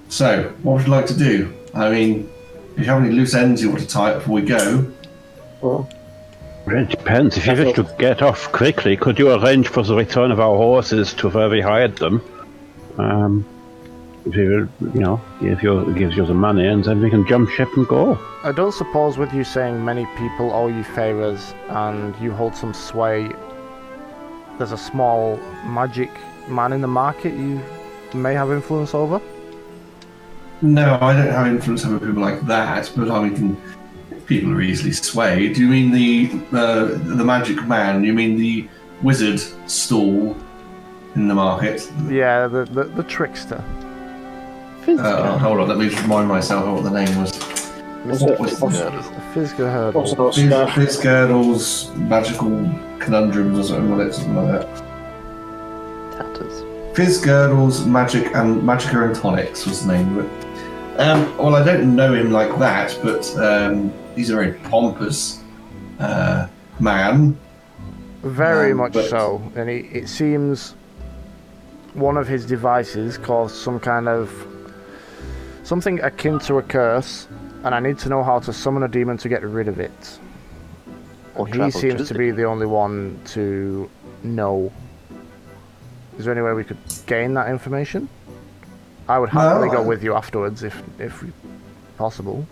So, 0.09 0.51
what 0.63 0.77
would 0.77 0.85
you 0.87 0.91
like 0.91 1.05
to 1.05 1.17
do? 1.17 1.53
I 1.75 1.91
mean, 1.91 2.27
if 2.75 2.79
you 2.79 2.85
have 2.85 3.03
any 3.03 3.13
loose 3.13 3.35
ends 3.35 3.61
you 3.61 3.69
want 3.69 3.81
to 3.81 3.87
tie 3.87 4.13
up 4.13 4.21
before 4.21 4.33
we 4.33 4.41
go, 4.41 4.91
Well, 5.61 5.87
Well, 6.65 6.77
It 6.77 6.89
depends. 6.89 7.37
If 7.37 7.45
you 7.45 7.53
wish 7.53 7.75
to 7.75 7.83
get 7.99 8.23
off 8.23 8.51
quickly, 8.51 8.97
could 8.97 9.19
you 9.19 9.31
arrange 9.33 9.67
for 9.67 9.83
the 9.83 9.93
return 9.93 10.31
of 10.31 10.39
our 10.39 10.57
horses 10.57 11.13
to 11.13 11.29
where 11.29 11.47
we 11.47 11.61
hired 11.61 11.97
them? 11.97 12.23
Um, 12.97 13.45
if 14.27 14.35
you, 14.35 14.69
you 14.93 14.99
know, 14.99 15.21
give 15.41 15.63
you 15.63 15.93
gives 15.93 16.15
you 16.15 16.25
the 16.25 16.33
money, 16.33 16.67
and 16.67 16.83
then 16.83 17.01
we 17.01 17.09
can 17.09 17.25
jump 17.27 17.49
ship 17.49 17.69
and 17.75 17.87
go. 17.87 18.19
I 18.43 18.51
don't 18.51 18.73
suppose 18.73 19.17
with 19.17 19.33
you 19.33 19.43
saying 19.43 19.83
many 19.83 20.05
people 20.17 20.51
owe 20.51 20.67
you 20.67 20.83
favors 20.83 21.53
and 21.69 22.15
you 22.21 22.31
hold 22.31 22.55
some 22.55 22.73
sway, 22.73 23.29
there's 24.57 24.71
a 24.71 24.77
small 24.77 25.37
magic 25.65 26.11
man 26.47 26.73
in 26.73 26.81
the 26.81 26.87
market 26.87 27.33
you 27.33 27.61
may 28.13 28.33
have 28.33 28.51
influence 28.51 28.93
over? 28.93 29.21
No, 30.61 30.97
I 31.01 31.13
don't 31.13 31.27
have 31.27 31.47
influence 31.47 31.85
over 31.85 31.99
people 31.99 32.21
like 32.21 32.41
that, 32.47 32.91
but 32.95 33.11
I 33.11 33.29
mean, 33.29 33.57
people 34.25 34.53
are 34.53 34.61
easily 34.61 34.91
swayed. 34.91 35.55
Do 35.55 35.61
you 35.61 35.67
mean 35.67 35.91
the 35.91 36.57
uh, 36.57 36.85
the 37.15 37.23
magic 37.23 37.63
man? 37.67 38.03
You 38.03 38.13
mean 38.13 38.37
the 38.37 38.67
wizard 39.03 39.39
stall 39.69 40.35
in 41.15 41.27
the 41.27 41.35
market? 41.35 41.89
Yeah, 42.09 42.47
the, 42.47 42.65
the, 42.65 42.85
the 42.85 43.03
trickster. 43.03 43.63
Uh, 44.87 45.37
hold 45.37 45.59
on, 45.59 45.67
let 45.67 45.77
me 45.77 45.89
just 45.89 46.01
remind 46.03 46.27
myself 46.29 46.63
of 46.65 46.73
what 46.75 46.83
the 46.83 46.89
name 47.03 47.17
was. 47.19 47.37
what's 48.03 48.21
What 48.21 48.31
it- 48.31 48.39
was 48.39 48.61
what's- 48.61 48.77
The 48.79 48.85
Fizga 48.85 49.33
what's 49.33 49.59
Hurdle. 49.59 50.03
it- 50.05 50.17
what's 50.17 50.37
it- 50.37 50.69
Fitz 50.69 51.95
magical 51.97 52.69
conundrums 52.99 53.59
or 53.59 53.63
something 53.63 53.97
like 53.97 54.07
that. 54.07 54.15
Something 54.15 54.35
like 54.37 54.61
that. 54.61 54.67
Tatters. 56.17 56.63
Fitzgirdle's 56.93 57.85
magic 57.85 58.33
and 58.35 58.61
Magica 58.63 59.05
and 59.05 59.15
Tonics 59.15 59.65
was 59.67 59.85
the 59.85 59.93
name 59.93 60.17
of 60.17 60.25
it. 60.25 60.99
Um, 60.99 61.37
well, 61.37 61.55
I 61.55 61.63
don't 61.63 61.95
know 61.95 62.13
him 62.13 62.31
like 62.31 62.57
that, 62.59 62.97
but 63.03 63.35
um, 63.37 63.91
he's 64.15 64.29
a 64.31 64.35
very 64.35 64.53
pompous 64.53 65.39
uh, 65.99 66.47
man. 66.79 67.37
Very 68.23 68.71
Um, 68.71 68.77
much 68.77 68.93
but- 68.93 69.09
so. 69.09 69.41
And 69.55 69.69
it, 69.69 69.85
it 69.91 70.07
seems 70.09 70.75
one 71.93 72.15
of 72.17 72.27
his 72.27 72.45
devices 72.45 73.17
caused 73.17 73.55
some 73.55 73.79
kind 73.79 74.07
of. 74.07 74.31
Something 75.67 75.99
akin 76.01 76.39
to 76.39 76.57
a 76.59 76.61
curse, 76.61 77.27
and 77.65 77.75
I 77.75 77.79
need 77.81 77.97
to 77.99 78.09
know 78.09 78.23
how 78.23 78.39
to 78.39 78.53
summon 78.53 78.83
a 78.83 78.87
demon 78.87 79.17
to 79.17 79.27
get 79.27 79.41
rid 79.43 79.67
of 79.67 79.79
it. 79.79 80.19
Or 81.35 81.45
he 81.45 81.69
seems 81.69 81.95
through 81.95 82.05
to 82.05 82.13
be 82.13 82.31
the 82.31 82.45
only 82.45 82.65
one 82.65 83.19
to 83.35 83.89
know. 84.23 84.71
Is 86.17 86.25
there 86.25 86.33
any 86.33 86.41
way 86.41 86.53
we 86.53 86.63
could 86.63 86.77
gain 87.05 87.33
that 87.35 87.49
information? 87.49 88.07
I 89.09 89.19
would 89.19 89.29
happily 89.29 89.67
No, 89.67 89.73
go 89.75 89.83
I- 89.83 89.85
with 89.85 90.03
you 90.03 90.15
afterwards 90.15 90.63
if 90.63 90.81
if 90.99 91.23
possible. 91.97 92.45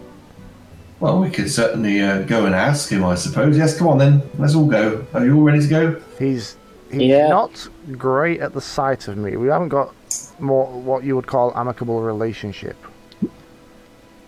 Well, 0.99 1.19
we 1.19 1.29
could 1.29 1.51
certainly 1.51 2.01
uh, 2.01 2.21
go 2.21 2.45
and 2.45 2.55
ask 2.55 2.89
him, 2.89 3.03
I 3.03 3.15
suppose. 3.15 3.57
Yes, 3.57 3.77
come 3.77 3.87
on 3.87 3.97
then. 3.97 4.21
Let's 4.37 4.55
all 4.55 4.65
go. 4.67 5.05
Are 5.13 5.25
you 5.25 5.35
all 5.35 5.43
ready 5.43 5.61
to 5.61 5.67
go? 5.67 6.01
He's 6.19 6.57
he's 6.91 7.01
Yeah. 7.01 7.27
not 7.29 7.67
great 7.93 8.39
at 8.41 8.53
the 8.53 8.61
sight 8.61 9.07
of 9.07 9.17
me. 9.17 9.35
We 9.37 9.47
haven't 9.47 9.69
got 9.69 9.93
more 10.39 10.67
what 10.67 11.03
you 11.03 11.15
would 11.15 11.27
call 11.27 11.51
amicable 11.55 12.01
relationship. 12.01 12.77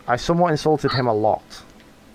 I 0.08 0.16
somewhat 0.16 0.52
insulted 0.52 0.92
him 0.92 1.08
a 1.08 1.14
lot. 1.14 1.44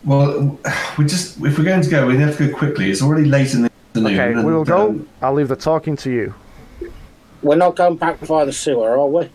Well, 0.05 0.59
we 0.99 1.05
just 1.05 1.37
if 1.43 1.59
we're 1.59 1.65
going 1.65 1.83
to 1.83 1.91
go, 1.91 2.07
we 2.07 2.17
have 2.19 2.37
to 2.39 2.49
go 2.49 2.57
quickly. 2.57 2.91
It's 2.91 3.03
already 3.03 3.25
late 3.29 3.55
in 3.55 3.63
the 3.63 3.71
afternoon. 3.91 4.19
Okay, 4.19 4.35
we 4.45 4.53
will 4.53 4.65
go. 4.65 4.89
um, 4.91 5.09
I'll 5.21 5.35
leave 5.35 5.49
the 5.49 5.57
talking 5.57 5.97
to 5.99 6.11
you. 6.11 6.35
We're 7.43 7.57
not 7.57 7.77
going 7.77 7.97
back 7.97 8.19
via 8.21 8.47
the 8.47 8.53
sewer, 8.53 8.99
are 8.99 9.07
we? 9.07 9.29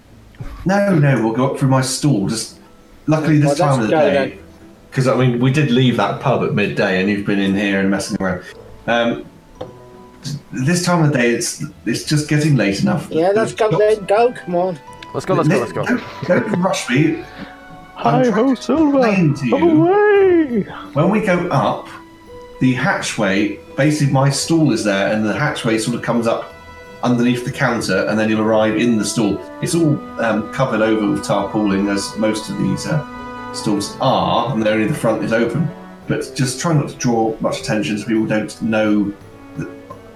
no, 0.66 0.98
no, 0.98 1.24
we'll 1.24 1.34
go 1.34 1.52
up 1.52 1.60
through 1.60 1.70
my 1.70 1.82
stall. 1.82 2.28
Just 2.28 2.60
luckily 3.06 3.38
this 3.40 3.60
Well, 3.60 3.76
time 3.76 3.80
of 3.82 3.88
the 3.88 3.92
go 3.92 4.00
day, 4.02 4.14
then. 4.30 4.40
because 4.90 5.08
I 5.08 5.16
mean 5.16 5.40
we 5.40 5.52
did 5.52 5.72
leave 5.72 5.98
that 5.98 6.22
pub 6.22 6.44
at 6.44 6.54
midday, 6.54 7.00
and 7.00 7.10
you've 7.10 7.26
been 7.26 7.40
in 7.40 7.56
here 7.56 7.80
and 7.80 7.90
messing 7.90 8.18
around. 8.22 8.44
Um, 8.88 9.26
this 10.52 10.84
time 10.84 11.04
of 11.04 11.12
the 11.14 11.18
day, 11.20 11.30
it's 11.32 11.64
it's 11.86 12.04
just 12.04 12.28
getting 12.28 12.56
late 12.56 12.82
enough. 12.82 13.08
Yeah, 13.12 13.30
let's 13.30 13.54
go 13.54 13.78
then. 13.78 14.06
Go, 14.06 14.34
come 14.34 14.56
on. 14.56 14.80
Let's 15.14 15.26
go. 15.26 15.36
Let's 15.36 15.48
go. 15.48 15.60
Let's 15.60 15.72
go. 15.72 15.86
Don't, 15.86 16.02
don't 16.28 16.62
rush 16.62 16.90
me. 16.90 17.24
Hi 18.02 18.30
ho, 18.30 18.54
Silver! 18.54 19.00
explain 19.00 19.34
to 19.34 19.48
you. 19.48 19.82
Away! 19.82 20.62
When 20.94 21.10
we 21.10 21.22
go 21.22 21.48
up, 21.48 21.90
the 22.60 22.76
hatchway, 22.76 23.60
basically 23.76 24.14
my 24.14 24.30
stall 24.30 24.72
is 24.72 24.84
there, 24.84 25.12
and 25.12 25.26
the 25.26 25.34
hatchway 25.34 25.80
sort 25.80 25.96
of 25.96 26.04
comes 26.04 26.28
up 26.28 26.54
underneath 27.02 27.44
the 27.44 27.52
counter, 27.52 28.06
and 28.06 28.20
then 28.20 28.30
you'll 28.30 28.42
arrive 28.42 28.78
in 28.78 29.00
the 29.00 29.04
stall. 29.04 29.42
It's 29.64 29.74
all 29.74 29.98
um, 30.24 30.54
covered 30.54 30.82
over 30.82 31.10
with 31.10 31.24
tarpaulin, 31.24 31.88
as 31.90 32.16
most 32.18 32.52
of 32.52 32.60
these 32.60 32.86
uh, 32.86 33.54
stalls 33.54 33.98
are, 34.00 34.54
and 34.54 34.66
only 34.68 34.86
the 34.86 34.94
front 34.94 35.24
is 35.24 35.34
open. 35.34 35.68
But 36.08 36.32
just 36.36 36.62
try 36.62 36.74
not 36.74 36.90
to 36.90 36.96
draw 36.98 37.36
much 37.40 37.62
attention 37.62 37.98
so 37.98 38.06
people 38.06 38.28
don't 38.28 38.62
know. 38.62 39.12
That, 39.58 39.72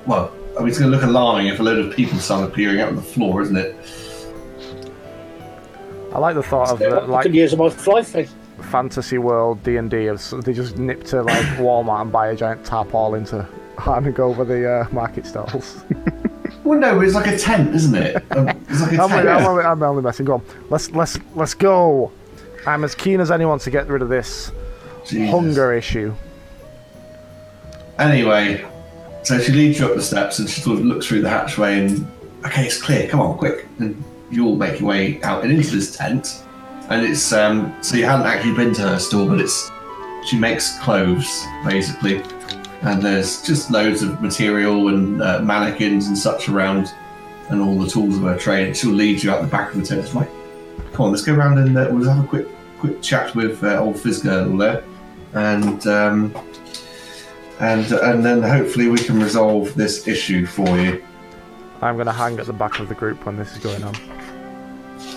well, 0.05 0.31
I 0.55 0.59
mean, 0.59 0.69
it's 0.69 0.77
going 0.77 0.91
to 0.91 0.95
look 0.95 1.05
alarming 1.05 1.47
if 1.47 1.59
a 1.59 1.63
load 1.63 1.83
of 1.83 1.95
people 1.95 2.19
start 2.19 2.47
appearing 2.47 2.79
out 2.79 2.89
on 2.89 2.95
the 2.95 3.01
floor, 3.01 3.41
isn't 3.41 3.57
it? 3.57 3.75
I 6.13 6.19
like 6.19 6.35
the 6.35 6.43
thought 6.43 6.71
of 6.71 6.79
the, 6.79 6.87
I 6.89 7.05
like 7.05 7.23
could 7.23 7.35
use 7.35 7.55
my 7.55 7.69
fly 7.69 8.03
thing. 8.03 8.27
fantasy 8.71 9.17
world 9.17 9.63
D 9.63 9.77
and 9.77 9.89
D. 9.89 10.07
Of 10.07 10.29
they 10.43 10.53
just 10.53 10.77
nip 10.77 11.03
to 11.05 11.23
like 11.23 11.45
Walmart 11.57 12.01
and 12.01 12.11
buy 12.11 12.27
a 12.29 12.35
giant 12.35 12.65
tarpaulin 12.65 13.25
to 13.25 13.47
hand 13.77 14.19
over 14.19 14.43
the 14.45 14.69
uh, 14.69 14.87
market 14.91 15.25
stalls. 15.25 15.83
Well, 16.63 16.77
no, 16.77 16.99
it's 17.01 17.15
like 17.15 17.25
a 17.25 17.37
tent, 17.39 17.73
isn't 17.73 17.95
it? 17.95 18.15
Um, 18.31 18.47
It's 18.69 18.81
like 18.81 18.91
a 18.91 19.01
I'm, 19.01 19.09
tent. 19.09 19.27
I'm, 19.27 19.45
only, 19.47 19.63
I'm 19.63 19.81
only 19.81 20.03
messing. 20.03 20.27
Go 20.27 20.35
on. 20.35 20.43
Let's 20.69 20.91
let's 20.91 21.17
let's 21.33 21.55
go. 21.55 22.11
I'm 22.67 22.83
as 22.83 22.93
keen 22.93 23.19
as 23.19 23.31
anyone 23.31 23.57
to 23.59 23.71
get 23.71 23.87
rid 23.87 24.03
of 24.03 24.09
this 24.09 24.51
Jesus. 25.05 25.31
hunger 25.31 25.73
issue. 25.73 26.13
Anyway, 27.97 28.63
so 29.23 29.39
she 29.39 29.51
leads 29.53 29.79
you 29.79 29.87
up 29.87 29.95
the 29.95 30.01
steps 30.01 30.37
and 30.39 30.47
she 30.47 30.61
sort 30.61 30.77
of 30.79 30.85
looks 30.85 31.07
through 31.07 31.21
the 31.21 31.29
hatchway 31.29 31.79
and, 31.85 32.07
okay, 32.45 32.65
it's 32.65 32.81
clear, 32.81 33.07
come 33.07 33.19
on, 33.21 33.37
quick. 33.37 33.67
And 33.79 34.03
you 34.31 34.45
all 34.45 34.55
make 34.55 34.79
your 34.79 34.89
way 34.89 35.21
out 35.23 35.43
and 35.43 35.51
into 35.51 35.71
this 35.71 35.95
tent. 35.95 36.43
And 36.89 37.05
it's, 37.05 37.31
um, 37.31 37.75
so 37.81 37.95
you 37.95 38.05
hadn't 38.05 38.25
actually 38.25 38.55
been 38.55 38.73
to 38.75 38.81
her 38.81 38.99
store, 38.99 39.27
but 39.27 39.39
it's, 39.39 39.71
she 40.25 40.37
makes 40.37 40.79
clothes, 40.79 41.45
basically. 41.65 42.23
And 42.81 43.01
there's 43.01 43.41
just 43.43 43.69
loads 43.69 44.01
of 44.01 44.21
material 44.21 44.87
and 44.89 45.21
uh, 45.21 45.39
mannequins 45.41 46.07
and 46.07 46.17
such 46.17 46.49
around 46.49 46.93
and 47.49 47.61
all 47.61 47.77
the 47.77 47.89
tools 47.89 48.17
of 48.17 48.23
her 48.23 48.37
trade. 48.37 48.75
She'll 48.75 48.91
lead 48.91 49.23
you 49.23 49.31
out 49.31 49.41
the 49.41 49.47
back 49.47 49.73
of 49.73 49.79
the 49.79 49.85
tent. 49.85 50.01
It's 50.01 50.15
like, 50.15 50.29
come 50.93 51.05
on, 51.05 51.11
let's 51.11 51.23
go 51.23 51.35
around 51.35 51.59
and 51.59 51.77
uh, 51.77 51.87
we'll 51.91 52.09
have 52.09 52.23
a 52.23 52.27
quick 52.27 52.47
quick 52.79 53.01
chat 53.01 53.35
with 53.35 53.63
uh, 53.63 53.77
old 53.77 53.95
Fizzgirdle 53.95 54.57
there. 54.57 54.83
And, 55.33 55.85
um, 55.85 56.33
and 57.59 57.91
and 57.91 58.25
then 58.25 58.41
hopefully 58.41 58.87
we 58.87 58.97
can 58.97 59.21
resolve 59.21 59.73
this 59.75 60.07
issue 60.07 60.47
for 60.47 60.67
you. 60.79 61.03
I'm 61.81 61.95
gonna 61.95 62.11
hang 62.11 62.39
at 62.39 62.47
the 62.47 62.53
back 62.53 62.79
of 62.79 62.89
the 62.89 62.95
group 62.95 63.25
when 63.25 63.37
this 63.37 63.51
is 63.53 63.59
going 63.59 63.83
on. 63.83 63.93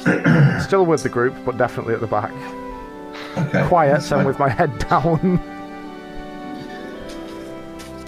Still 0.64 0.84
with 0.86 1.02
the 1.02 1.08
group, 1.08 1.34
but 1.44 1.56
definitely 1.56 1.94
at 1.94 2.00
the 2.00 2.06
back. 2.06 2.32
Okay. 3.38 3.66
Quiet 3.68 3.92
that's 3.94 4.10
and 4.12 4.18
fine. 4.20 4.26
with 4.26 4.38
my 4.38 4.48
head 4.48 4.76
down. 4.88 5.40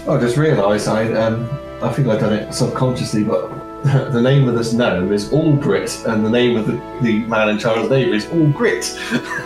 I 0.08 0.18
just 0.20 0.36
realised 0.36 0.86
I 0.88 1.12
um 1.14 1.48
I 1.82 1.92
think 1.92 2.08
I've 2.08 2.20
done 2.20 2.32
it 2.32 2.52
subconsciously, 2.54 3.24
but 3.24 3.48
the 4.12 4.20
name 4.20 4.48
of 4.48 4.54
this 4.56 4.72
gnome 4.72 5.12
is 5.12 5.32
All 5.32 5.52
Grit, 5.54 6.04
and 6.06 6.24
the 6.24 6.30
name 6.30 6.56
of 6.56 6.66
the, 6.66 6.72
the 7.02 7.18
man 7.26 7.48
in 7.50 7.58
charge 7.58 7.78
of 7.78 7.88
the 7.88 7.96
neighbour 7.98 8.14
is 8.14 8.24
Allgrit. 8.26 8.96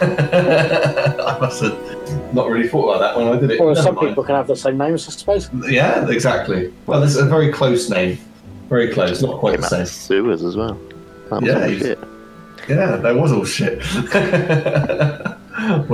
I 1.20 1.38
must 1.40 1.62
have 1.62 2.34
not 2.34 2.48
really 2.48 2.68
thought 2.68 2.94
about 2.96 3.00
that 3.00 3.16
when 3.18 3.28
I 3.34 3.38
did 3.40 3.50
it. 3.50 3.60
Or 3.60 3.70
Never 3.72 3.82
some 3.82 3.94
mind. 3.96 4.08
people 4.08 4.24
can 4.24 4.34
have 4.34 4.46
the 4.46 4.56
same 4.56 4.78
names, 4.78 5.06
I 5.08 5.10
suppose. 5.12 5.50
Yeah, 5.68 6.08
exactly. 6.08 6.72
Well, 6.86 7.00
this 7.00 7.10
is 7.10 7.18
a 7.22 7.26
very 7.26 7.52
close 7.52 7.90
name. 7.90 8.18
Very 8.68 8.92
close, 8.92 9.20
not 9.22 9.40
quite 9.40 9.52
Came 9.52 9.60
the 9.62 9.68
same. 9.68 9.80
of 9.82 9.88
sewers 9.88 10.42
as 10.44 10.56
well. 10.56 10.78
That 11.30 11.42
Yeah, 11.42 11.54
all 11.62 11.68
he's- 11.68 11.82
shit. 11.82 11.98
Yeah, 12.70 12.96
that 12.96 13.16
was 13.16 13.32
all 13.32 13.44
shit. 13.44 13.82
what 13.88 14.14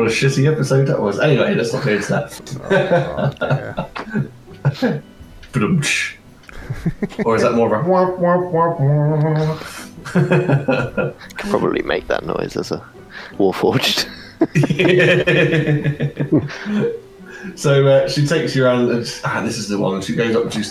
a 0.06 0.10
shitty 0.10 0.50
episode 0.50 0.86
that 0.86 1.00
was. 1.00 1.18
Anyway, 1.18 1.54
let's 1.54 1.72
not 1.72 1.84
go 1.84 1.92
into 1.92 2.12
that. 2.12 2.40
Oh, 2.70 3.32
dear. 4.80 5.02
Ba-dum-tsh. 5.52 6.16
or 7.24 7.36
is 7.36 7.42
that 7.42 7.54
more 7.54 7.74
of 7.74 7.84
a 7.84 7.88
womp, 7.88 8.18
womp, 8.18 8.52
womp, 8.52 8.78
womp? 10.12 11.14
Could 11.36 11.50
probably 11.50 11.82
make 11.82 12.06
that 12.08 12.24
noise 12.24 12.56
as 12.56 12.72
a 12.72 12.82
Warforged. 13.38 14.08
so 17.56 17.86
uh, 17.86 18.08
she 18.08 18.26
takes 18.26 18.54
you 18.54 18.64
around, 18.64 18.90
and 18.90 19.20
ah, 19.24 19.42
this 19.42 19.58
is 19.58 19.68
the 19.68 19.78
one. 19.78 19.94
And 19.94 20.04
she 20.04 20.14
goes 20.14 20.36
up 20.36 20.44
and 20.44 20.52
she 20.52 20.62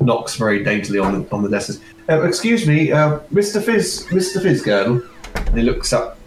knocks 0.00 0.36
very 0.36 0.64
daintily 0.64 0.98
on 0.98 1.22
the 1.22 1.32
on 1.32 1.42
the 1.42 1.48
desk. 1.48 1.80
Uh, 2.08 2.22
excuse 2.22 2.66
me, 2.66 2.92
uh, 2.92 3.20
Mr. 3.32 3.62
Fizz, 3.62 4.08
Mr. 4.10 4.42
Fizzgirdle. 4.42 5.06
And 5.34 5.58
he 5.58 5.62
looks 5.62 5.92
up. 5.92 6.18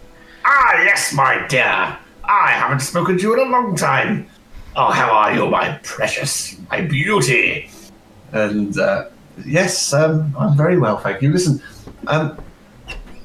Ah, 0.44 0.82
yes, 0.82 1.12
my 1.12 1.46
dear. 1.48 1.96
I 2.24 2.50
haven't 2.52 2.80
spoken 2.80 3.16
to 3.18 3.22
you 3.22 3.34
in 3.34 3.48
a 3.48 3.50
long 3.50 3.76
time. 3.76 4.28
Oh, 4.76 4.90
how 4.90 5.12
are 5.12 5.32
you, 5.34 5.46
my 5.46 5.78
precious, 5.82 6.56
my 6.70 6.80
beauty? 6.80 7.70
And 8.32 8.76
uh, 8.78 9.08
yes, 9.46 9.92
um, 9.92 10.34
I'm 10.38 10.56
very 10.56 10.78
well, 10.78 10.98
thank 10.98 11.22
you. 11.22 11.32
Listen, 11.32 11.62
um, 12.08 12.42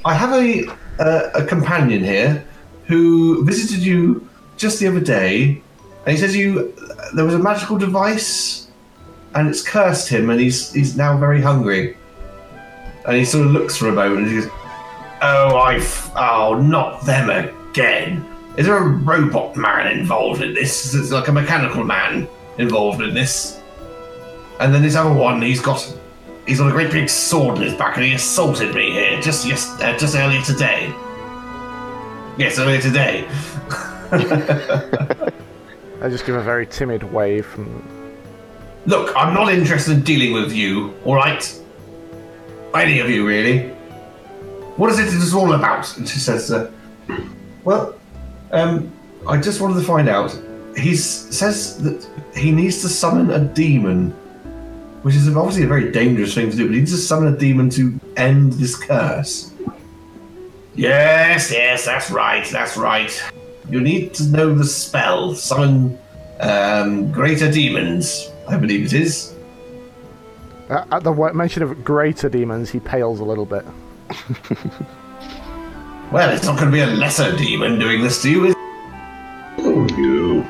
I 0.05 0.13
have 0.13 0.31
a 0.33 0.67
uh, 0.99 1.29
a 1.33 1.45
companion 1.45 2.03
here 2.03 2.45
who 2.85 3.43
visited 3.45 3.79
you 3.79 4.27
just 4.57 4.79
the 4.79 4.87
other 4.87 4.99
day, 4.99 5.61
and 6.05 6.15
he 6.15 6.17
says 6.17 6.35
you 6.35 6.73
there 7.15 7.25
was 7.25 7.33
a 7.33 7.39
magical 7.39 7.77
device, 7.77 8.67
and 9.33 9.47
it's 9.47 9.61
cursed 9.61 10.09
him, 10.09 10.29
and 10.29 10.39
he's 10.39 10.71
he's 10.73 10.95
now 10.95 11.17
very 11.17 11.41
hungry. 11.41 11.97
And 13.07 13.15
he 13.17 13.25
sort 13.25 13.47
of 13.47 13.53
looks 13.53 13.75
for 13.75 13.87
a 13.87 13.91
moment, 13.91 14.27
and 14.27 14.27
he 14.27 14.41
goes, 14.41 14.51
"Oh, 15.21 15.55
I 15.55 15.75
f- 15.75 16.11
oh, 16.15 16.61
not 16.61 17.05
them 17.05 17.29
again." 17.29 18.25
Is 18.57 18.65
there 18.65 18.77
a 18.77 18.87
robot 18.87 19.55
man 19.55 19.87
involved 19.97 20.41
in 20.41 20.53
this? 20.53 20.93
Is 20.93 21.09
there 21.09 21.19
like 21.19 21.29
a 21.29 21.31
mechanical 21.31 21.83
man 21.83 22.27
involved 22.57 23.01
in 23.01 23.13
this? 23.13 23.61
And 24.59 24.73
then 24.73 24.81
this 24.81 24.95
other 24.95 25.13
one, 25.13 25.41
he's 25.41 25.61
got 25.61 25.81
he's 26.45 26.59
got 26.59 26.67
a 26.67 26.71
great 26.71 26.91
big 26.91 27.07
sword 27.09 27.57
in 27.57 27.63
his 27.63 27.73
back, 27.75 27.95
and 27.95 28.05
he 28.05 28.13
assaulted 28.13 28.75
me 28.75 28.91
here 28.91 29.21
just 29.21 29.45
yes, 29.45 29.69
uh, 29.81 29.97
just 29.97 30.15
earlier 30.15 30.41
today. 30.41 30.93
Yes, 32.37 32.59
earlier 32.59 32.81
today. 32.81 33.25
I 36.01 36.09
just 36.09 36.25
give 36.25 36.35
a 36.35 36.41
very 36.41 36.65
timid 36.65 37.03
wave 37.03 37.45
from. 37.45 37.87
Look, 38.85 39.15
I'm 39.15 39.33
not 39.33 39.53
interested 39.53 39.93
in 39.93 40.01
dealing 40.01 40.33
with 40.33 40.51
you. 40.51 40.93
All 41.05 41.15
right, 41.15 41.61
any 42.73 42.99
of 42.99 43.09
you 43.09 43.25
really. 43.27 43.75
What 44.79 44.89
is 44.91 44.97
it 44.97 45.07
is 45.07 45.33
all 45.33 45.51
about? 45.51 45.97
And 45.97 46.07
she 46.07 46.19
says, 46.19 46.49
uh, 46.51 46.71
"Well, 47.65 47.95
um, 48.53 48.89
I 49.27 49.35
just 49.35 49.59
wanted 49.59 49.73
to 49.81 49.85
find 49.85 50.07
out. 50.07 50.31
He 50.77 50.95
says 50.95 51.77
that 51.83 52.07
he 52.33 52.51
needs 52.51 52.81
to 52.83 52.87
summon 52.87 53.29
a 53.29 53.41
demon, 53.41 54.11
which 55.01 55.15
is 55.15 55.27
obviously 55.35 55.63
a 55.63 55.67
very 55.67 55.91
dangerous 55.91 56.33
thing 56.33 56.49
to 56.49 56.55
do. 56.55 56.67
But 56.67 56.75
he 56.75 56.79
needs 56.79 56.91
to 56.91 56.97
summon 56.97 57.33
a 57.33 57.37
demon 57.37 57.69
to 57.71 57.99
end 58.15 58.53
this 58.53 58.77
curse. 58.77 59.51
Yes, 60.75 61.51
yes, 61.51 61.83
that's 61.83 62.09
right, 62.09 62.45
that's 62.45 62.77
right. 62.77 63.11
You 63.69 63.81
need 63.81 64.13
to 64.13 64.23
know 64.29 64.55
the 64.55 64.63
spell. 64.63 65.35
Summon 65.35 65.99
um, 66.39 67.11
greater 67.11 67.51
demons, 67.51 68.29
I 68.47 68.55
believe 68.55 68.85
it 68.85 68.93
is. 68.93 69.35
Uh, 70.69 70.85
at 70.89 71.03
the 71.03 71.11
mention 71.33 71.63
of 71.63 71.83
greater 71.83 72.29
demons, 72.29 72.69
he 72.69 72.79
pales 72.79 73.19
a 73.19 73.25
little 73.25 73.45
bit. 73.45 73.65
Well, 76.11 76.31
it's 76.31 76.45
not 76.45 76.57
going 76.57 76.71
to 76.71 76.75
be 76.75 76.81
a 76.81 76.87
lesser 76.87 77.37
demon 77.37 77.77
doing 77.77 78.01
this 78.01 78.19
to 78.23 78.31
you, 78.31 78.45
is 78.45 78.55
You. 79.57 80.41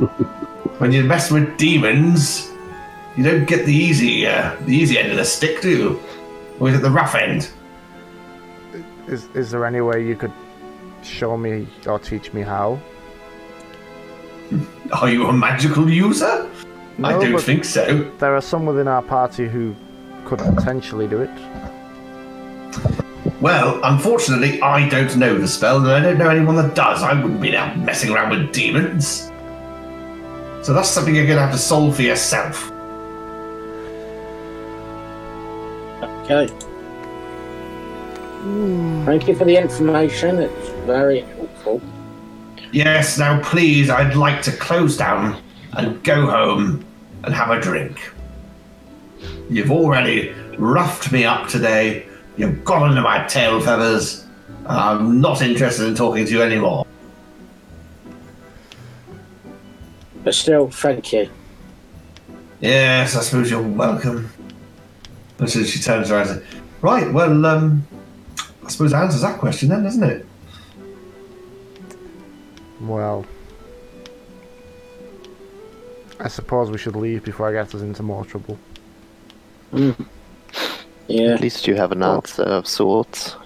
When 0.78 0.90
you 0.90 1.04
mess 1.04 1.30
with 1.30 1.56
demons, 1.56 2.50
you 3.16 3.22
don't 3.22 3.44
get 3.44 3.64
the 3.64 3.72
easy, 3.72 4.26
uh, 4.26 4.56
the 4.62 4.74
easy 4.74 4.98
end 4.98 5.12
of 5.12 5.18
the 5.18 5.24
stick, 5.24 5.60
do 5.60 5.70
you? 5.70 6.02
Or 6.58 6.68
is 6.68 6.74
it 6.74 6.82
the 6.82 6.90
rough 6.90 7.14
end? 7.14 7.48
Is 9.06 9.28
is 9.34 9.52
there 9.52 9.64
any 9.64 9.80
way 9.80 10.04
you 10.04 10.16
could 10.16 10.32
show 11.04 11.36
me 11.36 11.68
or 11.86 12.00
teach 12.00 12.32
me 12.32 12.42
how? 12.42 12.80
Are 15.00 15.08
you 15.08 15.28
a 15.28 15.32
magical 15.32 15.88
user? 15.88 16.50
I 17.04 17.12
don't 17.12 17.40
think 17.40 17.64
so. 17.64 18.10
There 18.18 18.34
are 18.34 18.40
some 18.40 18.66
within 18.66 18.88
our 18.88 19.02
party 19.02 19.46
who 19.46 19.76
could 20.24 20.38
potentially 20.38 21.06
do 21.06 21.22
it. 21.22 21.30
Well, 23.40 23.80
unfortunately, 23.84 24.60
I 24.62 24.88
don't 24.88 25.16
know 25.16 25.36
the 25.36 25.46
spell, 25.46 25.76
and 25.78 25.88
I 25.88 26.00
don't 26.00 26.18
know 26.18 26.30
anyone 26.30 26.56
that 26.56 26.74
does. 26.74 27.02
I 27.02 27.12
wouldn't 27.12 27.40
be 27.40 27.54
out 27.56 27.76
messing 27.78 28.10
around 28.10 28.30
with 28.30 28.52
demons. 28.52 29.30
So 30.62 30.72
that's 30.72 30.88
something 30.88 31.14
you're 31.14 31.26
going 31.26 31.36
to 31.36 31.42
have 31.42 31.52
to 31.52 31.58
solve 31.58 31.96
for 31.96 32.02
yourself. 32.02 32.70
Okay. 36.24 36.48
Thank 39.04 39.28
you 39.28 39.34
for 39.34 39.44
the 39.44 39.56
information. 39.56 40.38
It's 40.38 40.68
very 40.86 41.20
helpful. 41.20 41.82
Yes, 42.72 43.18
now 43.18 43.42
please, 43.42 43.90
I'd 43.90 44.16
like 44.16 44.40
to 44.42 44.52
close 44.52 44.96
down 44.96 45.42
and 45.74 46.02
go 46.02 46.26
home 46.30 46.84
and 47.24 47.34
have 47.34 47.50
a 47.50 47.60
drink. 47.60 48.10
You've 49.48 49.70
already 49.70 50.32
roughed 50.58 51.12
me 51.12 51.24
up 51.24 51.48
today. 51.48 52.06
You've 52.36 52.64
got 52.64 52.82
under 52.82 53.00
my 53.00 53.26
tail 53.26 53.60
feathers. 53.60 54.24
I'm 54.66 55.20
not 55.20 55.42
interested 55.42 55.86
in 55.86 55.94
talking 55.94 56.24
to 56.24 56.30
you 56.30 56.42
anymore. 56.42 56.86
But 60.22 60.34
still, 60.34 60.70
thank 60.70 61.12
you. 61.12 61.28
Yes, 62.60 63.14
I 63.14 63.20
suppose 63.20 63.50
you're 63.50 63.60
welcome. 63.62 64.30
And 65.38 65.50
so 65.50 65.62
she 65.64 65.80
turns 65.80 66.10
around 66.10 66.28
and 66.28 66.40
says, 66.40 66.60
Right, 66.80 67.12
well, 67.12 67.44
um, 67.44 67.86
I 68.64 68.68
suppose 68.68 68.92
that 68.92 69.02
answers 69.02 69.22
that 69.22 69.38
question 69.38 69.68
then, 69.68 69.82
doesn't 69.82 70.02
it? 70.02 70.26
Well, 72.80 73.26
I 76.20 76.28
suppose 76.28 76.70
we 76.70 76.78
should 76.78 76.96
leave 76.96 77.24
before 77.24 77.48
I 77.48 77.52
get 77.52 77.74
us 77.74 77.82
into 77.82 78.02
more 78.02 78.24
trouble. 78.24 78.58
Yeah. 81.08 81.34
At 81.34 81.40
least 81.40 81.66
you 81.66 81.74
have 81.76 81.92
an 81.92 82.02
answer 82.02 82.42
of 82.42 82.66
sorts. 82.66 83.36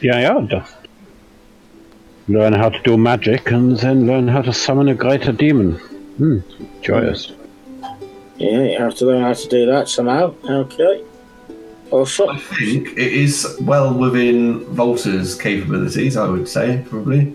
Yeah, 0.00 0.18
yeah. 0.20 0.46
Just 0.48 0.74
learn 2.28 2.52
how 2.52 2.68
to 2.70 2.82
do 2.82 2.96
magic 2.96 3.50
and 3.50 3.76
then 3.78 4.06
learn 4.06 4.28
how 4.28 4.42
to 4.42 4.52
summon 4.52 4.88
a 4.88 4.94
greater 4.94 5.32
demon. 5.32 5.74
Hmm, 6.18 6.38
joyous. 6.82 7.32
Yeah, 8.36 8.62
you 8.62 8.78
have 8.78 8.94
to 8.96 9.06
learn 9.06 9.22
how 9.22 9.34
to 9.34 9.48
do 9.48 9.66
that 9.66 9.88
somehow. 9.88 10.34
Okay. 10.44 11.04
Also, 11.90 12.28
I 12.28 12.38
think 12.38 12.88
it 12.96 13.12
is 13.12 13.56
well 13.62 13.92
within 13.92 14.60
Volta's 14.66 15.34
capabilities, 15.34 16.16
I 16.16 16.28
would 16.28 16.48
say, 16.48 16.84
probably. 16.88 17.34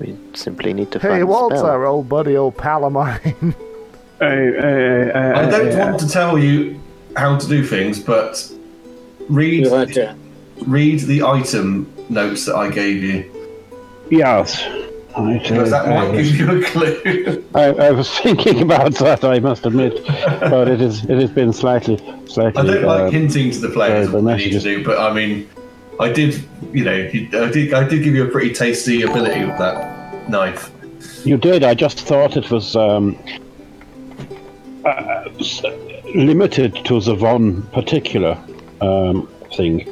We 0.00 0.16
simply 0.34 0.74
need 0.74 0.90
to 0.92 0.98
Hey, 0.98 1.08
find 1.08 1.22
a 1.22 1.26
Walter, 1.26 1.56
spell. 1.58 1.84
old 1.86 2.08
buddy, 2.08 2.36
old 2.36 2.56
pal 2.58 2.84
of 2.84 2.92
mine. 2.92 3.54
Hey, 4.20 4.52
hey, 4.52 5.10
hey, 5.12 5.12
I 5.12 5.50
don't 5.50 5.72
hey, 5.72 5.78
want 5.78 6.00
to 6.00 6.08
tell 6.08 6.38
you 6.38 6.80
how 7.16 7.36
to 7.36 7.46
do 7.46 7.64
things, 7.64 7.98
but 7.98 8.50
read 9.28 9.66
you 9.66 10.14
read 10.66 11.00
the 11.00 11.22
item 11.22 11.92
notes 12.08 12.46
that 12.46 12.54
I 12.54 12.70
gave 12.70 13.02
you. 13.02 13.30
Yes. 14.10 14.62
I, 15.16 15.38
Because 15.38 15.70
that 15.70 15.86
I, 15.86 16.08
might 16.08 16.16
give 16.16 16.36
you 16.36 16.60
a 16.60 16.64
clue. 16.64 17.44
I, 17.54 17.64
I 17.66 17.90
was 17.92 18.10
thinking 18.18 18.62
about 18.62 18.94
that. 18.96 19.24
I 19.24 19.38
must 19.38 19.64
admit, 19.64 20.04
but 20.40 20.68
it 20.68 20.80
is 20.80 21.04
it 21.04 21.18
has 21.20 21.30
been 21.30 21.52
slightly 21.52 21.96
slightly. 22.26 22.62
I 22.62 22.66
don't 22.66 22.84
uh, 22.84 22.86
like 22.86 23.12
hinting 23.12 23.52
to 23.52 23.58
the 23.58 23.70
players 23.70 24.10
the 24.10 24.20
what 24.20 24.24
they 24.24 24.44
need 24.44 24.52
to 24.52 24.60
do, 24.60 24.84
but 24.84 24.98
I 24.98 25.12
mean, 25.12 25.48
I 26.00 26.12
did, 26.12 26.42
you 26.72 26.84
know, 26.84 26.92
I 26.92 27.50
did, 27.50 27.74
I 27.74 27.86
did 27.86 28.02
give 28.02 28.14
you 28.14 28.26
a 28.26 28.28
pretty 28.28 28.52
tasty 28.52 29.02
ability 29.02 29.44
with 29.44 29.58
that 29.58 30.28
knife. 30.28 30.70
You 31.24 31.36
did. 31.36 31.62
I 31.62 31.74
just 31.74 32.00
thought 32.00 32.36
it 32.36 32.50
was 32.50 32.74
um, 32.74 33.16
uh, 34.84 35.28
limited 36.14 36.84
to 36.84 37.00
the 37.00 37.14
one 37.14 37.62
particular 37.68 38.38
um, 38.80 39.28
thing. 39.56 39.88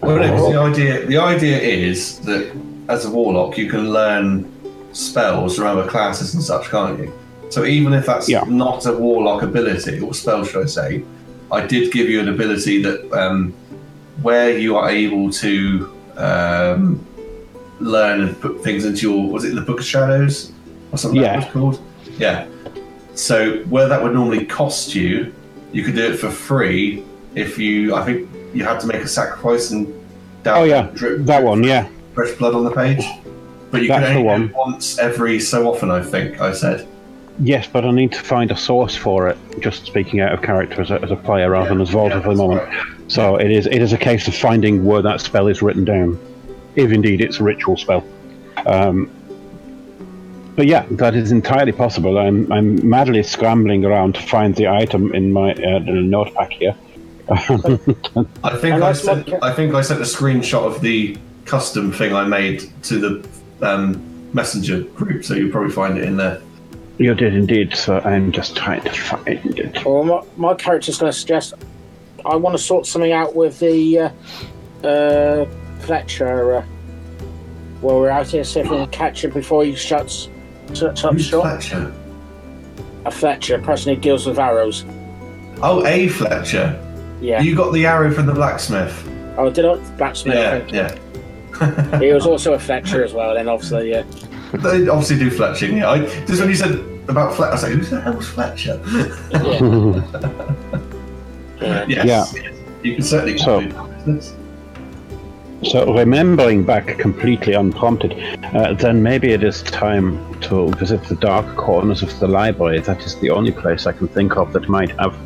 Well, 0.00 0.16
no, 0.18 0.50
the 0.50 0.58
idea, 0.58 1.06
the 1.06 1.18
idea 1.18 1.58
is 1.58 2.18
that 2.20 2.54
as 2.88 3.04
a 3.04 3.10
warlock, 3.10 3.56
you 3.56 3.70
can 3.70 3.90
learn 3.92 4.50
spells 4.92 5.56
from 5.56 5.66
other 5.66 5.88
classes 5.88 6.34
and 6.34 6.42
such, 6.42 6.68
can't 6.68 6.98
you? 6.98 7.12
So 7.50 7.64
even 7.64 7.92
if 7.92 8.06
that's 8.06 8.28
Yeah. 8.28 8.44
not 8.48 8.86
a 8.86 8.92
warlock 8.92 9.42
ability 9.42 10.00
or 10.00 10.14
spell, 10.14 10.44
should 10.44 10.62
I 10.64 10.66
say, 10.66 11.04
I 11.50 11.66
did 11.66 11.92
give 11.92 12.08
you 12.08 12.18
an 12.20 12.28
ability 12.28 12.82
that 12.82 13.12
um, 13.12 13.52
where 14.22 14.56
you 14.58 14.76
are 14.76 14.90
able 14.90 15.30
to 15.32 15.92
um, 16.16 17.04
learn 17.78 18.22
and 18.22 18.40
put 18.40 18.62
things 18.62 18.84
into 18.84 19.10
your 19.10 19.30
was 19.30 19.44
it 19.44 19.54
the 19.54 19.60
Book 19.60 19.80
of 19.80 19.86
Shadows 19.86 20.52
or 20.92 20.98
something 20.98 21.20
Yeah. 21.20 21.40
that 21.40 21.44
was 21.44 21.52
called? 21.52 21.80
Yeah. 22.18 22.46
So 23.14 23.58
where 23.64 23.88
that 23.88 24.02
would 24.02 24.14
normally 24.14 24.44
cost 24.46 24.94
you, 24.94 25.32
you 25.72 25.82
could 25.84 25.94
do 25.94 26.12
it 26.12 26.16
for 26.18 26.30
free 26.30 27.04
if 27.34 27.58
you. 27.58 27.94
I 27.94 28.04
think 28.04 28.28
you 28.54 28.64
had 28.64 28.80
to 28.80 28.86
make 28.86 29.02
a 29.02 29.08
sacrifice 29.08 29.70
and. 29.70 29.86
down- 30.42 30.58
Oh 30.58 30.64
yeah, 30.64 30.90
drip, 30.94 31.24
that 31.26 31.42
one. 31.42 31.62
Yeah, 31.62 31.88
fresh 32.14 32.32
blood 32.32 32.54
on 32.54 32.64
the 32.64 32.70
page. 32.70 33.04
But 33.70 33.82
you 33.82 33.88
That's 33.88 34.06
can 34.06 34.16
only 34.18 34.22
the 34.22 34.36
do 34.36 34.40
one. 34.42 34.42
it 34.50 34.54
once 34.56 34.98
every 34.98 35.40
so 35.40 35.66
often, 35.72 35.90
I 35.90 36.02
think 36.02 36.40
I 36.40 36.52
said. 36.52 36.86
Yes, 37.40 37.66
but 37.66 37.86
I 37.86 37.90
need 37.90 38.12
to 38.12 38.20
find 38.20 38.50
a 38.50 38.56
source 38.56 38.94
for 38.94 39.28
it. 39.28 39.38
Just 39.60 39.86
speaking 39.86 40.20
out 40.20 40.32
of 40.34 40.42
character 40.42 40.82
as 40.82 40.90
a, 40.90 41.00
as 41.00 41.10
a 41.10 41.16
player 41.16 41.48
rather 41.50 41.70
than 41.70 41.80
as 41.80 41.88
Volta 41.88 42.16
Yeah, 42.16 42.20
for 42.22 42.28
the 42.30 42.34
moment. 42.36 42.68
right. 42.68 42.86
So 43.08 43.36
it 43.36 43.50
is 43.50 43.66
it 43.66 43.80
is 43.80 43.92
a 43.94 43.98
case 43.98 44.28
of 44.28 44.34
finding 44.34 44.84
where 44.84 45.00
that 45.02 45.20
spell 45.22 45.48
is 45.48 45.62
written 45.62 45.84
down, 45.86 46.18
if 46.76 46.92
indeed 46.92 47.22
it's 47.22 47.40
a 47.40 47.44
ritual 47.44 47.76
spell. 47.78 48.04
Um, 48.66 49.10
but 50.56 50.66
yeah, 50.66 50.84
that 50.92 51.14
is 51.14 51.32
entirely 51.32 51.72
possible. 51.72 52.18
I'm 52.18 52.50
I'm 52.52 52.86
madly 52.88 53.22
scrambling 53.22 53.84
around 53.84 54.14
to 54.16 54.22
find 54.22 54.54
the 54.54 54.68
item 54.68 55.14
in 55.14 55.32
my 55.32 55.52
uh, 55.54 55.78
little 55.80 56.02
notepad 56.02 56.52
here. 56.52 56.74
I 57.30 58.56
think 58.56 58.74
And 58.74 58.84
I 58.84 58.92
sent. 58.92 59.28
what- 59.28 59.42
I 59.42 59.52
think 59.52 59.74
I 59.74 59.80
sent 59.80 60.00
a 60.00 60.04
screenshot 60.04 60.64
of 60.66 60.80
the 60.80 61.16
custom 61.44 61.92
thing 61.92 62.14
I 62.14 62.24
made 62.24 62.64
to 62.84 62.98
the 62.98 63.28
um, 63.66 64.02
messenger 64.32 64.80
group, 64.82 65.24
so 65.24 65.34
you'll 65.34 65.50
probably 65.52 65.72
find 65.72 65.96
it 65.98 66.04
in 66.04 66.16
there. 66.16 66.40
you 66.98 67.14
did 67.14 67.34
indeed. 67.34 67.74
So 67.74 68.00
I'm 68.00 68.32
just 68.32 68.56
trying 68.56 68.82
to 68.82 68.90
find 68.90 69.58
it. 69.58 69.84
Well, 69.84 70.04
my, 70.04 70.22
my 70.36 70.54
character's 70.54 70.98
going 70.98 71.12
to 71.12 71.18
suggest 71.18 71.54
I 72.24 72.36
want 72.36 72.56
to 72.56 72.62
sort 72.62 72.86
something 72.86 73.12
out 73.12 73.34
with 73.34 73.58
the 73.60 73.98
uh, 73.98 74.86
uh, 74.86 75.46
Fletcher. 75.80 76.56
Uh, 76.56 76.64
while 77.80 77.98
we're 77.98 78.10
out 78.10 78.28
here, 78.28 78.44
see 78.44 78.60
if 78.60 78.70
we 78.70 78.76
can 78.76 78.88
catch 78.90 79.24
him 79.24 79.32
before 79.32 79.64
he 79.64 79.74
shuts, 79.74 80.28
shuts 80.76 81.04
up 81.04 81.12
Who's 81.14 81.26
shop. 81.26 81.42
Fletcher? 81.42 81.92
A 83.04 83.10
Fletcher, 83.10 83.56
a 83.56 83.62
person 83.62 83.94
who 83.94 84.00
deals 84.00 84.26
with 84.26 84.38
arrows. 84.38 84.84
Oh, 85.62 85.84
a 85.86 86.08
Fletcher. 86.08 86.78
Yeah. 87.20 87.40
You 87.40 87.54
got 87.56 87.72
the 87.72 87.86
arrow 87.86 88.10
from 88.12 88.26
the 88.26 88.32
blacksmith. 88.34 89.08
oh, 89.38 89.50
did 89.50 89.64
I? 89.64 89.76
Blacksmith. 89.96 90.34
Yeah, 90.34 90.64
yeah. 90.72 91.98
He 92.00 92.12
was 92.12 92.26
also 92.26 92.54
a 92.54 92.58
Fletcher 92.58 93.04
as 93.04 93.12
well. 93.12 93.34
Then 93.34 93.48
obviously, 93.48 93.90
yeah. 93.90 94.02
They 94.52 94.88
obviously 94.88 95.18
do 95.18 95.30
fletching. 95.30 95.76
Yeah, 95.78 95.90
I, 95.90 95.98
just 96.26 96.40
when 96.40 96.48
you 96.48 96.54
said 96.56 96.72
about 97.08 97.34
Fletcher, 97.34 97.50
I 97.50 97.52
was 97.52 97.62
like, 97.62 97.72
"Who 97.72 97.84
the 97.84 98.00
hell's 98.00 98.28
Fletcher?" 98.28 98.80
yeah. 101.60 101.86
yes, 102.06 102.34
yes. 102.34 102.54
you 102.82 102.94
can 102.96 103.04
certainly 103.04 103.38
So- 103.38 103.60
do 103.60 103.68
that 103.72 103.96
business. 104.06 104.34
So, 105.64 105.94
remembering 105.94 106.64
back 106.64 106.98
completely 106.98 107.52
unprompted, 107.52 108.14
uh, 108.52 108.74
then 108.74 109.02
maybe 109.02 109.32
it 109.32 109.44
is 109.44 109.62
time 109.62 110.40
to 110.40 110.70
visit 110.72 111.04
the 111.04 111.14
dark 111.14 111.56
corners 111.56 112.02
of 112.02 112.18
the 112.18 112.26
library. 112.26 112.80
That 112.80 113.02
is 113.02 113.18
the 113.20 113.30
only 113.30 113.52
place 113.52 113.86
I 113.86 113.92
can 113.92 114.08
think 114.08 114.36
of 114.36 114.52
that 114.54 114.68
might 114.68 114.90
have 114.98 115.16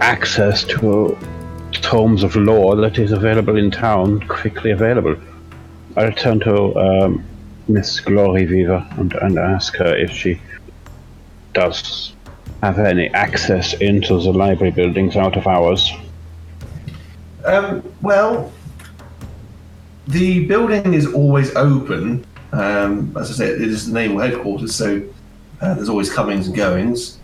access 0.00 0.64
to 0.64 1.18
tomes 1.72 2.22
of 2.22 2.36
lore 2.36 2.76
that 2.76 2.98
is 2.98 3.12
available 3.12 3.56
in 3.56 3.70
town, 3.70 4.20
quickly 4.28 4.70
available. 4.70 5.16
I'll 5.96 6.12
turn 6.12 6.40
to 6.40 6.76
um, 6.76 7.24
Miss 7.68 8.00
Glory 8.00 8.46
Weaver 8.46 8.86
and, 8.98 9.14
and 9.14 9.38
ask 9.38 9.76
her 9.76 9.96
if 9.96 10.10
she 10.10 10.40
does 11.54 12.14
have 12.62 12.78
any 12.78 13.08
access 13.08 13.74
into 13.74 14.20
the 14.20 14.32
library 14.32 14.72
buildings 14.72 15.16
out 15.16 15.36
of 15.36 15.46
hours. 15.46 15.90
Um, 17.44 17.82
well, 18.02 18.52
the 20.08 20.46
building 20.46 20.94
is 20.94 21.12
always 21.12 21.54
open. 21.54 22.24
Um, 22.52 23.16
as 23.16 23.30
I 23.30 23.34
said, 23.34 23.60
it 23.60 23.68
is 23.68 23.86
the 23.86 23.92
naval 23.92 24.18
headquarters, 24.18 24.74
so 24.74 25.02
uh, 25.60 25.74
there's 25.74 25.88
always 25.88 26.12
comings 26.12 26.46
and 26.46 26.56
goings. 26.56 27.18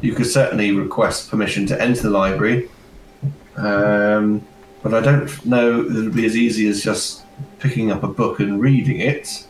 You 0.00 0.14
could 0.14 0.26
certainly 0.26 0.70
request 0.72 1.30
permission 1.30 1.66
to 1.66 1.80
enter 1.80 2.02
the 2.02 2.10
library, 2.10 2.70
um, 3.56 4.46
but 4.82 4.94
I 4.94 5.00
don't 5.00 5.44
know 5.44 5.82
that 5.82 5.98
it 5.98 6.04
would 6.04 6.14
be 6.14 6.26
as 6.26 6.36
easy 6.36 6.68
as 6.68 6.82
just 6.82 7.24
picking 7.58 7.90
up 7.90 8.04
a 8.04 8.08
book 8.08 8.38
and 8.40 8.60
reading 8.60 9.00
it. 9.00 9.46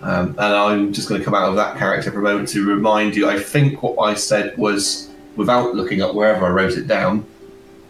Um, 0.00 0.28
and 0.28 0.40
I'm 0.40 0.92
just 0.92 1.08
going 1.08 1.20
to 1.20 1.24
come 1.24 1.34
out 1.34 1.48
of 1.48 1.56
that 1.56 1.76
character 1.76 2.12
for 2.12 2.20
a 2.20 2.22
moment 2.22 2.48
to 2.50 2.64
remind 2.64 3.16
you. 3.16 3.28
I 3.28 3.40
think 3.40 3.82
what 3.82 3.98
I 3.98 4.14
said 4.14 4.56
was, 4.56 5.10
without 5.34 5.74
looking 5.74 6.02
up 6.02 6.14
wherever 6.14 6.46
I 6.46 6.50
wrote 6.50 6.74
it 6.74 6.86
down, 6.86 7.26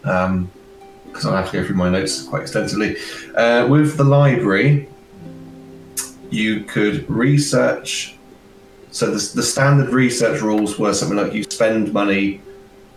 um, 0.03 0.49
because 1.09 1.25
I'll 1.25 1.35
have 1.35 1.51
to 1.51 1.61
go 1.61 1.65
through 1.65 1.75
my 1.75 1.89
notes 1.89 2.23
quite 2.23 2.43
extensively. 2.43 2.95
Uh, 3.35 3.67
with 3.67 3.97
the 3.97 4.03
library, 4.03 4.87
you 6.29 6.63
could 6.63 7.09
research. 7.09 8.15
So 8.91 9.07
the, 9.07 9.35
the 9.35 9.43
standard 9.43 9.89
research 9.89 10.41
rules 10.41 10.79
were 10.79 10.93
something 10.93 11.17
like 11.17 11.33
you 11.33 11.43
spend 11.43 11.93
money 11.93 12.41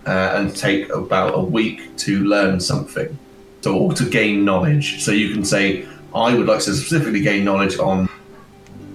uh, 0.07 0.35
and 0.37 0.55
take 0.55 0.89
about 0.91 1.35
a 1.35 1.41
week 1.41 1.97
to 1.99 2.25
learn 2.25 2.61
something, 2.61 3.19
so 3.61 3.77
or 3.77 3.93
to 3.95 4.09
gain 4.09 4.45
knowledge. 4.45 5.03
So 5.03 5.13
you 5.13 5.33
can 5.33 5.45
say, 5.45 5.87
I 6.15 6.35
would 6.35 6.47
like 6.47 6.61
to 6.61 6.75
specifically 6.75 7.21
gain 7.21 7.45
knowledge 7.45 7.79
on 7.79 8.09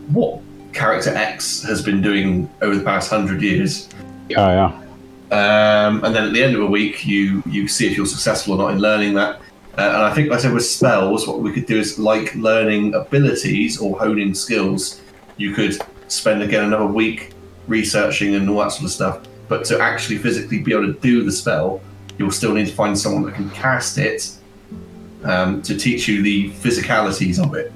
what 0.09 0.41
character 0.74 1.15
X 1.15 1.63
has 1.63 1.82
been 1.82 2.01
doing 2.01 2.49
over 2.61 2.76
the 2.76 2.84
past 2.84 3.09
hundred 3.09 3.41
years. 3.41 3.89
Yeah, 4.30 4.49
yeah. 4.49 4.86
Um, 5.32 6.03
and 6.05 6.15
then 6.15 6.28
at 6.28 6.34
the 6.34 6.43
end 6.43 6.55
of 6.55 6.61
a 6.61 6.65
week, 6.65 7.05
you 7.05 7.43
you 7.45 7.67
see 7.67 7.88
if 7.88 7.97
you're 7.97 8.05
successful 8.05 8.53
or 8.53 8.57
not 8.57 8.73
in 8.73 8.80
learning 8.80 9.13
that. 9.15 9.41
Uh, 9.78 9.82
and 9.82 10.03
I 10.03 10.13
think, 10.13 10.30
like 10.30 10.39
I 10.39 10.41
said, 10.41 10.53
with 10.53 10.65
spells, 10.65 11.28
what 11.28 11.39
we 11.39 11.51
could 11.51 11.65
do 11.65 11.78
is 11.78 11.99
like 11.99 12.34
learning 12.36 12.95
abilities 12.95 13.80
or 13.80 13.99
honing 13.99 14.34
skills. 14.34 15.01
You 15.36 15.53
could 15.53 15.78
spend 16.07 16.41
again 16.41 16.63
another 16.63 16.88
week 16.88 17.34
researching 17.67 18.36
and 18.36 18.49
all 18.49 18.59
that 18.59 18.71
sort 18.71 18.86
of 18.86 18.91
stuff. 18.91 19.28
But 19.47 19.65
to 19.65 19.80
actually 19.80 20.17
physically 20.17 20.59
be 20.59 20.73
able 20.73 20.93
to 20.93 20.99
do 20.99 21.23
the 21.23 21.32
spell, 21.32 21.82
you'll 22.17 22.32
still 22.32 22.53
need 22.53 22.67
to 22.67 22.73
find 22.73 22.97
someone 22.97 23.23
that 23.23 23.36
can 23.36 23.49
cast 23.51 23.97
it 23.97 24.32
um, 25.23 25.61
to 25.61 25.78
teach 25.78 26.07
you 26.07 26.21
the 26.21 26.51
physicalities 26.51 27.43
of 27.43 27.53
it. 27.53 27.71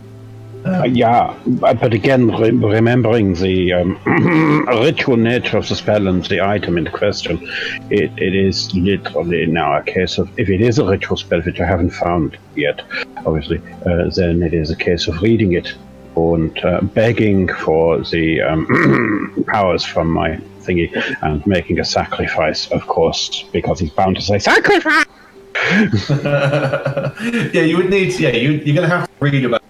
Uh, 0.65 0.83
yeah, 0.83 1.35
but 1.45 1.93
again, 1.93 2.27
re- 2.27 2.51
remembering 2.51 3.33
the 3.33 3.73
um, 3.73 4.67
ritual 4.67 5.17
nature 5.17 5.57
of 5.57 5.67
the 5.67 5.75
spell 5.75 6.07
and 6.07 6.23
the 6.25 6.41
item 6.41 6.77
in 6.77 6.85
question, 6.87 7.39
it, 7.89 8.11
it 8.17 8.35
is 8.35 8.73
literally 8.75 9.45
now 9.47 9.75
a 9.77 9.83
case 9.83 10.17
of 10.17 10.29
if 10.39 10.49
it 10.49 10.61
is 10.61 10.77
a 10.77 10.85
ritual 10.85 11.17
spell 11.17 11.41
which 11.41 11.59
I 11.59 11.65
haven't 11.65 11.91
found 11.91 12.37
yet, 12.55 12.81
obviously, 13.25 13.59
uh, 13.85 14.09
then 14.15 14.43
it 14.43 14.53
is 14.53 14.69
a 14.69 14.75
case 14.75 15.07
of 15.07 15.21
reading 15.21 15.53
it 15.53 15.73
and 16.15 16.65
uh, 16.65 16.81
begging 16.81 17.47
for 17.47 17.99
the 17.99 18.41
um, 18.41 19.43
powers 19.47 19.83
from 19.83 20.09
my 20.09 20.35
thingy 20.61 20.91
and 21.23 21.45
making 21.47 21.79
a 21.79 21.85
sacrifice, 21.85 22.69
of 22.71 22.85
course, 22.87 23.43
because 23.51 23.79
he's 23.79 23.91
bound 23.91 24.15
to 24.17 24.21
say 24.21 24.37
sacrifice. 24.37 25.05
yeah, 27.53 27.61
you 27.61 27.77
would 27.77 27.89
need. 27.89 28.11
To, 28.11 28.23
Yeah, 28.23 28.29
you, 28.29 28.51
you're 28.51 28.75
going 28.75 28.89
to 28.89 28.95
have 28.95 29.07
to 29.07 29.13
read 29.19 29.45
about 29.45 29.63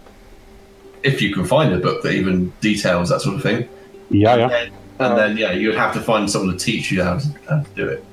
if 1.03 1.21
you 1.21 1.33
can 1.33 1.45
find 1.45 1.73
a 1.73 1.77
book 1.77 2.03
that 2.03 2.13
even 2.13 2.51
details 2.61 3.09
that 3.09 3.21
sort 3.21 3.35
of 3.35 3.41
thing. 3.41 3.67
Yeah, 4.09 4.35
And 4.35 4.51
then, 4.51 4.71
and 4.99 5.17
then 5.17 5.37
yeah, 5.37 5.51
you 5.51 5.69
would 5.69 5.77
have 5.77 5.93
to 5.93 6.01
find 6.01 6.29
someone 6.29 6.57
to 6.57 6.63
teach 6.63 6.91
you 6.91 7.03
how 7.03 7.17
to, 7.17 7.27
how 7.49 7.61
to 7.61 7.69
do 7.75 7.87
it. 7.87 8.03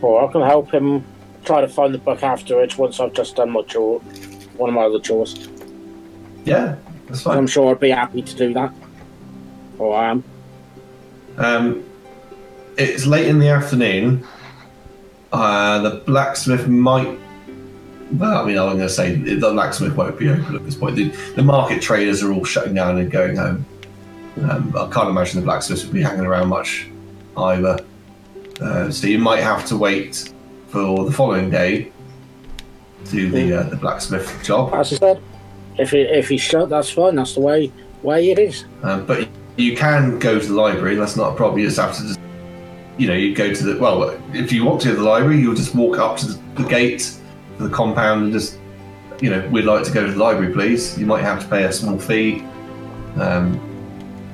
Or 0.00 0.28
I 0.28 0.32
can 0.32 0.42
help 0.42 0.70
him 0.72 1.04
try 1.44 1.60
to 1.60 1.68
find 1.68 1.92
the 1.92 1.98
book 1.98 2.22
afterwards 2.22 2.78
once 2.78 3.00
I've 3.00 3.12
just 3.12 3.36
done 3.36 3.50
my 3.50 3.62
chore, 3.62 4.00
one 4.56 4.68
of 4.68 4.74
my 4.74 4.82
other 4.82 5.00
chores. 5.00 5.48
Yeah, 6.44 6.76
that's 7.08 7.26
I'm 7.26 7.46
sure 7.46 7.70
I'd 7.70 7.80
be 7.80 7.90
happy 7.90 8.22
to 8.22 8.36
do 8.36 8.54
that. 8.54 8.72
Or 9.78 9.96
I 9.96 10.10
am. 10.10 10.24
Um, 11.38 11.84
it's 12.76 13.06
late 13.06 13.26
in 13.26 13.38
the 13.38 13.48
afternoon. 13.48 14.26
Uh, 15.32 15.80
the 15.80 15.90
blacksmith 16.00 16.68
might. 16.68 17.18
Well, 18.12 18.42
I 18.42 18.46
mean, 18.46 18.58
I'm 18.58 18.76
going 18.76 18.78
to 18.78 18.88
say 18.88 19.14
the 19.14 19.52
blacksmith 19.52 19.96
won't 19.96 20.18
be 20.18 20.28
open 20.28 20.54
at 20.54 20.64
this 20.64 20.74
point. 20.74 20.96
The, 20.96 21.08
the 21.34 21.42
market 21.42 21.80
traders 21.80 22.22
are 22.22 22.32
all 22.32 22.44
shutting 22.44 22.74
down 22.74 22.98
and 22.98 23.10
going 23.10 23.36
home. 23.36 23.64
Um, 24.42 24.74
I 24.76 24.88
can't 24.90 25.08
imagine 25.08 25.40
the 25.40 25.44
blacksmiths 25.44 25.84
would 25.84 25.92
be 25.92 26.02
hanging 26.02 26.26
around 26.26 26.48
much 26.48 26.88
either. 27.36 27.78
Uh, 28.60 28.90
so 28.90 29.06
you 29.06 29.18
might 29.18 29.42
have 29.42 29.64
to 29.66 29.76
wait 29.76 30.32
for 30.68 31.04
the 31.04 31.12
following 31.12 31.50
day 31.50 31.92
to 33.06 33.10
do 33.10 33.30
the 33.30 33.60
uh, 33.60 33.62
the 33.64 33.76
blacksmith 33.76 34.40
job. 34.42 34.72
As 34.74 34.92
I 34.92 34.96
said, 34.96 35.22
if 35.78 35.90
he, 35.90 36.00
if 36.00 36.28
he's 36.28 36.40
shut, 36.40 36.68
that's 36.68 36.90
fine. 36.90 37.16
That's 37.16 37.34
the 37.34 37.40
way 37.40 37.72
way 38.02 38.30
it 38.30 38.38
is. 38.38 38.64
Um, 38.82 39.06
but 39.06 39.28
you 39.56 39.76
can 39.76 40.18
go 40.18 40.38
to 40.38 40.46
the 40.46 40.54
library. 40.54 40.96
That's 40.96 41.16
not 41.16 41.32
a 41.32 41.36
problem. 41.36 41.60
You 41.60 41.66
just 41.66 41.78
have 41.78 41.96
to 41.96 42.02
just, 42.02 42.20
you 42.98 43.06
know, 43.06 43.14
you 43.14 43.34
go 43.34 43.52
to 43.52 43.64
the 43.64 43.78
well. 43.78 44.18
If 44.32 44.52
you 44.52 44.64
want 44.64 44.80
to 44.82 44.88
go 44.88 44.94
to 44.94 45.00
the 45.00 45.08
library, 45.08 45.40
you'll 45.40 45.54
just 45.54 45.74
walk 45.74 45.98
up 45.98 46.16
to 46.18 46.26
the, 46.26 46.62
the 46.62 46.68
gate, 46.68 47.18
the 47.58 47.68
compound, 47.68 48.24
and 48.24 48.32
just, 48.32 48.58
you 49.20 49.30
know, 49.30 49.46
we'd 49.48 49.64
like 49.64 49.84
to 49.84 49.92
go 49.92 50.06
to 50.06 50.12
the 50.12 50.18
library, 50.18 50.52
please. 50.52 50.98
You 50.98 51.06
might 51.06 51.22
have 51.22 51.40
to 51.42 51.48
pay 51.48 51.64
a 51.64 51.72
small 51.72 51.98
fee, 51.98 52.40
um, 53.16 53.58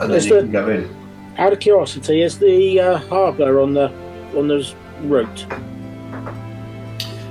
and 0.01 0.11
then 0.11 0.13
Is 0.13 0.27
you 0.27 0.35
the- 0.35 0.41
can 0.43 0.53
go 0.53 0.69
in. 0.69 0.97
Out 1.39 1.53
of 1.53 1.61
curiosity, 1.61 2.23
is 2.23 2.39
the 2.39 2.81
uh, 2.81 2.99
harbour 2.99 3.61
on 3.61 3.73
the 3.75 3.93
on 4.37 4.49
the 4.49 4.75
route? 5.03 5.47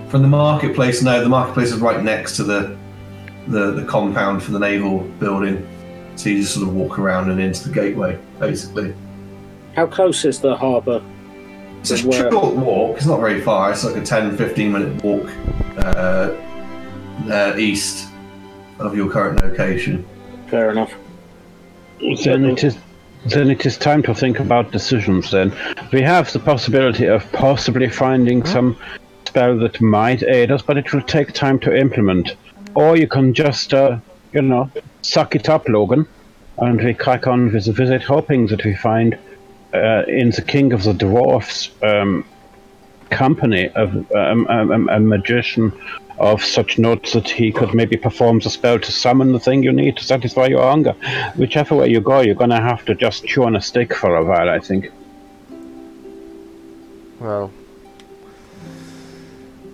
From 0.07 0.21
the 0.21 0.27
marketplace, 0.29 1.01
no, 1.03 1.21
the 1.21 1.27
marketplace 1.27 1.73
is 1.73 1.79
right 1.79 2.01
next 2.03 2.37
to 2.37 2.43
the 2.43 2.77
the, 3.47 3.71
the 3.71 3.83
compound 3.85 4.43
for 4.43 4.51
the 4.51 4.59
naval 4.59 4.99
building. 5.19 5.67
So 6.15 6.29
you 6.29 6.41
just 6.41 6.53
sort 6.53 6.67
of 6.67 6.73
walk 6.73 6.97
around 6.99 7.29
and 7.29 7.39
into 7.39 7.67
the 7.69 7.73
gateway, 7.73 8.17
basically. 8.39 8.93
How 9.75 9.85
close 9.87 10.25
is 10.25 10.39
the 10.39 10.55
harbour? 10.55 11.01
It's 11.91 12.03
a 12.03 12.07
Where- 12.07 12.31
short 12.31 12.55
walk. 12.55 12.97
It's 12.97 13.05
not 13.05 13.19
very 13.19 13.41
far. 13.41 13.71
It's 13.71 13.83
like 13.83 13.95
a 13.95 14.01
10, 14.01 14.37
15 14.37 14.71
minute 14.71 15.03
walk 15.03 15.29
uh, 15.77 16.35
uh, 17.29 17.55
east 17.57 18.09
of 18.79 18.95
your 18.95 19.09
current 19.09 19.41
location. 19.41 20.05
Fair 20.47 20.71
enough. 20.71 20.93
Then 22.23 22.45
it 22.45 22.63
is 22.63 22.77
then 23.25 23.49
it 23.49 23.65
is 23.65 23.77
time 23.77 24.03
to 24.03 24.13
think 24.13 24.39
about 24.39 24.71
decisions. 24.71 25.31
Then 25.31 25.51
we 25.91 26.01
have 26.01 26.31
the 26.31 26.39
possibility 26.39 27.05
of 27.05 27.29
possibly 27.31 27.89
finding 27.89 28.45
some 28.45 28.77
spell 29.25 29.57
that 29.59 29.81
might 29.81 30.23
aid 30.23 30.51
us, 30.51 30.61
but 30.61 30.77
it 30.77 30.93
will 30.93 31.01
take 31.01 31.33
time 31.33 31.59
to 31.59 31.75
implement. 31.75 32.35
Or 32.75 32.95
you 32.95 33.07
can 33.07 33.33
just, 33.33 33.73
uh, 33.73 33.97
you 34.33 34.41
know, 34.41 34.69
suck 35.01 35.35
it 35.35 35.49
up, 35.49 35.67
Logan, 35.67 36.07
and 36.59 36.81
we 36.81 36.93
crack 36.93 37.27
on 37.27 37.51
with 37.51 37.65
the 37.65 37.73
visit, 37.73 38.03
hoping 38.03 38.47
that 38.47 38.63
we 38.63 38.75
find 38.75 39.17
uh, 39.73 40.03
in 40.07 40.31
the 40.31 40.41
King 40.41 40.73
of 40.73 40.83
the 40.83 40.93
Dwarfs 40.93 41.69
um, 41.83 42.25
company 43.09 43.69
of 43.69 43.93
um, 44.13 44.47
um, 44.47 44.71
um, 44.71 44.89
a 44.89 44.99
magician 44.99 45.71
of 46.19 46.43
such 46.43 46.79
note 46.79 47.11
that 47.13 47.29
he 47.29 47.51
could 47.51 47.73
maybe 47.73 47.95
perform 47.95 48.39
the 48.39 48.49
spell 48.49 48.79
to 48.79 48.91
summon 48.91 49.33
the 49.33 49.39
thing 49.39 49.61
you 49.63 49.71
need 49.71 49.95
to 49.97 50.03
satisfy 50.03 50.47
your 50.47 50.63
hunger. 50.63 50.93
Whichever 51.35 51.75
way 51.75 51.89
you 51.89 52.01
go, 52.01 52.21
you're 52.21 52.35
going 52.35 52.49
to 52.49 52.61
have 52.61 52.83
to 52.85 52.95
just 52.95 53.25
chew 53.25 53.43
on 53.43 53.55
a 53.55 53.61
stick 53.61 53.93
for 53.93 54.15
a 54.15 54.25
while, 54.25 54.49
I 54.49 54.59
think. 54.59 54.91
Well, 57.19 57.51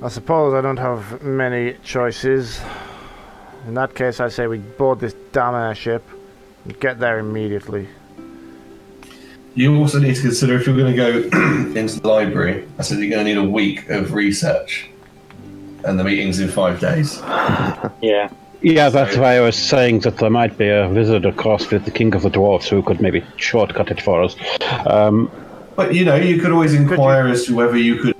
I 0.01 0.09
suppose 0.09 0.53
I 0.53 0.61
don't 0.61 0.77
have 0.77 1.23
many 1.23 1.77
choices. 1.83 2.59
In 3.67 3.73
that 3.75 3.95
case, 3.95 4.19
I 4.19 4.27
say 4.27 4.47
we 4.47 4.57
board 4.57 4.99
this 4.99 5.15
damn 5.31 5.55
airship 5.55 6.03
and 6.65 6.77
get 6.79 6.99
there 6.99 7.19
immediately. 7.19 7.87
You 9.55 9.75
also 9.77 9.99
need 9.99 10.15
to 10.15 10.21
consider 10.21 10.55
if 10.55 10.65
you're 10.65 10.75
going 10.75 10.95
to 10.95 10.97
go 10.97 11.37
into 11.79 11.99
the 11.99 12.07
library. 12.07 12.67
I 12.79 12.81
said 12.81 12.99
you're 12.99 13.09
going 13.09 13.25
to 13.25 13.33
need 13.33 13.37
a 13.37 13.49
week 13.49 13.87
of 13.89 14.13
research, 14.13 14.89
and 15.85 15.99
the 15.99 16.03
meeting's 16.03 16.39
in 16.39 16.49
five 16.49 16.79
days. 16.79 17.21
Yeah. 18.01 18.29
Yeah, 18.61 18.87
that's 18.89 19.17
why 19.17 19.35
I 19.35 19.41
was 19.41 19.57
saying 19.57 19.99
that 20.01 20.17
there 20.19 20.29
might 20.29 20.57
be 20.57 20.69
a 20.69 20.87
visit 20.87 21.25
across 21.25 21.69
with 21.69 21.83
the 21.83 21.91
King 21.91 22.15
of 22.15 22.21
the 22.21 22.29
Dwarfs 22.29 22.69
who 22.69 22.81
could 22.81 23.01
maybe 23.01 23.21
shortcut 23.35 23.91
it 23.91 24.01
for 24.01 24.23
us. 24.23 24.37
Um, 24.87 25.29
But 25.75 25.93
you 25.93 26.05
know, 26.05 26.15
you 26.15 26.39
could 26.41 26.51
always 26.51 26.73
inquire 26.73 27.27
as 27.27 27.45
to 27.47 27.55
whether 27.55 27.77
you 27.77 27.97
could 27.97 28.15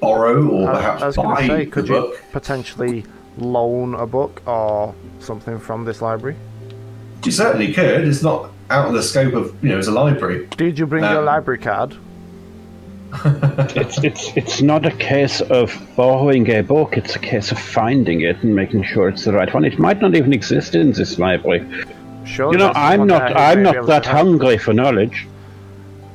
borrow 0.00 0.46
or 0.46 0.68
I, 0.70 0.74
perhaps 0.76 1.02
I 1.02 1.06
was 1.06 1.16
buy 1.16 1.40
to 1.40 1.46
say, 1.46 1.64
the 1.64 1.70
could 1.70 1.88
you 1.88 1.94
book. 1.94 2.22
potentially 2.32 3.06
loan 3.38 3.94
a 3.94 4.06
book 4.06 4.42
or 4.46 4.94
something 5.20 5.58
from 5.58 5.86
this 5.86 6.02
library? 6.02 6.36
You 7.24 7.32
certainly 7.32 7.72
could. 7.72 8.06
It's 8.06 8.22
not 8.22 8.50
out 8.70 8.88
of 8.88 8.94
the 8.94 9.02
scope 9.02 9.34
of 9.34 9.54
you 9.62 9.70
know, 9.70 9.78
it's 9.78 9.88
a 9.88 9.92
library. 9.92 10.46
Did 10.56 10.78
you 10.78 10.86
bring 10.86 11.04
your 11.04 11.18
Um, 11.18 11.24
library 11.26 11.58
card? 11.58 11.96
it's 13.76 14.02
it's 14.02 14.36
it's 14.36 14.62
not 14.62 14.84
a 14.84 14.90
case 14.90 15.40
of 15.42 15.72
borrowing 15.96 16.50
a 16.50 16.62
book; 16.62 16.96
it's 16.96 17.14
a 17.14 17.18
case 17.20 17.52
of 17.52 17.58
finding 17.58 18.22
it 18.22 18.42
and 18.42 18.54
making 18.56 18.82
sure 18.82 19.08
it's 19.08 19.24
the 19.24 19.32
right 19.32 19.52
one. 19.54 19.64
It 19.64 19.78
might 19.78 20.00
not 20.00 20.16
even 20.16 20.32
exist 20.32 20.74
in 20.74 20.92
this 20.92 21.18
library. 21.18 21.64
Sure. 22.24 22.50
You 22.52 22.58
know, 22.58 22.72
I'm 22.74 23.06
not 23.06 23.36
I'm 23.36 23.62
not 23.62 23.86
that 23.86 24.06
hungry 24.06 24.58
for 24.58 24.72
knowledge. 24.72 25.26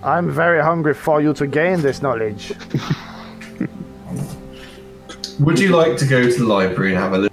I'm 0.03 0.29
very 0.29 0.61
hungry 0.61 0.93
for 0.93 1.21
you 1.21 1.33
to 1.33 1.47
gain 1.47 1.81
this 1.81 2.01
knowledge. 2.01 2.53
Would 5.39 5.59
you 5.59 5.75
like 5.75 5.95
to 5.97 6.05
go 6.05 6.29
to 6.29 6.37
the 6.37 6.45
library 6.45 6.91
and 6.95 6.99
have 6.99 7.13
a 7.13 7.17
look? 7.17 7.31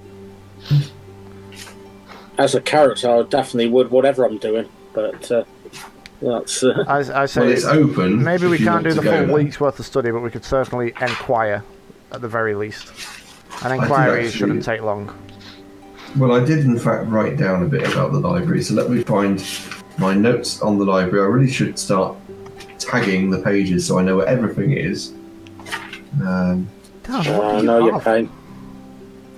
As 2.37 2.55
a 2.55 2.61
character, 2.61 3.09
I 3.09 3.23
definitely 3.23 3.67
would, 3.69 3.89
whatever 3.91 4.23
I'm 4.25 4.37
doing. 4.37 4.69
But 4.97 5.31
uh, 5.31 5.43
that's. 6.23 6.63
Uh, 6.63 6.83
I, 6.87 6.97
I 7.01 7.27
Well, 7.35 7.49
it's 7.49 7.65
open. 7.65 8.23
maybe 8.23 8.47
we 8.47 8.57
can't 8.57 8.83
do 8.83 8.93
the 8.93 9.01
go 9.03 9.11
full 9.15 9.27
there. 9.27 9.35
week's 9.35 9.59
worth 9.59 9.77
of 9.77 9.85
study, 9.85 10.09
but 10.09 10.21
we 10.21 10.31
could 10.31 10.43
certainly 10.43 10.91
inquire 10.99 11.63
at 12.11 12.21
the 12.21 12.27
very 12.27 12.55
least. 12.55 12.91
An 13.63 13.73
inquiry 13.73 14.25
actually- 14.25 14.31
shouldn't 14.39 14.63
take 14.63 14.81
long. 14.81 15.15
Well, 16.17 16.31
I 16.33 16.43
did 16.43 16.59
in 16.65 16.79
fact 16.79 17.05
write 17.09 17.37
down 17.37 17.61
a 17.61 17.67
bit 17.67 17.83
about 17.93 18.11
the 18.11 18.19
library, 18.19 18.63
so 18.63 18.73
let 18.73 18.89
me 18.89 19.03
find 19.03 19.43
my 19.99 20.15
notes 20.15 20.61
on 20.63 20.79
the 20.79 20.85
library. 20.85 21.23
I 21.23 21.27
really 21.27 21.51
should 21.51 21.77
start 21.77 22.15
tagging 22.79 23.29
the 23.29 23.37
pages 23.39 23.85
so 23.85 23.99
I 23.99 24.01
know 24.03 24.15
where 24.15 24.25
everything 24.25 24.71
is. 24.71 25.13
Um, 26.25 26.67
Damn, 27.03 27.17
what 27.17 27.27
uh, 27.27 27.33
do 27.33 27.41
I 27.43 27.57
you 27.59 27.63
know 27.63 27.85
your 27.85 27.93
have? 27.99 28.03
pain. 28.03 28.29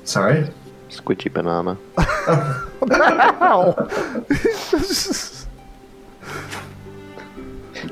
sorry. 0.05 0.47
Squidgy 0.89 1.33
banana. 1.33 1.77
Ow! 3.41 3.75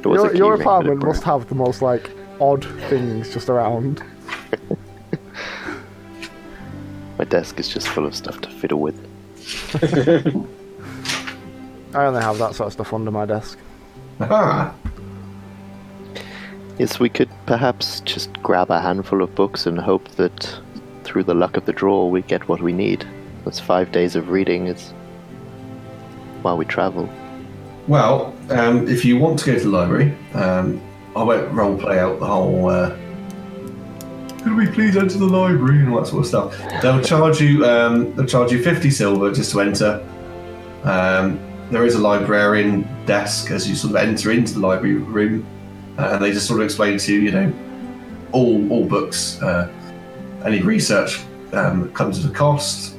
Your 0.04 0.36
your 0.36 0.58
keyring, 0.58 0.58
but 0.58 0.60
it 0.60 0.62
apartment 0.62 1.04
must 1.04 1.24
have 1.24 1.48
the 1.50 1.56
most 1.56 1.82
like 1.82 2.10
odd 2.40 2.66
things 2.90 3.34
just 3.34 3.50
around. 3.50 4.04
My 7.18 7.26
desk 7.26 7.60
is 7.60 7.68
just 7.68 7.88
full 7.88 8.06
of 8.06 8.16
stuff 8.16 8.40
to 8.42 8.50
fiddle 8.50 8.80
with. 8.80 8.96
I 11.96 12.06
only 12.06 12.22
have 12.22 12.38
that 12.38 12.54
sort 12.54 12.68
of 12.68 12.74
stuff 12.74 12.94
under 12.94 13.10
my 13.10 13.26
desk. 13.26 13.58
Ah, 14.22 14.74
Yes, 16.78 17.00
we 17.00 17.10
could 17.10 17.30
perhaps 17.48 18.02
just 18.02 18.32
grab 18.44 18.70
a 18.70 18.80
handful 18.80 19.24
of 19.24 19.34
books 19.34 19.66
and 19.66 19.80
hope 19.80 20.08
that 20.10 20.60
through 21.04 21.24
the 21.24 21.34
luck 21.34 21.58
of 21.58 21.66
the 21.66 21.74
draw 21.74 22.06
we 22.06 22.22
get 22.22 22.48
what 22.48 22.62
we 22.62 22.72
need. 22.72 23.04
That's 23.46 23.60
five 23.60 23.92
days 23.92 24.16
of 24.16 24.30
reading 24.30 24.68
is 24.68 24.92
while 26.44 26.56
we 26.56 26.66
travel. 26.66 27.10
Well, 27.88 28.36
um, 28.50 28.88
if 28.88 29.06
you 29.06 29.18
want 29.18 29.40
to 29.40 29.46
go 29.46 29.58
to 29.58 29.64
the 29.64 29.70
library, 29.70 30.16
um, 30.34 30.82
I 31.16 31.24
won't 31.24 31.52
role 31.52 31.78
play 31.78 32.00
out 32.00 32.20
the 32.20 32.26
whole. 32.26 32.70
Uh, 32.70 32.96
could 34.44 34.56
we 34.56 34.68
please 34.68 34.96
enter 34.96 35.18
the 35.18 35.26
library 35.26 35.80
and 35.80 35.90
all 35.90 36.00
that 36.00 36.08
sort 36.08 36.22
of 36.22 36.28
stuff? 36.28 36.82
They'll 36.82 37.02
charge 37.02 37.42
you. 37.42 37.66
Um, 37.66 38.14
they'll 38.16 38.26
charge 38.26 38.52
you 38.52 38.64
fifty 38.64 38.90
silver 38.90 39.32
just 39.32 39.52
to 39.52 39.62
enter. 39.62 40.08
Um, 40.84 41.40
there 41.72 41.86
is 41.86 41.96
a 41.96 42.00
librarian 42.00 42.88
desk 43.06 43.52
as 43.52 43.68
you 43.68 43.76
sort 43.76 43.92
of 43.92 43.98
enter 43.98 44.32
into 44.32 44.54
the 44.54 44.60
library 44.60 44.96
room, 44.96 45.46
uh, 45.98 46.12
and 46.14 46.24
they 46.24 46.32
just 46.32 46.48
sort 46.48 46.60
of 46.62 46.66
explain 46.66 46.98
to 46.98 47.14
you, 47.14 47.20
you 47.20 47.32
know, 47.32 47.54
all 48.32 48.72
all 48.72 48.86
books, 48.86 49.42
uh, 49.42 49.72
any 50.46 50.62
research 50.62 51.22
um, 51.54 51.92
comes 51.94 52.24
at 52.24 52.32
a 52.32 52.34
cost. 52.34 52.98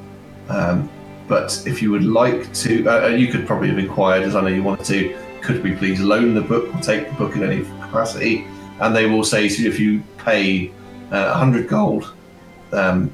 Um, 0.48 0.90
but 1.28 1.62
if 1.66 1.82
you 1.82 1.90
would 1.90 2.04
like 2.04 2.52
to, 2.54 2.88
uh, 2.88 3.04
uh, 3.04 3.08
you 3.08 3.28
could 3.28 3.46
probably 3.46 3.68
have 3.68 3.78
inquired, 3.78 4.22
as 4.22 4.34
I 4.34 4.40
know 4.40 4.48
you 4.48 4.62
wanted 4.62 4.86
to. 4.86 5.16
Could 5.42 5.62
we 5.62 5.74
please 5.76 6.00
loan 6.00 6.34
the 6.34 6.40
book 6.40 6.74
or 6.74 6.80
take 6.80 7.08
the 7.08 7.14
book 7.14 7.36
in 7.36 7.42
any 7.42 7.62
capacity? 7.82 8.46
And 8.80 8.96
they 8.96 9.06
will 9.06 9.24
say 9.24 9.48
to 9.48 9.62
you, 9.62 9.68
if 9.68 9.78
you 9.78 10.02
pay 10.16 10.70
uh, 11.10 11.30
100 11.30 11.68
gold, 11.68 12.14
um, 12.72 13.12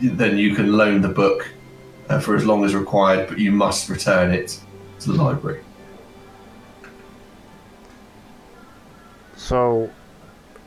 then 0.00 0.36
you 0.36 0.54
can 0.54 0.72
loan 0.72 1.00
the 1.00 1.08
book 1.08 1.48
uh, 2.08 2.20
for 2.20 2.36
as 2.36 2.44
long 2.44 2.64
as 2.64 2.74
required, 2.74 3.28
but 3.28 3.38
you 3.38 3.50
must 3.50 3.88
return 3.88 4.30
it 4.30 4.60
to 5.00 5.12
the 5.12 5.22
library. 5.22 5.62
So, 9.36 9.90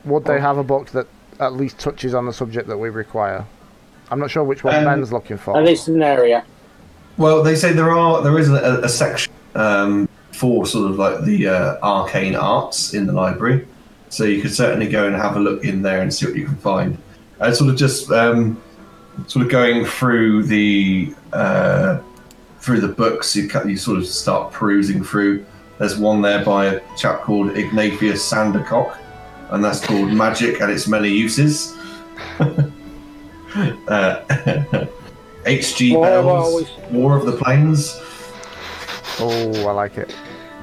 would 0.04 0.24
they 0.24 0.40
have 0.40 0.58
a 0.58 0.64
book 0.64 0.90
that 0.90 1.06
at 1.40 1.52
least 1.52 1.78
touches 1.78 2.14
on 2.14 2.26
the 2.26 2.32
subject 2.32 2.68
that 2.68 2.78
we 2.78 2.90
require? 2.90 3.44
I'm 4.10 4.18
not 4.18 4.30
sure 4.30 4.44
which 4.44 4.64
one 4.64 4.74
Um, 4.74 4.84
Ben's 4.84 5.12
looking 5.12 5.36
for. 5.36 5.56
At 5.56 5.64
least 5.64 5.88
an 5.88 6.02
area. 6.02 6.44
Well, 7.18 7.42
they 7.42 7.56
say 7.56 7.72
there 7.72 7.90
are 7.90 8.22
there 8.22 8.38
is 8.38 8.48
a, 8.48 8.80
a 8.82 8.88
section 8.88 9.32
um, 9.56 10.08
for 10.30 10.64
sort 10.64 10.88
of 10.88 10.98
like 10.98 11.24
the 11.24 11.48
uh, 11.48 11.78
arcane 11.82 12.36
arts 12.36 12.94
in 12.94 13.06
the 13.06 13.12
library, 13.12 13.66
so 14.08 14.22
you 14.22 14.40
could 14.40 14.54
certainly 14.54 14.88
go 14.88 15.06
and 15.06 15.16
have 15.16 15.36
a 15.36 15.40
look 15.40 15.64
in 15.64 15.82
there 15.82 16.00
and 16.00 16.14
see 16.14 16.26
what 16.26 16.36
you 16.36 16.46
can 16.46 16.56
find. 16.56 16.96
And 17.40 17.54
sort 17.54 17.70
of 17.70 17.76
just 17.76 18.08
um, 18.12 18.62
sort 19.26 19.44
of 19.44 19.50
going 19.50 19.84
through 19.84 20.44
the 20.44 21.12
uh, 21.32 21.98
through 22.60 22.80
the 22.80 22.88
books, 22.88 23.34
you 23.34 23.50
you 23.66 23.76
sort 23.76 23.98
of 23.98 24.06
start 24.06 24.52
perusing 24.52 25.02
through. 25.02 25.44
There's 25.78 25.98
one 25.98 26.22
there 26.22 26.44
by 26.44 26.66
a 26.66 26.80
chap 26.96 27.22
called 27.22 27.56
Ignatius 27.56 28.32
Sandercock, 28.32 28.96
and 29.50 29.64
that's 29.64 29.84
called 29.84 30.12
Magic 30.12 30.60
and 30.60 30.70
Its 30.70 30.86
Many 30.86 31.08
Uses. 31.08 31.76
uh, 33.88 34.86
H.G. 35.46 35.96
Well, 35.96 36.24
well, 36.24 36.42
Bell's 36.42 36.70
War 36.90 37.16
of 37.16 37.26
the 37.26 37.32
Plains. 37.32 38.00
Oh, 39.20 39.66
I 39.66 39.72
like 39.72 39.96
it. 39.98 40.14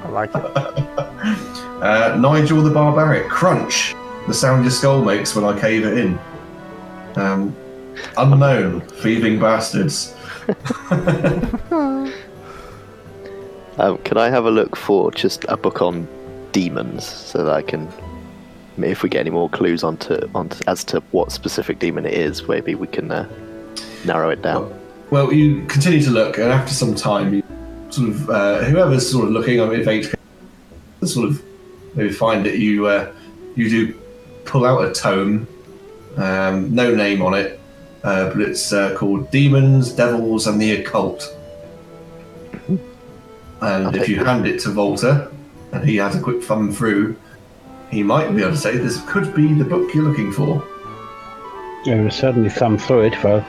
I 0.04 0.10
like 0.10 0.32
it. 0.34 1.52
Uh, 1.76 2.16
Nigel 2.18 2.64
the 2.64 2.70
Barbaric, 2.70 3.28
Crunch, 3.28 3.94
the 4.28 4.34
sound 4.34 4.64
your 4.64 4.72
skull 4.72 5.04
makes 5.04 5.36
when 5.36 5.44
I 5.44 5.60
cave 5.60 5.86
it 5.86 5.98
in. 5.98 6.18
Um, 7.16 7.54
unknown, 8.18 8.80
thieving 8.82 9.40
bastards. 9.40 10.16
Um, 13.78 13.98
can 14.00 14.18
I 14.18 14.30
have 14.30 14.46
a 14.46 14.52
look 14.52 14.78
for 14.78 15.12
just 15.12 15.44
a 15.50 15.58
book 15.58 15.82
on 15.82 16.08
demons 16.54 17.06
so 17.06 17.44
that 17.44 17.54
I 17.54 17.62
can, 17.62 17.92
if 18.78 19.04
we 19.04 19.10
get 19.10 19.20
any 19.20 19.32
more 19.32 19.50
clues 19.50 19.84
onto, 19.84 20.18
onto 20.34 20.64
as 20.68 20.86
to 20.86 21.02
what 21.12 21.34
specific 21.34 21.80
demon 21.80 22.06
it 22.06 22.14
is, 22.14 22.48
maybe 22.48 22.74
we 22.74 22.88
can 22.88 23.12
uh, 23.12 23.28
narrow 24.06 24.30
it 24.30 24.42
down. 24.42 24.74
Well, 25.12 25.32
you 25.32 25.66
continue 25.66 26.02
to 26.02 26.12
look, 26.12 26.38
and 26.38 26.52
after 26.52 26.74
some 26.74 26.96
time, 26.96 27.34
you 27.34 27.44
sort 27.90 28.10
of 28.10 28.30
uh, 28.30 28.64
whoever's 28.64 29.10
sort 29.10 29.26
of 29.26 29.32
looking. 29.32 29.62
I 29.62 29.66
mean, 29.66 29.80
if 29.82 29.86
HK 29.86 30.16
sort 31.08 31.30
of 31.30 31.44
maybe 31.94 32.12
find 32.12 32.46
that 32.46 32.58
you 32.58 32.88
uh, 32.88 33.14
you 33.56 33.70
do 33.70 33.94
pull 34.46 34.66
out 34.66 34.84
a 34.84 34.94
tome, 34.94 35.48
um, 36.18 36.74
no 36.74 36.94
name 36.94 37.22
on 37.22 37.34
it, 37.34 37.60
uh, 38.04 38.30
but 38.30 38.42
it's 38.42 38.74
uh, 38.74 38.96
called 38.96 39.30
Demons, 39.32 39.92
Devils, 39.92 40.48
and 40.48 40.62
the 40.62 40.72
Occult. 40.74 41.36
And 42.68 43.88
I'll 43.88 43.96
if 43.96 44.10
you 44.10 44.22
it. 44.22 44.26
hand 44.26 44.46
it 44.46 44.60
to 44.62 44.70
Volta, 44.70 45.32
and 45.72 45.88
he 45.88 45.96
has 45.98 46.16
a 46.16 46.22
quick 46.22 46.44
thumb 46.44 46.72
through, 46.72 47.16
he 47.90 48.04
might 48.04 48.30
be 48.36 48.42
able 48.42 48.52
to 48.52 48.58
say 48.58 48.78
this 48.78 49.02
could 49.08 49.34
be 49.34 49.54
the 49.54 49.64
book 49.64 49.94
you're 49.94 50.04
looking 50.04 50.32
for. 50.32 50.64
I 51.88 51.96
will 51.96 52.10
certainly 52.10 52.50
thumb 52.50 52.78
through 52.78 53.04
it 53.04 53.16
while 53.24 53.46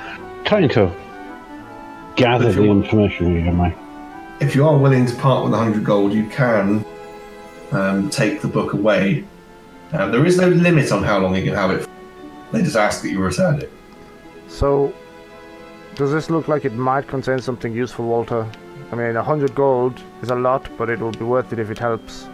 trying 0.47 0.68
to 0.68 0.94
gather 2.14 2.53
the 2.53 2.62
information 2.62 3.36
here, 3.36 3.49
am 3.49 3.61
I? 3.61 3.74
If 4.40 4.55
you 4.55 4.66
are 4.66 4.78
willing 4.78 5.05
to 5.07 5.14
part 5.16 5.42
with 5.42 5.53
100 5.53 5.84
gold, 5.84 6.12
you 6.12 6.28
can 6.28 6.84
um, 7.72 8.09
take 8.11 8.40
the 8.40 8.49
book 8.49 8.72
away. 8.72 9.24
Um, 9.92 10.12
there 10.12 10.24
is 10.24 10.38
no 10.38 10.49
limit 10.49 10.92
on 10.92 11.03
how 11.03 11.18
long 11.18 11.34
you 11.34 11.42
can 11.42 11.55
have 11.55 11.72
it. 11.72 11.88
They 12.53 12.62
just 12.62 12.76
ask 12.76 13.03
that 13.03 13.11
you 13.11 13.18
return 13.20 13.61
it. 13.61 13.72
So, 14.47 14.94
does 15.97 16.12
this 16.12 16.30
look 16.30 16.47
like 16.47 16.64
it 16.64 16.74
might 16.74 17.09
contain 17.09 17.40
something 17.40 17.72
useful, 17.72 18.07
Walter? 18.07 18.47
I 18.92 18.94
mean, 18.94 19.16
a 19.16 19.22
hundred 19.22 19.53
gold 19.55 20.01
is 20.22 20.30
a 20.30 20.36
lot, 20.36 20.68
but 20.78 20.90
it 20.90 21.01
will 21.01 21.11
be 21.11 21.24
worth 21.24 21.53
it 21.53 21.59
if 21.59 21.70
it 21.70 21.78
helps. 21.78 22.28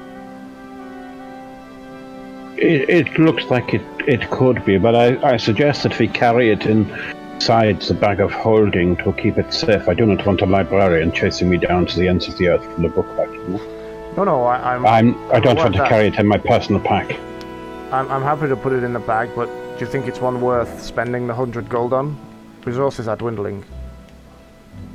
It, 2.59 2.91
it 2.91 3.19
looks 3.19 3.45
like 3.45 3.73
it, 3.73 3.83
it 4.07 4.31
could 4.31 4.63
be, 4.67 4.77
but 4.77 4.95
I, 4.95 5.33
I 5.33 5.37
suggest 5.39 5.83
that 5.85 5.99
we 5.99 6.09
carry 6.09 6.51
it 6.51 6.67
inside 7.43 7.83
the 7.83 7.95
bag 7.95 8.21
of 8.21 8.31
holding 8.31 8.95
to 8.99 9.13
keep 9.15 9.37
it 9.37 9.53
safe. 9.53 9.89
I 9.89 9.95
do 9.95 10.07
not 10.07 10.25
want 10.25 10.43
a 10.43 10.47
librarian 10.47 11.11
chasing 11.11 11.51
me 11.51 11.57
down 11.57 11.87
to 11.87 11.99
the 11.99 12.07
ends 12.07 12.29
of 12.29 12.39
the 12.39 12.47
earth 12.47 12.65
for 12.65 12.83
the 12.83 12.89
book 12.89 13.17
bag. 13.17 13.33
you? 13.33 13.59
No, 14.17 14.23
no, 14.23 14.45
I, 14.45 14.75
I'm, 14.77 14.87
I'm, 14.87 15.33
I 15.33 15.41
don't 15.41 15.57
want 15.57 15.75
to 15.75 15.81
that- 15.81 15.89
carry 15.89 16.07
it 16.07 16.21
in 16.21 16.29
my 16.29 16.39
personal 16.39 16.81
pack. 16.81 17.19
I'm, 17.91 18.09
I'm 18.13 18.23
happy 18.23 18.47
to 18.47 18.55
put 18.55 18.73
it 18.73 18.85
in 18.85 18.93
the 18.93 19.01
bag, 19.01 19.31
but 19.35 19.47
do 19.77 19.85
you 19.85 19.91
think 19.91 20.07
it's 20.07 20.21
one 20.21 20.41
worth 20.41 20.81
spending 20.81 21.27
the 21.27 21.35
hundred 21.35 21.69
gold 21.69 21.93
on? 21.93 22.17
Resources 22.65 23.09
are 23.09 23.17
dwindling. 23.17 23.65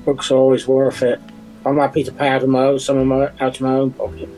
Books 0.05 0.31
are 0.31 0.37
always 0.37 0.69
worth 0.69 1.03
it. 1.03 1.19
I'm 1.65 1.77
happy 1.77 2.05
to 2.05 2.13
pay 2.13 2.29
out 2.29 2.43
of 2.43 2.49
my 2.49 2.63
own, 2.63 2.79
some 2.79 2.97
of 2.97 3.07
my 3.07 3.25
out 3.41 3.55
of 3.57 3.61
my 3.61 3.73
own 3.73 3.91
pocket. 3.91 4.29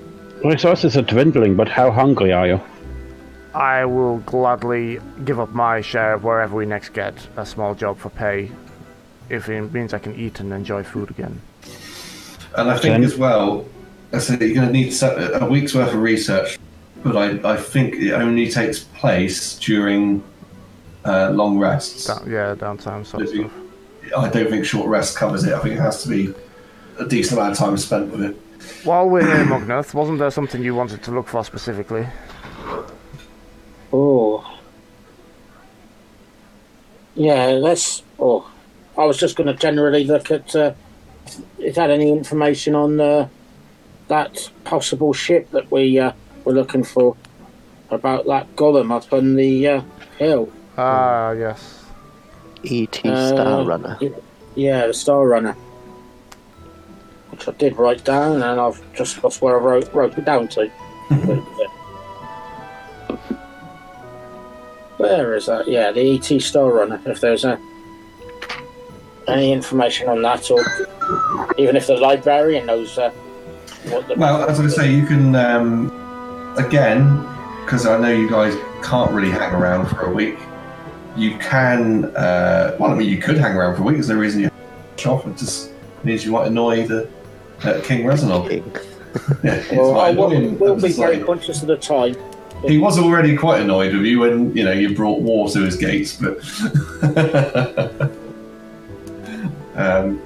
Resources 0.44 0.98
are 0.98 1.04
dwindling, 1.04 1.56
but 1.56 1.70
how 1.70 1.92
hungry 1.92 2.34
are 2.34 2.48
you? 2.48 2.60
I 3.54 3.86
will 3.86 4.20
gladly 4.20 5.00
give 5.26 5.40
up 5.40 5.50
my 5.50 5.82
share 5.82 6.14
of 6.14 6.24
wherever 6.24 6.56
we 6.56 6.66
next 6.66 6.90
get 6.90 7.16
a 7.36 7.46
small 7.46 7.74
job 7.74 7.98
for 7.98 8.10
pay, 8.10 8.52
if 9.30 9.50
it 9.50 9.74
means 9.74 9.94
I 9.94 10.00
can 10.00 10.16
eat 10.16 10.40
and 10.40 10.54
enjoy 10.54 10.84
food 10.84 11.10
again. 11.10 11.42
And 12.56 12.70
I 12.70 12.78
think 12.78 12.94
Then- 12.94 13.04
as 13.04 13.18
well, 13.18 13.66
I 14.12 14.20
said 14.20 14.42
you're 14.42 14.54
going 14.54 14.68
to 14.68 14.74
need 14.74 14.94
a 15.02 15.48
week's 15.50 15.74
worth 15.76 15.94
of 15.94 16.02
research, 16.02 16.58
but 17.04 17.16
I, 17.16 17.54
I 17.54 17.58
think 17.58 17.96
it 17.96 18.12
only 18.14 18.50
takes 18.50 18.80
place 18.80 19.58
during 19.60 20.24
uh, 21.06 21.30
long 21.32 21.58
rests. 21.60 22.08
Down, 22.08 22.30
yeah, 22.30 22.56
downtime 22.56 23.06
sort 23.06 23.24
of 23.24 23.30
stuff. 23.30 23.52
I 24.18 24.30
don't 24.30 24.50
think 24.50 24.66
short 24.66 24.88
rest 24.88 25.16
covers 25.16 25.44
it. 25.44 25.54
I 25.54 25.60
think 25.60 25.76
it 25.76 25.80
has 25.80 26.02
to 26.04 26.10
be 26.10 26.34
a 26.98 27.06
decent 27.06 27.40
amount 27.40 27.54
of 27.54 27.58
time 27.60 27.78
spent 27.78 28.12
with 28.12 28.24
it. 28.24 28.36
While 28.84 29.10
we're 29.10 29.26
here, 29.26 29.46
Mugnath, 29.46 29.94
wasn't 29.94 30.20
there 30.20 30.32
something 30.32 30.64
you 30.64 30.76
wanted 30.76 31.04
to 31.04 31.12
look 31.12 31.28
for 31.28 31.44
specifically? 31.46 32.08
Oh. 33.92 34.60
Yeah, 37.16 37.48
let's. 37.48 38.04
Oh, 38.20 38.50
I 38.98 39.06
was 39.06 39.18
just 39.18 39.36
going 39.36 39.48
to 39.48 39.54
generally 39.54 40.04
look 40.04 40.32
at. 40.32 40.56
Uh, 40.56 40.74
if 41.26 41.46
it 41.60 41.76
had 41.76 41.92
any 41.92 42.10
information 42.10 42.76
on 42.76 43.00
uh, 43.00 43.28
that 44.08 44.50
possible 44.64 45.14
ship 45.14 45.50
that 45.52 45.72
we 45.72 46.00
uh, 46.00 46.12
were 46.44 46.54
looking 46.54 46.84
for 46.84 47.16
about 47.92 48.26
that 48.26 48.56
golem 48.56 48.92
up 48.92 49.12
on 49.14 49.36
the 49.36 49.68
uh, 49.68 49.82
hill. 50.18 50.52
Ah, 50.78 51.32
yes. 51.32 51.84
E.T. 52.64 53.08
Uh, 53.08 53.28
Star 53.30 53.64
Runner. 53.64 54.00
Yeah, 54.56 54.88
the 54.88 54.94
Star 54.94 55.26
Runner. 55.28 55.54
Which 57.32 57.48
I 57.48 57.52
did 57.52 57.78
write 57.78 58.04
down, 58.04 58.42
and 58.42 58.60
I've 58.60 58.82
just 58.94 59.24
lost 59.24 59.42
where 59.42 59.60
I 59.60 59.64
wrote, 59.64 59.94
wrote 59.94 60.18
it 60.18 60.26
down 60.26 60.48
to. 60.50 60.72
But, 61.10 61.18
Where 65.00 65.34
is 65.34 65.46
that? 65.46 65.66
Yeah, 65.66 65.94
the 65.94 66.16
ET 66.16 66.42
Star 66.42 66.74
Runner. 66.74 67.02
If 67.06 67.22
there's 67.22 67.46
a, 67.46 67.58
any 69.30 69.54
information 69.54 70.10
on 70.10 70.22
that, 70.24 70.52
or 70.52 70.60
even 71.58 71.78
if 71.78 71.88
the 71.88 71.96
librarian 71.96 72.66
knows 72.66 72.98
uh, 72.98 73.10
what 73.86 74.10
the. 74.10 74.16
Well, 74.16 74.44
as 74.50 74.60
I 74.60 74.68
say, 74.68 74.94
you 74.94 75.06
can 75.06 75.38
um, 75.38 75.88
again 76.58 77.26
because 77.64 77.86
I 77.86 77.98
know 77.98 78.12
you 78.12 78.30
guys 78.30 78.54
can't 78.84 79.10
really 79.12 79.32
hang 79.32 79.54
around 79.54 79.88
for 79.88 80.02
a 80.02 80.12
week. 80.12 80.38
You 81.16 81.38
can. 81.38 82.14
Uh, 82.14 82.76
well, 82.78 82.92
I 82.92 82.96
mean, 82.96 83.08
you 83.08 83.20
could 83.20 83.38
hang 83.38 83.56
around 83.56 83.78
for 83.78 83.84
a 83.84 83.86
week. 83.86 83.96
There's 83.96 84.10
no 84.10 84.16
reason 84.16 84.42
you 84.42 84.46
have 84.48 84.96
to 84.98 85.10
off. 85.12 85.26
It 85.26 85.38
just 85.38 85.72
means 86.04 86.26
you 86.26 86.34
might 86.34 86.48
annoy 86.48 86.86
the 86.86 87.10
uh, 87.64 87.80
King 87.86 88.04
Reznov. 88.04 88.50
King. 88.50 88.70
yeah, 89.46 89.64
well, 89.78 89.98
I 89.98 90.12
will, 90.12 90.30
will 90.56 90.76
be 90.76 90.92
very 90.92 91.24
conscious 91.24 91.62
of 91.62 91.70
the 91.70 91.78
time. 91.78 92.18
He 92.68 92.78
was 92.78 92.98
already 93.00 93.36
quite 93.38 93.62
annoyed 93.62 93.94
with 93.94 94.04
you 94.06 94.20
when 94.20 94.56
you 94.56 94.64
know 94.66 94.72
you 94.72 94.96
brought 94.96 95.22
war 95.22 95.50
to 95.50 95.62
his 95.62 95.76
gates, 95.78 96.18
but 96.18 96.38
um, 99.76 100.22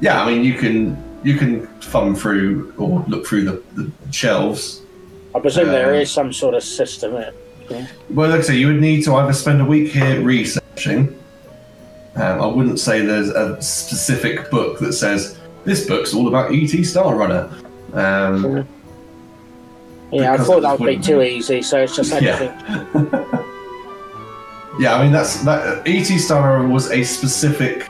yeah, 0.00 0.22
I 0.22 0.26
mean 0.30 0.44
you 0.44 0.54
can 0.54 0.96
you 1.22 1.36
can 1.36 1.66
thumb 1.80 2.14
through 2.14 2.72
or 2.78 3.04
look 3.08 3.26
through 3.26 3.44
the, 3.44 3.62
the 3.74 3.90
shelves. 4.12 4.82
I 5.34 5.40
presume 5.40 5.68
there 5.68 5.90
Um, 5.94 6.00
is 6.00 6.10
some 6.10 6.32
sort 6.32 6.54
of 6.54 6.62
system. 6.62 7.14
uh, 7.16 7.30
Well, 8.10 8.30
like 8.30 8.40
I 8.40 8.42
say, 8.42 8.56
you 8.56 8.68
would 8.68 8.80
need 8.80 9.02
to 9.04 9.14
either 9.16 9.32
spend 9.32 9.60
a 9.60 9.64
week 9.64 9.92
here 9.92 10.20
researching. 10.22 11.18
Um, 12.14 12.40
I 12.40 12.46
wouldn't 12.46 12.80
say 12.80 13.04
there's 13.04 13.28
a 13.28 13.60
specific 13.60 14.50
book 14.50 14.78
that 14.78 14.94
says 14.94 15.38
this 15.64 15.86
book's 15.86 16.14
all 16.14 16.28
about 16.28 16.54
ET 16.54 16.70
Star 16.84 17.14
Runner. 17.14 17.50
Um, 17.92 18.66
Yeah, 20.12 20.34
I 20.34 20.36
thought 20.38 20.62
that 20.62 20.78
would 20.78 20.86
be 20.86 20.98
too 20.98 21.22
easy, 21.22 21.62
so 21.62 21.80
it's 21.82 21.96
just 21.96 22.12
Yeah. 22.20 22.36
anything. 22.94 23.10
Yeah, 24.78 24.96
I 24.96 25.02
mean 25.04 25.12
that's 25.12 25.42
that. 25.44 25.88
ET 25.88 26.04
Star 26.04 26.62
was 26.66 26.90
a 26.90 27.02
specific 27.02 27.88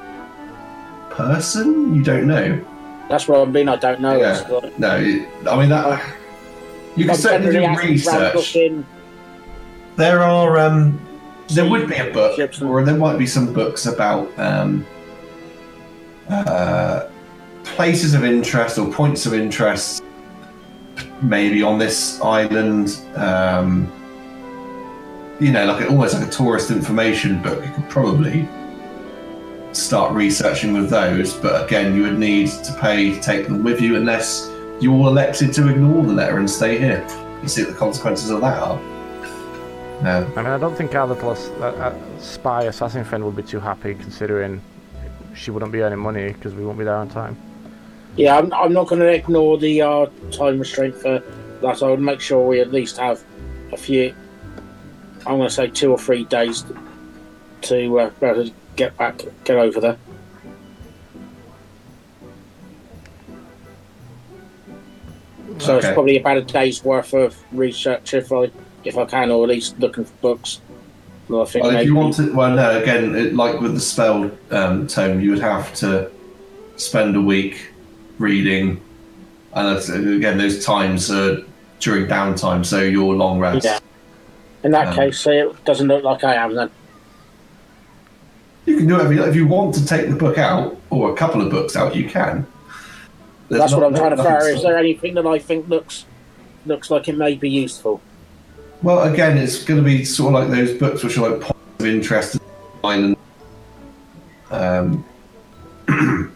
person. 1.11 1.93
You 1.95 2.03
don't 2.03 2.29
know. 2.29 2.61
That's 3.09 3.27
what 3.27 3.41
I 3.41 3.51
mean. 3.51 3.69
I 3.69 3.75
don't 3.75 4.01
know. 4.01 4.17
Yeah. 4.17 4.71
No, 4.79 4.91
I 5.51 5.59
mean 5.59 5.69
that. 5.71 6.01
You 6.95 7.07
can 7.07 7.17
certainly 7.17 7.53
do 7.53 7.77
research. 7.77 8.57
There 9.97 10.23
are. 10.23 10.59
Um, 10.59 11.01
there 11.49 11.69
would 11.69 11.89
be 11.89 11.97
a 11.97 12.13
book, 12.13 12.39
or 12.63 12.85
there 12.85 12.97
might 12.97 13.19
be 13.19 13.27
some 13.27 13.53
books 13.53 13.87
about 13.87 14.31
um, 14.39 14.87
uh, 16.29 17.09
places 17.65 18.15
of 18.15 18.25
interest 18.25 18.79
or 18.79 18.93
points 18.93 19.27
of 19.27 19.35
interest, 19.35 20.03
maybe 21.23 21.63
on 21.63 21.79
this 21.79 22.21
island. 22.21 23.01
Um, 23.15 23.93
you 25.41 25.53
know, 25.53 25.67
like 25.67 25.89
almost 25.91 26.15
like 26.15 26.27
a 26.27 26.31
tourist 26.31 26.71
information 26.71 27.43
book. 27.43 27.65
You 27.65 27.73
could 27.73 27.89
probably 27.91 28.49
start 29.73 30.15
researching 30.15 30.73
with 30.73 30.89
those, 30.89 31.35
but 31.35 31.65
again, 31.67 31.95
you 31.95 32.03
would 32.03 32.19
need 32.19 32.49
to 32.49 32.73
pay 32.81 33.13
to 33.13 33.21
take 33.21 33.47
them 33.47 33.63
with 33.63 33.81
you 33.81 33.97
unless 33.97 34.51
you 34.81 34.93
all 34.93 35.09
elected 35.09 35.53
to 35.55 35.69
ignore 35.69 36.03
the 36.05 36.13
letter 36.13 36.39
and 36.39 36.49
stay 36.49 36.79
here. 36.79 37.07
You 37.43 37.49
see 37.49 37.65
what 37.65 37.73
the 37.73 37.79
consequences 37.79 38.31
of 38.31 38.41
that 38.41 38.63
are. 38.63 38.81
No. 40.03 40.33
I 40.37 40.43
mean, 40.43 40.47
I 40.47 40.59
don't 40.59 40.77
think 40.77 40.95
our 40.95 41.07
little 41.07 41.31
uh, 41.31 41.67
uh, 41.67 42.19
spy 42.19 42.65
assassin 42.65 43.05
friend 43.05 43.25
would 43.25 43.37
be 43.37 43.43
too 43.43 43.61
happy 43.61 43.95
considering 43.95 44.61
she 45.35 45.51
wouldn't 45.51 45.73
be 45.73 45.83
earning 45.83 45.99
money 45.99 46.33
because 46.33 46.55
we 46.55 46.65
won't 46.65 46.79
be 46.79 46.85
there 46.85 46.97
on 46.97 47.09
time. 47.09 47.37
Yeah, 48.17 48.39
I'm, 48.39 48.53
I'm 48.55 48.73
not 48.73 48.89
going 48.89 49.01
to 49.01 49.13
ignore 49.13 49.59
the 49.59 49.83
uh, 49.83 50.07
time 50.31 50.59
restraint 50.59 50.95
for 50.97 51.23
that. 51.61 51.83
I 51.83 51.91
would 51.91 52.01
make 52.01 52.21
sure 52.21 52.47
we 52.47 52.61
at 52.61 52.73
least 52.73 52.97
have 52.97 53.23
a 53.73 53.77
few. 53.77 54.15
I'm 55.27 55.37
going 55.37 55.49
to 55.49 55.55
say 55.55 55.69
two 55.69 55.91
or 55.91 55.99
three 55.99 56.25
days 56.25 56.65
to 57.63 57.99
uh, 57.99 58.11
be 58.21 58.27
able 58.27 58.47
to 58.47 58.53
get 58.77 58.97
back, 58.97 59.23
get 59.45 59.57
over 59.57 59.81
there. 59.81 59.99
So 65.59 65.77
Okay. 65.77 65.89
it's 65.89 65.95
probably 65.95 66.19
about 66.19 66.37
a 66.37 66.43
day's 66.43 66.85
worth 66.85 67.13
of 67.13 67.37
research 67.53 68.15
if 68.15 68.33
I 68.33 68.51
if 68.85 68.97
I 68.97 69.05
can, 69.05 69.31
or 69.31 69.43
at 69.45 69.49
least 69.49 69.79
looking 69.81 70.05
for 70.05 70.15
books. 70.21 70.61
Well, 71.29 71.43
I 71.43 71.45
think 71.47 71.65
Well, 71.65 71.77
if 71.77 71.87
you 71.87 71.95
want 71.95 72.15
to, 72.17 72.33
well, 72.33 72.55
no, 72.55 72.81
again, 72.81 73.17
it, 73.17 73.35
like 73.35 73.61
with 73.61 73.75
the 73.75 73.81
spell 73.81 74.31
um, 74.53 74.87
tome, 74.87 75.21
you 75.21 75.31
would 75.31 75.41
have 75.41 75.75
to 75.77 76.11
spend 76.77 77.17
a 77.17 77.21
week 77.21 77.73
reading, 78.19 78.81
and 79.55 79.69
that's, 79.77 79.89
again, 79.89 80.39
those 80.39 80.65
times 80.65 81.11
are 81.11 81.39
during 81.81 82.07
downtime, 82.07 82.65
so 82.65 82.81
your 82.81 83.15
long 83.15 83.39
rest. 83.39 83.65
Yeah. 83.65 83.79
in 84.65 84.73
that 84.73 84.89
Um, 84.89 84.95
case, 84.95 85.27
it 85.27 85.65
doesn't 85.65 85.87
look 85.87 86.03
like 86.03 86.25
I 86.25 86.35
am 86.35 86.55
then. 86.55 86.71
You 88.65 88.79
can 88.79 88.87
do 88.89 88.95
whatever 88.95 89.13
you, 89.13 89.23
if 89.25 89.37
you 89.37 89.47
want 89.47 89.75
to 89.77 89.87
take 89.87 90.09
the 90.11 90.17
book 90.17 90.39
out 90.39 90.77
or 90.91 91.13
a 91.13 91.15
couple 91.15 91.41
of 91.41 91.51
books 91.51 91.77
out. 91.77 91.95
You 91.95 92.09
can. 92.09 92.45
There's 93.49 93.61
That's 93.61 93.75
what 93.75 93.85
I'm 93.85 93.95
trying 93.95 94.11
to 94.11 94.17
figure. 94.17 94.49
Is 94.49 94.63
there 94.63 94.77
anything 94.77 95.15
that 95.15 95.25
I 95.27 95.39
think 95.39 95.69
looks 95.69 96.05
looks 96.65 96.91
like 96.91 97.07
it 97.09 97.17
may 97.17 97.37
be 97.37 97.49
useful? 97.49 98.01
Well, 98.83 99.03
again, 99.05 99.39
it's 99.39 99.63
going 99.63 99.79
to 99.79 99.85
be 99.85 100.05
sort 100.05 100.35
of 100.35 100.41
like 100.41 100.51
those 100.57 100.77
books 100.77 101.05
which 101.05 101.17
are 101.17 101.31
like 101.31 101.41
points 101.43 101.61
of 101.79 101.87
interest 101.87 102.39
in. 102.83 103.17
Um, 104.51 105.05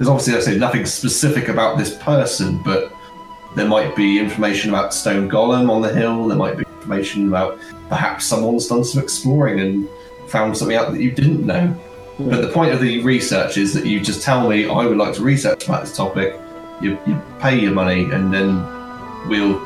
there's 0.00 0.08
obviously, 0.08 0.34
I 0.34 0.40
say, 0.40 0.56
nothing 0.56 0.86
specific 0.86 1.48
about 1.48 1.76
this 1.76 1.94
person, 1.98 2.56
but 2.64 2.90
There 3.54 3.66
might 3.66 3.94
be 3.96 4.18
information 4.18 4.70
about 4.70 4.94
Stone 4.94 5.28
Golem 5.28 5.68
on 5.70 5.82
the 5.82 5.92
hill. 5.92 6.28
There 6.28 6.38
might 6.38 6.56
be 6.56 6.64
information 6.76 7.26
about 7.28 7.58
perhaps 7.88 8.24
someone's 8.24 8.66
done 8.68 8.82
some 8.84 9.02
exploring 9.02 9.58
and 9.58 9.88
found 10.28 10.56
something 10.56 10.76
out 10.76 10.92
that 10.92 11.00
you 11.00 11.10
didn't 11.10 11.44
know. 11.44 11.66
Hmm. 11.66 12.30
But 12.30 12.42
the 12.42 12.48
point 12.48 12.72
of 12.72 12.80
the 12.80 13.02
research 13.02 13.58
is 13.58 13.74
that 13.74 13.84
you 13.84 14.00
just 14.00 14.22
tell 14.22 14.48
me 14.48 14.68
I 14.70 14.86
would 14.86 14.96
like 14.96 15.14
to 15.16 15.22
research 15.22 15.64
about 15.66 15.82
this 15.82 15.96
topic. 15.96 16.38
You, 16.80 16.96
you 17.08 17.20
pay 17.40 17.58
your 17.58 17.72
money, 17.72 18.04
and 18.04 18.32
then 18.32 18.64
we'll 19.28 19.60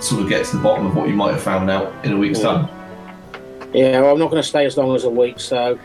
sort 0.00 0.22
of 0.22 0.28
get 0.28 0.44
to 0.46 0.56
the 0.58 0.62
bottom 0.62 0.84
of 0.86 0.94
what 0.94 1.08
you 1.08 1.14
might 1.14 1.32
have 1.32 1.42
found 1.42 1.70
out 1.70 1.92
in 2.04 2.12
a 2.12 2.16
week's 2.18 2.38
Yeah. 2.40 2.44
time. 2.44 2.68
Yeah, 3.72 4.00
well, 4.02 4.12
I'm 4.12 4.18
not 4.18 4.30
going 4.30 4.42
to 4.42 4.48
stay 4.48 4.66
as 4.66 4.76
long 4.76 4.94
as 4.94 5.04
a 5.04 5.10
week, 5.10 5.40
so 5.40 5.78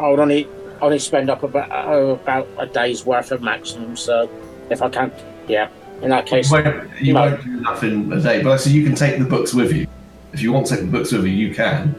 I 0.00 0.08
would 0.08 0.18
only 0.18 0.48
only 0.80 0.98
spend 0.98 1.30
up 1.30 1.42
about 1.42 1.70
uh, 1.70 2.18
about 2.22 2.48
a 2.58 2.66
day's 2.66 3.04
worth 3.04 3.32
of 3.32 3.42
maximum. 3.42 3.96
So 3.96 4.30
if 4.70 4.82
I 4.82 4.88
can't, 4.88 5.12
yeah. 5.48 5.68
In 6.02 6.10
that 6.10 6.26
case, 6.26 6.50
You 6.50 6.62
won't, 6.62 7.00
you 7.00 7.14
won't 7.14 7.42
do 7.42 7.58
enough 7.58 7.82
in 7.82 8.12
a 8.12 8.20
day, 8.20 8.42
but 8.42 8.52
I 8.52 8.56
so 8.56 8.68
you 8.68 8.84
can 8.84 8.94
take 8.94 9.18
the 9.18 9.24
books 9.24 9.54
with 9.54 9.72
you. 9.72 9.86
If 10.32 10.42
you 10.42 10.52
want 10.52 10.66
to 10.66 10.76
take 10.76 10.84
the 10.84 10.90
books 10.90 11.10
with 11.10 11.24
you, 11.24 11.30
you 11.30 11.54
can. 11.54 11.94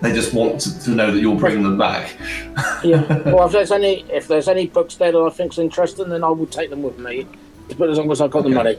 They 0.00 0.12
just 0.12 0.32
want 0.32 0.60
to, 0.60 0.84
to 0.84 0.90
know 0.90 1.10
that 1.10 1.18
you're 1.18 1.34
bringing 1.34 1.62
them 1.62 1.78
back. 1.78 2.14
yeah. 2.84 3.22
Well, 3.24 3.46
if 3.46 3.52
there's 3.52 3.72
any 3.72 4.04
if 4.10 4.28
there's 4.28 4.48
any 4.48 4.68
books 4.68 4.94
there 4.94 5.10
that 5.10 5.18
I 5.18 5.30
think's 5.30 5.58
interesting, 5.58 6.08
then 6.08 6.22
I 6.22 6.28
will 6.28 6.46
take 6.46 6.70
them 6.70 6.82
with 6.82 6.98
me. 6.98 7.26
But 7.78 7.90
as 7.90 7.98
long 7.98 8.10
as 8.12 8.20
I've 8.20 8.30
got 8.30 8.44
the 8.44 8.50
money. 8.50 8.78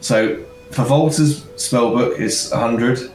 So 0.00 0.44
for 0.70 0.84
Volta's 0.84 1.46
spell 1.56 1.94
book 1.94 2.18
is 2.18 2.50
100, 2.50 3.12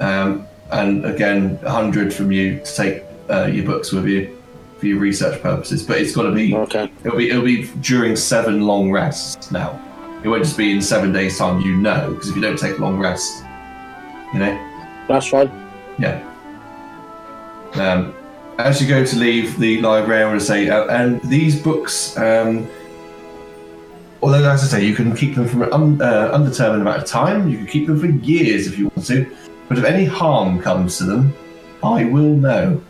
um, 0.00 0.48
and 0.72 1.04
again 1.04 1.60
100 1.60 2.12
from 2.12 2.32
you 2.32 2.58
to 2.58 2.74
take 2.74 3.04
uh, 3.30 3.46
your 3.46 3.64
books 3.64 3.92
with 3.92 4.06
you 4.06 4.36
for 4.78 4.86
your 4.86 4.98
research 4.98 5.40
purposes. 5.42 5.82
But 5.82 5.98
it's 5.98 6.14
got 6.14 6.22
to 6.22 6.32
be 6.32 6.54
Okay. 6.54 6.90
it'll 7.04 7.18
be 7.18 7.30
it'll 7.30 7.44
be 7.44 7.68
during 7.80 8.16
seven 8.16 8.62
long 8.62 8.90
rests 8.90 9.50
now. 9.50 9.78
It 10.22 10.28
won't 10.28 10.44
just 10.44 10.58
be 10.58 10.70
in 10.72 10.82
seven 10.82 11.12
days' 11.12 11.38
time. 11.38 11.60
You 11.60 11.76
know, 11.76 12.12
because 12.12 12.28
if 12.30 12.36
you 12.36 12.42
don't 12.42 12.58
take 12.58 12.78
long 12.78 12.98
rests, 12.98 13.42
you 14.32 14.38
know. 14.40 14.54
That's 15.08 15.26
fine. 15.28 15.50
Yeah. 15.98 16.26
Um, 17.74 18.14
as 18.58 18.80
you 18.82 18.88
go 18.88 19.04
to 19.04 19.16
leave 19.16 19.58
the 19.58 19.80
library, 19.80 20.22
I 20.22 20.26
want 20.26 20.40
to 20.40 20.46
say, 20.46 20.68
uh, 20.68 20.86
and 20.86 21.22
these 21.22 21.60
books, 21.60 22.16
um, 22.18 22.68
although 24.22 24.48
as 24.50 24.62
I 24.64 24.66
say, 24.78 24.84
you 24.84 24.94
can 24.94 25.14
keep 25.16 25.34
them 25.34 25.48
for 25.48 25.64
an 25.64 25.72
un, 25.72 26.02
uh, 26.02 26.30
undetermined 26.32 26.82
amount 26.82 27.02
of 27.02 27.06
time. 27.08 27.48
You 27.48 27.58
can 27.58 27.66
keep 27.66 27.86
them 27.86 27.98
for 27.98 28.06
years 28.06 28.66
if 28.66 28.78
you 28.78 28.88
want 28.88 29.06
to. 29.06 29.34
But 29.68 29.78
if 29.78 29.84
any 29.84 30.04
harm 30.04 30.60
comes 30.60 30.98
to 30.98 31.04
them, 31.04 31.32
I 31.82 32.04
will 32.04 32.34
know. 32.34 32.82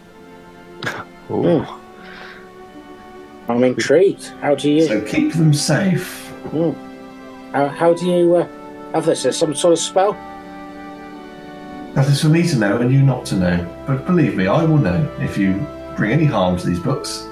Ooh. 1.30 1.66
I'm 3.48 3.64
intrigued. 3.64 4.26
How 4.40 4.54
do 4.54 4.70
you 4.70 4.86
So 4.86 5.00
keep 5.02 5.32
them 5.32 5.52
safe. 5.52 6.30
how, 7.52 7.68
how 7.68 7.94
do 7.94 8.06
you 8.06 8.36
uh, 8.36 8.48
have 8.92 9.06
this? 9.06 9.24
Is 9.24 9.36
some 9.36 9.54
sort 9.54 9.72
of 9.72 9.78
spell? 9.78 10.12
That 11.94 12.06
is 12.08 12.22
for 12.22 12.28
me 12.28 12.46
to 12.46 12.56
know 12.56 12.78
and 12.78 12.92
you 12.92 13.02
not 13.02 13.24
to 13.26 13.36
know. 13.36 13.84
But 13.86 14.06
believe 14.06 14.36
me, 14.36 14.46
I 14.46 14.62
will 14.62 14.78
know 14.78 15.10
if 15.18 15.36
you 15.36 15.66
bring 15.96 16.12
any 16.12 16.24
harm 16.24 16.56
to 16.58 16.66
these 16.66 16.78
books. 16.78 17.26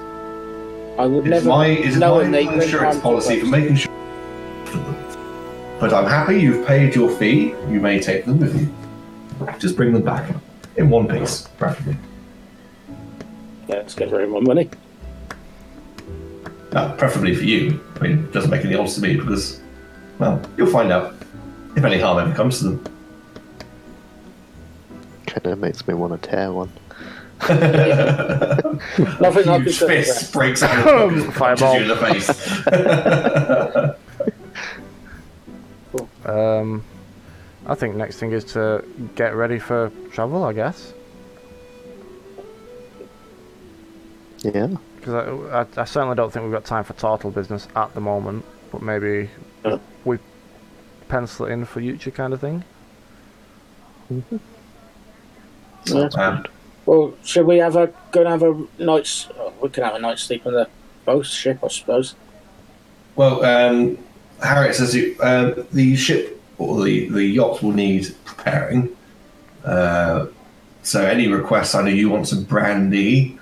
I 0.97 1.05
would 1.05 1.25
It's 1.25 1.45
never 1.45 1.49
my, 1.49 1.67
it's 1.67 1.95
know 1.95 2.23
my 2.25 2.39
insurance 2.39 2.99
policy 2.99 3.39
for 3.39 3.45
making 3.45 3.77
sure. 3.77 3.93
But 5.79 5.93
I'm 5.93 6.05
happy 6.05 6.41
you've 6.41 6.67
paid 6.67 6.93
your 6.93 7.09
fee. 7.09 7.55
You 7.69 7.79
may 7.79 8.01
take 8.01 8.25
them 8.25 8.39
with 8.39 8.59
you. 8.59 8.73
Just 9.59 9.77
bring 9.77 9.93
them 9.93 10.03
back 10.03 10.35
in 10.75 10.89
one 10.89 11.07
piece, 11.07 11.47
preferably. 11.57 11.95
Yeah, 13.69 13.75
let's 13.75 13.93
get 13.93 14.11
rid 14.11 14.27
my 14.29 14.39
money. 14.39 14.67
Uh, 16.71 16.91
preferably 16.95 17.35
for 17.35 17.43
you. 17.43 17.79
I 17.95 17.99
mean, 17.99 18.23
it 18.25 18.31
doesn't 18.31 18.49
make 18.49 18.65
any 18.65 18.73
odds 18.75 18.95
to 18.95 19.01
me 19.01 19.15
because, 19.15 19.59
well, 20.17 20.41
you'll 20.57 20.71
find 20.71 20.91
out 20.91 21.13
if 21.75 21.83
any 21.83 21.99
harm 21.99 22.17
ever 22.17 22.33
comes 22.35 22.57
to 22.59 22.63
them. 22.65 22.83
Kind 25.27 25.45
of 25.45 25.59
makes 25.59 25.87
me 25.87 25.93
want 25.93 26.19
to 26.19 26.29
tear 26.29 26.51
one. 26.51 26.71
Nothing 29.21 29.45
like 29.45 29.61
Huge 29.61 29.81
it. 29.83 29.87
fist 29.87 30.33
breaks 30.33 30.63
out 30.63 30.87
of 30.87 31.13
the 31.15 31.31
punches 31.31 31.37
Fireball. 31.37 31.75
you 31.75 31.81
in 31.83 31.87
the 31.87 31.95
face. 31.95 32.29
Um, 36.25 36.83
I 37.65 37.73
think 37.73 37.95
next 37.95 38.17
thing 38.19 38.31
is 38.31 38.43
to 38.53 38.83
get 39.15 39.33
ready 39.35 39.57
for 39.57 39.91
travel, 40.11 40.43
I 40.43 40.53
guess. 40.53 40.93
Yeah. 44.43 44.67
Because 44.95 45.13
I, 45.13 45.61
I, 45.61 45.81
I 45.81 45.85
certainly 45.85 46.15
don't 46.15 46.31
think 46.31 46.43
we've 46.43 46.51
got 46.51 46.65
time 46.65 46.83
for 46.83 46.93
turtle 46.93 47.31
business 47.31 47.67
at 47.75 47.93
the 47.93 48.01
moment, 48.01 48.45
but 48.71 48.81
maybe 48.81 49.29
Uh. 49.63 49.77
we 50.05 50.17
pencil 51.07 51.45
it 51.45 51.51
in 51.51 51.65
for 51.65 51.79
future 51.79 52.11
kind 52.11 52.33
of 52.33 52.41
thing. 52.41 52.63
Sounds 55.85 56.15
Um, 56.15 56.37
good. 56.37 56.51
Well, 56.85 57.13
should 57.23 57.45
we 57.45 57.57
have 57.57 57.75
a 57.75 57.91
go 58.11 58.21
and 58.21 58.29
have 58.29 58.43
a 58.43 58.65
night's? 58.79 59.29
Oh, 59.37 59.53
we 59.61 59.69
can 59.69 59.83
have 59.83 59.95
a 59.95 59.99
night's 59.99 60.23
sleep 60.23 60.45
on 60.45 60.53
the 60.53 60.67
boat 61.05 61.25
ship, 61.25 61.59
I 61.63 61.67
suppose. 61.67 62.15
Well, 63.15 63.43
um, 63.45 63.97
Harriet 64.41 64.75
says 64.75 64.95
you, 64.95 65.15
um, 65.21 65.65
the 65.71 65.95
ship 65.95 66.41
or 66.57 66.83
the, 66.83 67.09
the 67.09 67.23
yacht 67.23 67.61
will 67.61 67.73
need 67.73 68.15
preparing. 68.25 68.89
Uh, 69.63 70.27
so 70.81 71.05
any 71.05 71.27
requests, 71.27 71.75
I 71.75 71.83
know 71.83 71.89
you 71.89 72.09
want 72.09 72.27
some 72.27 72.43
brandy, 72.43 73.37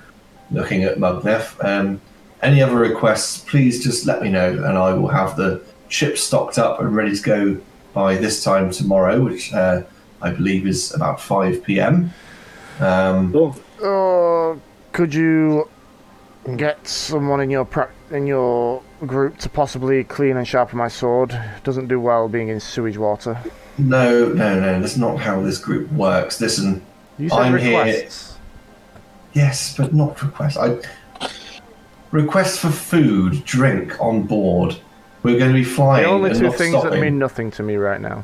looking 0.51 0.83
at 0.83 0.97
Mugnef. 0.97 1.63
Um, 1.65 2.01
any 2.41 2.61
other 2.61 2.75
requests, 2.75 3.39
please 3.39 3.83
just 3.83 4.05
let 4.05 4.21
me 4.21 4.29
know 4.29 4.49
and 4.49 4.77
I 4.77 4.93
will 4.93 5.07
have 5.09 5.35
the 5.35 5.61
ship 5.89 6.17
stocked 6.17 6.57
up 6.57 6.79
and 6.79 6.95
ready 6.95 7.15
to 7.15 7.23
go 7.23 7.57
by 7.93 8.15
this 8.15 8.43
time 8.43 8.71
tomorrow, 8.71 9.21
which 9.23 9.53
uh, 9.53 9.81
I 10.21 10.31
believe 10.31 10.67
is 10.67 10.93
about 10.93 11.19
5 11.19 11.63
p.m. 11.63 12.11
Um, 12.79 13.33
Oh, 13.35 14.53
Uh, 14.53 14.59
could 14.91 15.13
you 15.13 15.67
get 16.55 16.87
someone 16.87 17.41
in 17.41 17.49
your 17.49 17.65
pra- 17.65 17.89
in 18.11 18.25
your 18.27 18.81
group 19.05 19.37
to 19.39 19.49
possibly 19.49 20.03
clean 20.03 20.37
and 20.37 20.47
sharpen 20.47 20.77
my 20.77 20.87
sword? 20.87 21.39
Doesn't 21.63 21.87
do 21.87 21.99
well 21.99 22.27
being 22.29 22.49
in 22.49 22.59
sewage 22.59 22.97
water. 22.97 23.37
no, 23.77 24.27
no, 24.29 24.59
no, 24.59 24.79
that's 24.79 24.97
not 24.97 25.17
how 25.19 25.41
this 25.41 25.57
group 25.59 25.91
works. 25.91 26.39
Listen, 26.41 26.81
You 27.19 27.29
said 27.29 27.39
I'm 27.39 27.57
here- 27.57 27.77
requests. 27.79 28.26
Yes, 29.37 29.77
but 29.77 29.93
not 29.93 30.19
request. 30.23 30.57
I 30.57 30.79
request 32.09 32.59
for 32.59 32.71
food, 32.71 33.45
drink 33.45 34.01
on 34.01 34.23
board. 34.23 34.75
We're 35.21 35.37
going 35.37 35.51
to 35.51 35.57
be 35.57 35.63
flying. 35.63 36.05
The 36.05 36.09
only 36.09 36.31
and 36.31 36.39
two 36.39 36.45
not 36.45 36.55
things 36.55 36.71
stopping. 36.71 36.89
that 36.89 36.99
mean 36.99 37.19
nothing 37.19 37.51
to 37.51 37.61
me 37.61 37.75
right 37.75 38.01
now. 38.01 38.23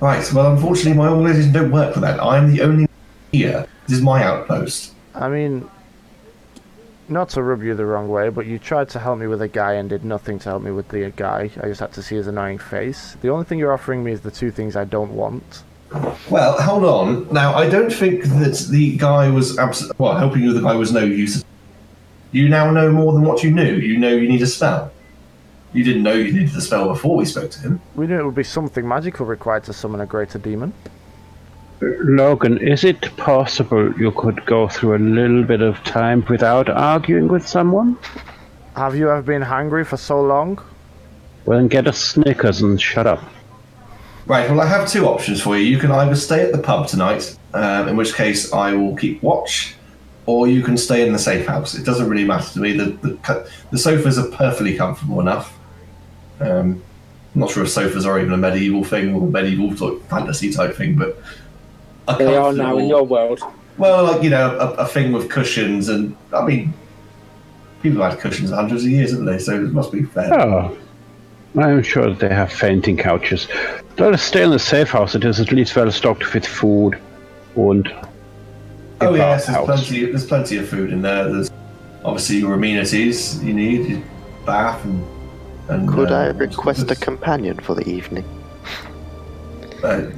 Right. 0.00 0.32
Well, 0.32 0.52
unfortunately, 0.52 0.94
my 0.94 1.08
organisation 1.08 1.52
don't 1.52 1.70
work 1.70 1.92
for 1.92 2.00
that. 2.00 2.18
I'm 2.18 2.50
the 2.50 2.62
only 2.62 2.88
here. 3.30 3.66
This 3.86 3.98
is 3.98 4.02
my 4.02 4.24
outpost. 4.24 4.94
I 5.14 5.28
mean, 5.28 5.68
not 7.08 7.28
to 7.30 7.42
rub 7.42 7.62
you 7.62 7.74
the 7.74 7.84
wrong 7.84 8.08
way, 8.08 8.30
but 8.30 8.46
you 8.46 8.58
tried 8.58 8.88
to 8.90 8.98
help 8.98 9.18
me 9.18 9.26
with 9.26 9.42
a 9.42 9.48
guy 9.48 9.74
and 9.74 9.90
did 9.90 10.02
nothing 10.02 10.38
to 10.38 10.48
help 10.48 10.62
me 10.62 10.70
with 10.70 10.88
the 10.88 11.12
guy. 11.14 11.50
I 11.62 11.66
just 11.66 11.80
had 11.80 11.92
to 11.92 12.02
see 12.02 12.16
his 12.16 12.26
annoying 12.26 12.56
face. 12.56 13.18
The 13.20 13.28
only 13.28 13.44
thing 13.44 13.58
you're 13.58 13.74
offering 13.74 14.02
me 14.02 14.12
is 14.12 14.22
the 14.22 14.30
two 14.30 14.50
things 14.50 14.76
I 14.76 14.84
don't 14.84 15.12
want. 15.12 15.62
Well, 16.30 16.60
hold 16.60 16.84
on. 16.84 17.32
Now, 17.32 17.54
I 17.54 17.68
don't 17.68 17.92
think 17.92 18.24
that 18.24 18.66
the 18.70 18.96
guy 18.96 19.28
was 19.28 19.58
abs- 19.58 19.90
well 19.98 20.16
helping 20.16 20.42
you. 20.42 20.52
The 20.52 20.60
guy 20.62 20.74
was 20.74 20.92
no 20.92 21.00
use. 21.04 21.44
You 22.32 22.48
now 22.48 22.70
know 22.70 22.90
more 22.90 23.12
than 23.12 23.22
what 23.22 23.42
you 23.42 23.50
knew. 23.50 23.76
You 23.76 23.98
know 23.98 24.10
you 24.10 24.28
need 24.28 24.42
a 24.42 24.46
spell. 24.46 24.92
You 25.72 25.84
didn't 25.84 26.02
know 26.02 26.14
you 26.14 26.32
needed 26.32 26.56
a 26.56 26.60
spell 26.60 26.88
before 26.88 27.16
we 27.16 27.24
spoke 27.24 27.50
to 27.52 27.60
him. 27.60 27.80
We 27.94 28.06
knew 28.06 28.18
it 28.18 28.24
would 28.24 28.34
be 28.34 28.42
something 28.42 28.86
magical 28.86 29.26
required 29.26 29.64
to 29.64 29.72
summon 29.72 30.00
a 30.00 30.06
greater 30.06 30.38
demon. 30.38 30.72
Logan, 31.80 32.58
is 32.58 32.84
it 32.84 33.14
possible 33.16 33.92
you 33.98 34.10
could 34.12 34.44
go 34.46 34.66
through 34.68 34.96
a 34.96 34.98
little 34.98 35.44
bit 35.44 35.60
of 35.60 35.82
time 35.84 36.24
without 36.28 36.70
arguing 36.70 37.28
with 37.28 37.46
someone? 37.46 37.98
Have 38.76 38.96
you 38.96 39.10
ever 39.10 39.22
been 39.22 39.42
hungry 39.42 39.84
for 39.84 39.96
so 39.98 40.22
long? 40.22 40.58
Well, 41.44 41.58
then 41.58 41.68
get 41.68 41.86
a 41.86 41.92
Snickers 41.92 42.62
and 42.62 42.80
shut 42.80 43.06
up. 43.06 43.22
Right. 44.26 44.50
Well, 44.50 44.60
I 44.60 44.66
have 44.66 44.88
two 44.88 45.06
options 45.06 45.40
for 45.40 45.56
you. 45.56 45.64
You 45.64 45.78
can 45.78 45.92
either 45.92 46.16
stay 46.16 46.42
at 46.42 46.52
the 46.52 46.58
pub 46.58 46.88
tonight, 46.88 47.36
um, 47.54 47.88
in 47.88 47.96
which 47.96 48.14
case 48.14 48.52
I 48.52 48.72
will 48.72 48.96
keep 48.96 49.22
watch, 49.22 49.76
or 50.26 50.48
you 50.48 50.62
can 50.62 50.76
stay 50.76 51.06
in 51.06 51.12
the 51.12 51.18
safe 51.18 51.46
house. 51.46 51.74
It 51.74 51.84
doesn't 51.84 52.08
really 52.08 52.24
matter 52.24 52.52
to 52.54 52.58
me. 52.58 52.72
The 52.72 52.86
the, 52.86 53.50
the 53.70 53.78
sofas 53.78 54.18
are 54.18 54.28
perfectly 54.28 54.76
comfortable 54.76 55.20
enough. 55.20 55.56
Um, 56.40 56.82
I'm 57.34 57.40
not 57.40 57.50
sure 57.50 57.62
if 57.62 57.70
sofas 57.70 58.04
are 58.04 58.18
even 58.18 58.32
a 58.32 58.36
medieval 58.36 58.82
thing 58.82 59.14
or 59.14 59.28
a 59.28 59.30
medieval 59.30 59.74
type, 59.76 60.08
fantasy 60.08 60.50
type 60.52 60.74
thing, 60.74 60.96
but 60.96 61.18
they 62.18 62.36
are 62.36 62.52
now 62.52 62.78
in 62.78 62.88
your 62.88 63.04
world. 63.04 63.40
well, 63.78 64.04
like 64.04 64.22
you 64.22 64.30
know, 64.30 64.58
a, 64.58 64.72
a 64.72 64.86
thing 64.86 65.12
with 65.12 65.30
cushions, 65.30 65.88
and 65.88 66.16
I 66.32 66.44
mean, 66.44 66.74
people 67.82 68.02
have 68.02 68.12
had 68.12 68.20
cushions 68.20 68.50
hundreds 68.50 68.84
of 68.84 68.90
years, 68.90 69.10
haven't 69.12 69.26
they? 69.26 69.38
So 69.38 69.54
it 69.54 69.72
must 69.72 69.92
be 69.92 70.02
fair. 70.02 70.34
Oh, 70.34 70.76
I'm 71.58 71.82
sure 71.82 72.10
that 72.10 72.18
they 72.18 72.34
have 72.34 72.52
fainting 72.52 72.96
couches. 72.96 73.48
Let 73.98 74.12
us 74.12 74.22
stay 74.22 74.42
in 74.44 74.50
the 74.50 74.58
safe 74.58 74.90
house. 74.90 75.14
It 75.14 75.24
is 75.24 75.40
at 75.40 75.52
least 75.52 75.74
well 75.74 75.90
stocked 75.90 76.34
with 76.34 76.46
food 76.46 76.98
and. 77.56 77.88
Oh 79.00 79.14
yes, 79.14 79.46
there's 79.46 79.58
bathhouse. 79.58 79.86
plenty. 79.88 80.06
There's 80.06 80.26
plenty 80.26 80.56
of 80.58 80.68
food 80.68 80.92
in 80.92 81.02
there. 81.02 81.30
There's 81.32 81.50
obviously 82.04 82.36
your 82.38 82.54
amenities 82.54 83.42
you 83.42 83.54
need. 83.54 84.02
bath 84.44 84.84
and. 84.84 85.04
and 85.68 85.88
Could 85.88 86.10
uh, 86.12 86.16
I 86.16 86.26
request 86.28 86.90
a 86.90 86.96
companion 86.96 87.58
for 87.58 87.74
the 87.74 87.88
evening? 87.88 88.24
Uh, 89.82 90.10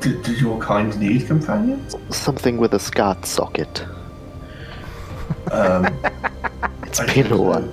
did, 0.00 0.22
did 0.22 0.40
your 0.40 0.58
kind 0.60 0.96
need 0.98 1.26
companions? 1.26 1.94
Something 2.10 2.58
with 2.58 2.74
a 2.74 2.78
SCART 2.78 3.24
socket. 3.26 3.84
Um, 5.50 5.86
It's 6.86 7.00
I 7.00 7.06
been 7.12 7.26
a 7.26 7.28
don't 7.30 7.46
while. 7.46 7.72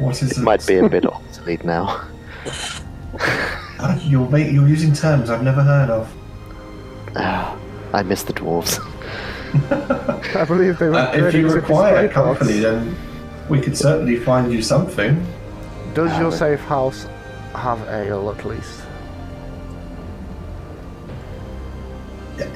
Know. 0.00 0.06
What 0.06 0.22
is 0.22 0.38
It 0.38 0.42
might 0.42 0.66
be 0.66 0.78
a 0.78 0.88
bit 0.88 1.04
obsolete 1.06 1.64
now. 1.64 2.06
Uh, 3.78 3.98
you're, 4.02 4.28
ma- 4.28 4.36
you're 4.36 4.68
using 4.68 4.92
terms 4.92 5.30
I've 5.30 5.42
never 5.42 5.62
heard 5.62 5.90
of. 5.90 6.12
Ah, 7.16 7.56
I 7.92 8.02
miss 8.02 8.22
the 8.22 8.32
dwarves. 8.32 8.78
I 10.36 10.44
believe 10.44 10.78
they 10.78 10.88
were 10.88 10.94
Uh, 10.96 11.12
if 11.12 11.34
you 11.34 11.48
require 11.48 12.06
a 12.06 12.08
company, 12.08 12.60
then 12.60 12.94
we 13.48 13.60
could 13.60 13.76
certainly 13.76 14.16
find 14.16 14.52
you 14.52 14.62
something. 14.62 15.24
Does 15.94 16.16
your 16.18 16.28
Ah, 16.28 16.30
safe 16.36 16.60
house 16.60 17.08
have 17.54 17.80
ale 17.88 18.30
at 18.30 18.44
least? 18.44 18.82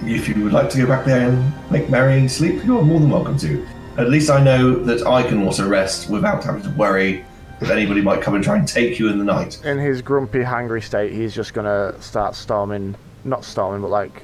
If 0.06 0.28
you 0.28 0.42
would 0.44 0.52
like 0.52 0.70
to 0.70 0.78
go 0.78 0.86
back 0.86 1.04
there 1.04 1.28
and 1.28 1.52
make 1.70 1.90
merry 1.90 2.18
and 2.18 2.30
sleep, 2.30 2.64
you're 2.64 2.82
more 2.82 3.00
than 3.00 3.10
welcome 3.10 3.36
to. 3.38 3.66
At 3.98 4.08
least 4.08 4.30
I 4.30 4.42
know 4.42 4.76
that 4.84 5.06
I 5.06 5.22
can 5.22 5.42
also 5.42 5.68
rest 5.68 6.08
without 6.10 6.44
having 6.44 6.62
to 6.62 6.70
worry 6.70 7.24
anybody 7.70 8.00
might 8.00 8.20
come 8.20 8.34
and 8.34 8.42
try 8.42 8.56
and 8.56 8.66
take 8.66 8.98
you 8.98 9.08
in 9.08 9.18
the 9.18 9.24
night. 9.24 9.64
In 9.64 9.78
his 9.78 10.02
grumpy, 10.02 10.40
hangry 10.40 10.82
state, 10.82 11.12
he's 11.12 11.34
just 11.34 11.54
gonna 11.54 11.94
start 12.00 12.34
storming, 12.34 12.94
not 13.24 13.44
storming, 13.44 13.82
but 13.82 13.90
like 13.90 14.22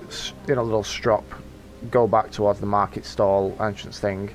in 0.49 0.59
a 0.59 0.63
little 0.63 0.85
strop, 0.85 1.25
go 1.91 2.07
back 2.07 2.31
towards 2.31 2.61
the 2.61 2.67
market 2.67 3.05
stall 3.05 3.57
entrance 3.61 3.99
thing, 3.99 4.31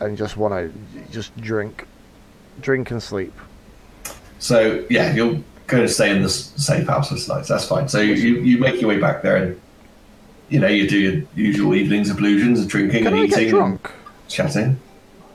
and 0.00 0.16
just 0.16 0.36
wanna 0.36 0.70
just 1.10 1.36
drink, 1.36 1.86
drink 2.60 2.90
and 2.90 3.02
sleep. 3.02 3.34
So 4.38 4.84
yeah, 4.88 5.12
you're 5.14 5.40
going 5.70 5.86
to 5.86 5.88
stay 5.88 6.10
in 6.10 6.22
the 6.22 6.28
safe 6.28 6.86
house 6.86 7.08
for 7.08 7.16
tonight. 7.16 7.46
So 7.46 7.54
that's 7.54 7.66
fine. 7.66 7.88
So 7.88 8.00
you, 8.00 8.40
you 8.40 8.58
make 8.58 8.80
your 8.80 8.88
way 8.88 8.98
back 8.98 9.22
there, 9.22 9.36
and 9.36 9.60
you 10.48 10.58
know 10.58 10.66
you 10.66 10.88
do 10.88 10.98
your 10.98 11.22
usual 11.34 11.74
evenings 11.74 12.10
ablutions 12.10 12.60
and 12.60 12.68
drinking 12.68 13.04
Can 13.04 13.14
and 13.14 13.22
I 13.22 13.24
eating, 13.24 13.56
and 13.56 13.78
chatting. 14.28 14.80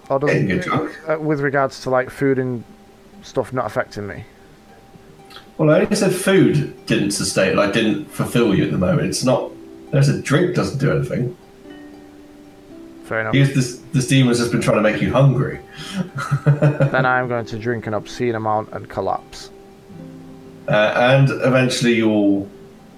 Or 0.10 0.20
does 0.20 0.30
Yeah, 0.30 0.36
you 0.38 0.48
can 0.48 0.58
get 0.58 0.66
drunk. 0.66 1.00
uh, 1.10 1.20
with 1.20 1.40
regards 1.40 1.82
to 1.82 1.90
like 1.90 2.10
food 2.10 2.40
and 2.40 2.64
stuff 3.24 3.52
not 3.54 3.66
affecting 3.66 4.08
me? 4.08 4.24
Well, 5.58 5.70
I 5.72 5.82
only 5.82 5.96
said 5.96 6.14
food 6.14 6.86
didn't 6.86 7.12
sustain, 7.12 7.56
like 7.56 7.74
didn't 7.74 8.06
fulfill 8.06 8.54
you 8.54 8.66
at 8.66 8.72
the 8.72 8.78
moment. 8.78 9.08
It's 9.08 9.24
not. 9.24 9.52
There's 9.92 10.10
a 10.10 10.22
drink 10.22 10.56
doesn't 10.56 10.80
do 10.80 10.92
anything. 10.92 11.36
Fair 13.06 13.22
enough. 13.22 13.34
Here's 13.34 13.54
this. 13.54 13.78
This 13.94 14.08
demon's 14.08 14.40
just 14.40 14.52
been 14.52 14.62
trying 14.62 14.78
to 14.78 14.82
make 14.82 15.02
you 15.02 15.14
hungry. 15.14 15.60
then 16.46 17.06
I'm 17.06 17.28
going 17.28 17.46
to 17.46 17.58
drink 17.58 17.88
an 17.88 17.94
obscene 17.94 18.36
amount 18.36 18.70
and 18.74 18.90
collapse. 18.90 19.50
Uh, 20.68 20.94
and 20.98 21.30
eventually 21.30 21.94
you'll 21.94 22.50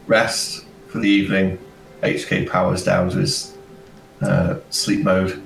rest 0.08 0.66
for 0.88 1.00
the 1.00 1.10
evening. 1.10 1.60
HK 2.02 2.50
powers 2.50 2.84
down 2.84 3.10
to 3.10 3.18
his 3.18 3.56
uh, 4.22 4.56
sleep 4.70 5.04
mode. 5.04 5.42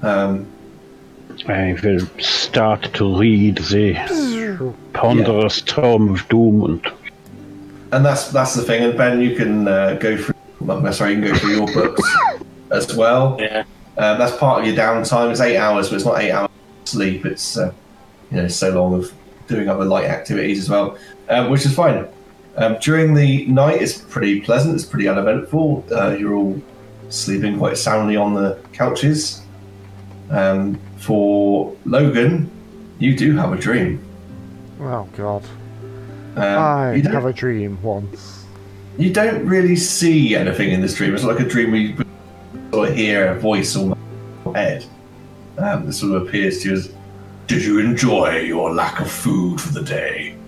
Um, 0.00 0.46
I 1.48 1.76
will 1.82 2.06
start 2.18 2.92
to 2.94 3.18
read 3.18 3.58
the 3.58 3.94
ponderous 4.92 5.60
tome 5.62 6.14
of 6.14 6.28
doom 6.28 6.64
and 6.64 6.92
and 7.92 8.04
that's 8.04 8.28
that's 8.28 8.54
the 8.54 8.62
thing. 8.62 8.82
And 8.82 8.96
Ben, 8.96 9.20
you 9.20 9.36
can 9.36 9.68
uh, 9.68 9.94
go 9.94 10.16
through. 10.16 10.34
well, 10.60 10.92
Sorry, 10.92 11.14
you 11.14 11.20
can 11.20 11.32
go 11.32 11.38
through 11.38 11.56
your 11.56 11.66
books 11.66 12.16
as 12.70 12.96
well. 12.96 13.36
Yeah. 13.38 13.64
Um, 13.98 14.18
that's 14.18 14.34
part 14.36 14.60
of 14.60 14.66
your 14.66 14.74
downtime. 14.74 15.30
It's 15.30 15.40
eight 15.40 15.58
hours, 15.58 15.90
but 15.90 15.96
it's 15.96 16.04
not 16.06 16.20
eight 16.20 16.32
hours 16.32 16.48
of 16.82 16.88
sleep. 16.88 17.26
It's 17.26 17.58
uh, 17.58 17.72
you 18.30 18.38
know 18.38 18.48
so 18.48 18.70
long 18.70 18.94
of 18.94 19.12
doing 19.46 19.68
other 19.68 19.84
light 19.84 20.06
activities 20.06 20.58
as 20.58 20.70
well, 20.70 20.96
um, 21.28 21.50
which 21.50 21.66
is 21.66 21.74
fine. 21.74 22.08
Um, 22.56 22.78
during 22.80 23.14
the 23.14 23.46
night, 23.46 23.82
it's 23.82 23.98
pretty 23.98 24.40
pleasant. 24.40 24.74
It's 24.74 24.86
pretty 24.86 25.08
uneventful. 25.08 25.84
Uh, 25.90 26.16
you're 26.18 26.34
all 26.34 26.60
sleeping 27.10 27.58
quite 27.58 27.76
soundly 27.76 28.16
on 28.16 28.32
the 28.32 28.58
couches. 28.72 29.42
Um, 30.30 30.80
for 31.02 31.76
Logan, 31.84 32.48
you 33.00 33.16
do 33.16 33.36
have 33.36 33.52
a 33.52 33.56
dream. 33.56 34.02
Oh 34.80 35.08
God! 35.16 35.44
Um, 36.36 36.42
I 36.42 36.94
you, 36.94 37.02
have 37.10 37.24
a 37.26 37.32
dream 37.32 37.80
once. 37.82 38.46
you 38.98 39.12
don't 39.12 39.44
really 39.44 39.76
see 39.76 40.36
anything 40.36 40.70
in 40.70 40.80
this 40.80 40.94
dream. 40.94 41.14
It's 41.14 41.24
like 41.24 41.40
a 41.40 41.48
dream 41.48 41.72
where 41.72 41.80
you 41.80 41.96
sort 42.72 42.90
of 42.90 42.94
hear 42.94 43.32
a 43.32 43.40
voice 43.40 43.74
on 43.76 43.98
your 44.44 44.54
head. 44.54 44.84
Um, 45.58 45.86
that 45.86 45.92
sort 45.92 46.14
of 46.14 46.28
appears 46.28 46.60
to 46.62 46.68
you 46.70 46.74
as, 46.76 46.94
Did 47.48 47.62
you 47.64 47.80
enjoy 47.80 48.38
your 48.38 48.72
lack 48.72 49.00
of 49.00 49.10
food 49.10 49.60
for 49.60 49.72
the 49.72 49.82
day? 49.82 50.36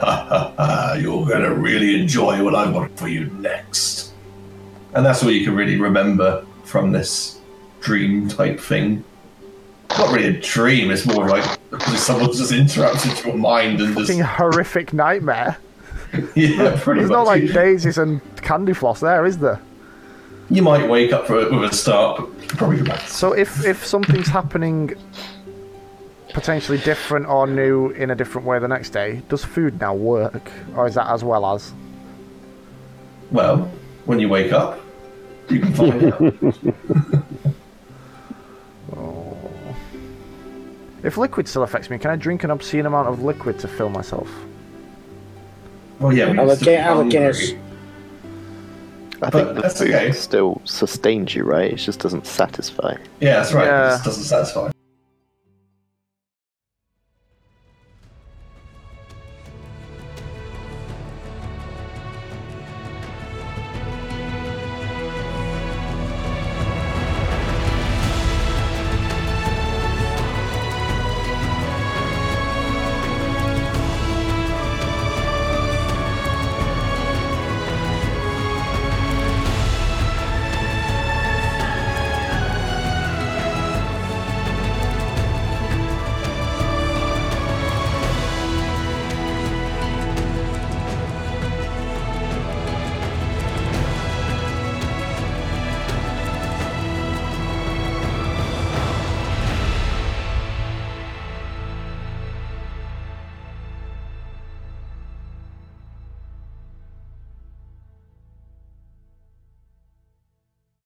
Ha 0.00 0.26
ha 0.30 0.54
ha, 0.56 0.94
you're 0.94 1.26
going 1.26 1.42
to 1.42 1.54
really 1.54 2.00
enjoy 2.00 2.42
what 2.42 2.54
I 2.54 2.70
want 2.70 2.98
for 2.98 3.06
you 3.06 3.26
next. 3.38 4.14
And 4.94 5.04
that's 5.04 5.22
all 5.22 5.30
you 5.30 5.44
can 5.44 5.54
really 5.54 5.76
remember 5.76 6.46
from 6.64 6.90
this 6.90 7.38
dream 7.82 8.26
type 8.26 8.58
thing. 8.58 9.04
Not 9.98 10.12
really 10.12 10.36
a 10.36 10.40
dream, 10.40 10.90
it's 10.90 11.04
more 11.06 11.28
like 11.28 11.44
someone's 11.96 12.38
just 12.38 12.52
interrupted 12.52 13.24
your 13.24 13.36
mind 13.36 13.80
and 13.80 13.96
just. 13.96 14.18
Horrific 14.20 14.92
nightmare. 14.92 15.56
Yeah, 16.34 16.76
pretty 16.80 17.00
There's 17.02 17.10
much. 17.10 17.16
not 17.18 17.26
like 17.26 17.52
daisies 17.52 17.96
and 17.96 18.20
candy 18.42 18.72
floss 18.72 18.98
there, 18.98 19.24
is 19.24 19.38
there? 19.38 19.60
You 20.50 20.60
might 20.60 20.88
wake 20.88 21.12
up 21.12 21.28
for, 21.28 21.36
with 21.36 21.70
a 21.72 21.74
start, 21.74 22.16
but 22.18 22.48
probably 22.58 22.78
go 22.78 22.86
back. 22.86 23.06
So 23.06 23.32
if 23.32 23.64
if 23.64 23.86
something's 23.86 24.26
happening 24.26 24.92
potentially 26.32 26.78
different 26.78 27.26
or 27.26 27.46
new 27.46 27.90
in 27.90 28.10
a 28.10 28.16
different 28.16 28.44
way 28.44 28.58
the 28.58 28.66
next 28.66 28.90
day, 28.90 29.22
does 29.28 29.44
food 29.44 29.80
now 29.80 29.94
work, 29.94 30.50
or 30.74 30.88
is 30.88 30.94
that 30.94 31.06
as 31.06 31.22
well 31.22 31.46
as? 31.54 31.72
Well, 33.30 33.70
when 34.06 34.18
you 34.18 34.28
wake 34.28 34.52
up, 34.52 34.80
you 35.48 35.60
can 35.60 35.72
find 35.74 36.12
out. 37.44 37.49
If 41.02 41.16
liquid 41.16 41.48
still 41.48 41.62
affects 41.62 41.88
me, 41.90 41.98
can 41.98 42.10
I 42.10 42.16
drink 42.16 42.44
an 42.44 42.50
obscene 42.50 42.86
amount 42.86 43.08
of 43.08 43.22
liquid 43.22 43.58
to 43.60 43.68
fill 43.68 43.88
myself? 43.88 44.30
Well, 45.98 46.12
yeah, 46.12 46.30
we 46.30 46.36
Have 46.36 46.46
a 46.46 46.50
used 46.50 46.58
to 46.60 46.64
be 46.66 46.70
Guin- 46.72 46.80
have 46.82 46.92
a 46.92 46.94
hungry. 46.96 47.10
Guinness. 47.18 47.52
I 49.22 49.28
But 49.28 49.32
think 49.32 49.54
the 49.54 49.60
that's 49.62 49.78
food 49.78 49.94
okay. 49.94 50.12
still 50.12 50.60
sustains 50.64 51.34
you, 51.34 51.44
right? 51.44 51.72
It 51.72 51.76
just 51.76 52.00
doesn't 52.00 52.26
satisfy. 52.26 52.96
Yeah, 53.20 53.34
that's 53.36 53.52
right. 53.52 53.66
Yeah. 53.66 53.86
It 53.88 53.90
just 53.90 54.04
doesn't 54.04 54.24
satisfy. 54.24 54.70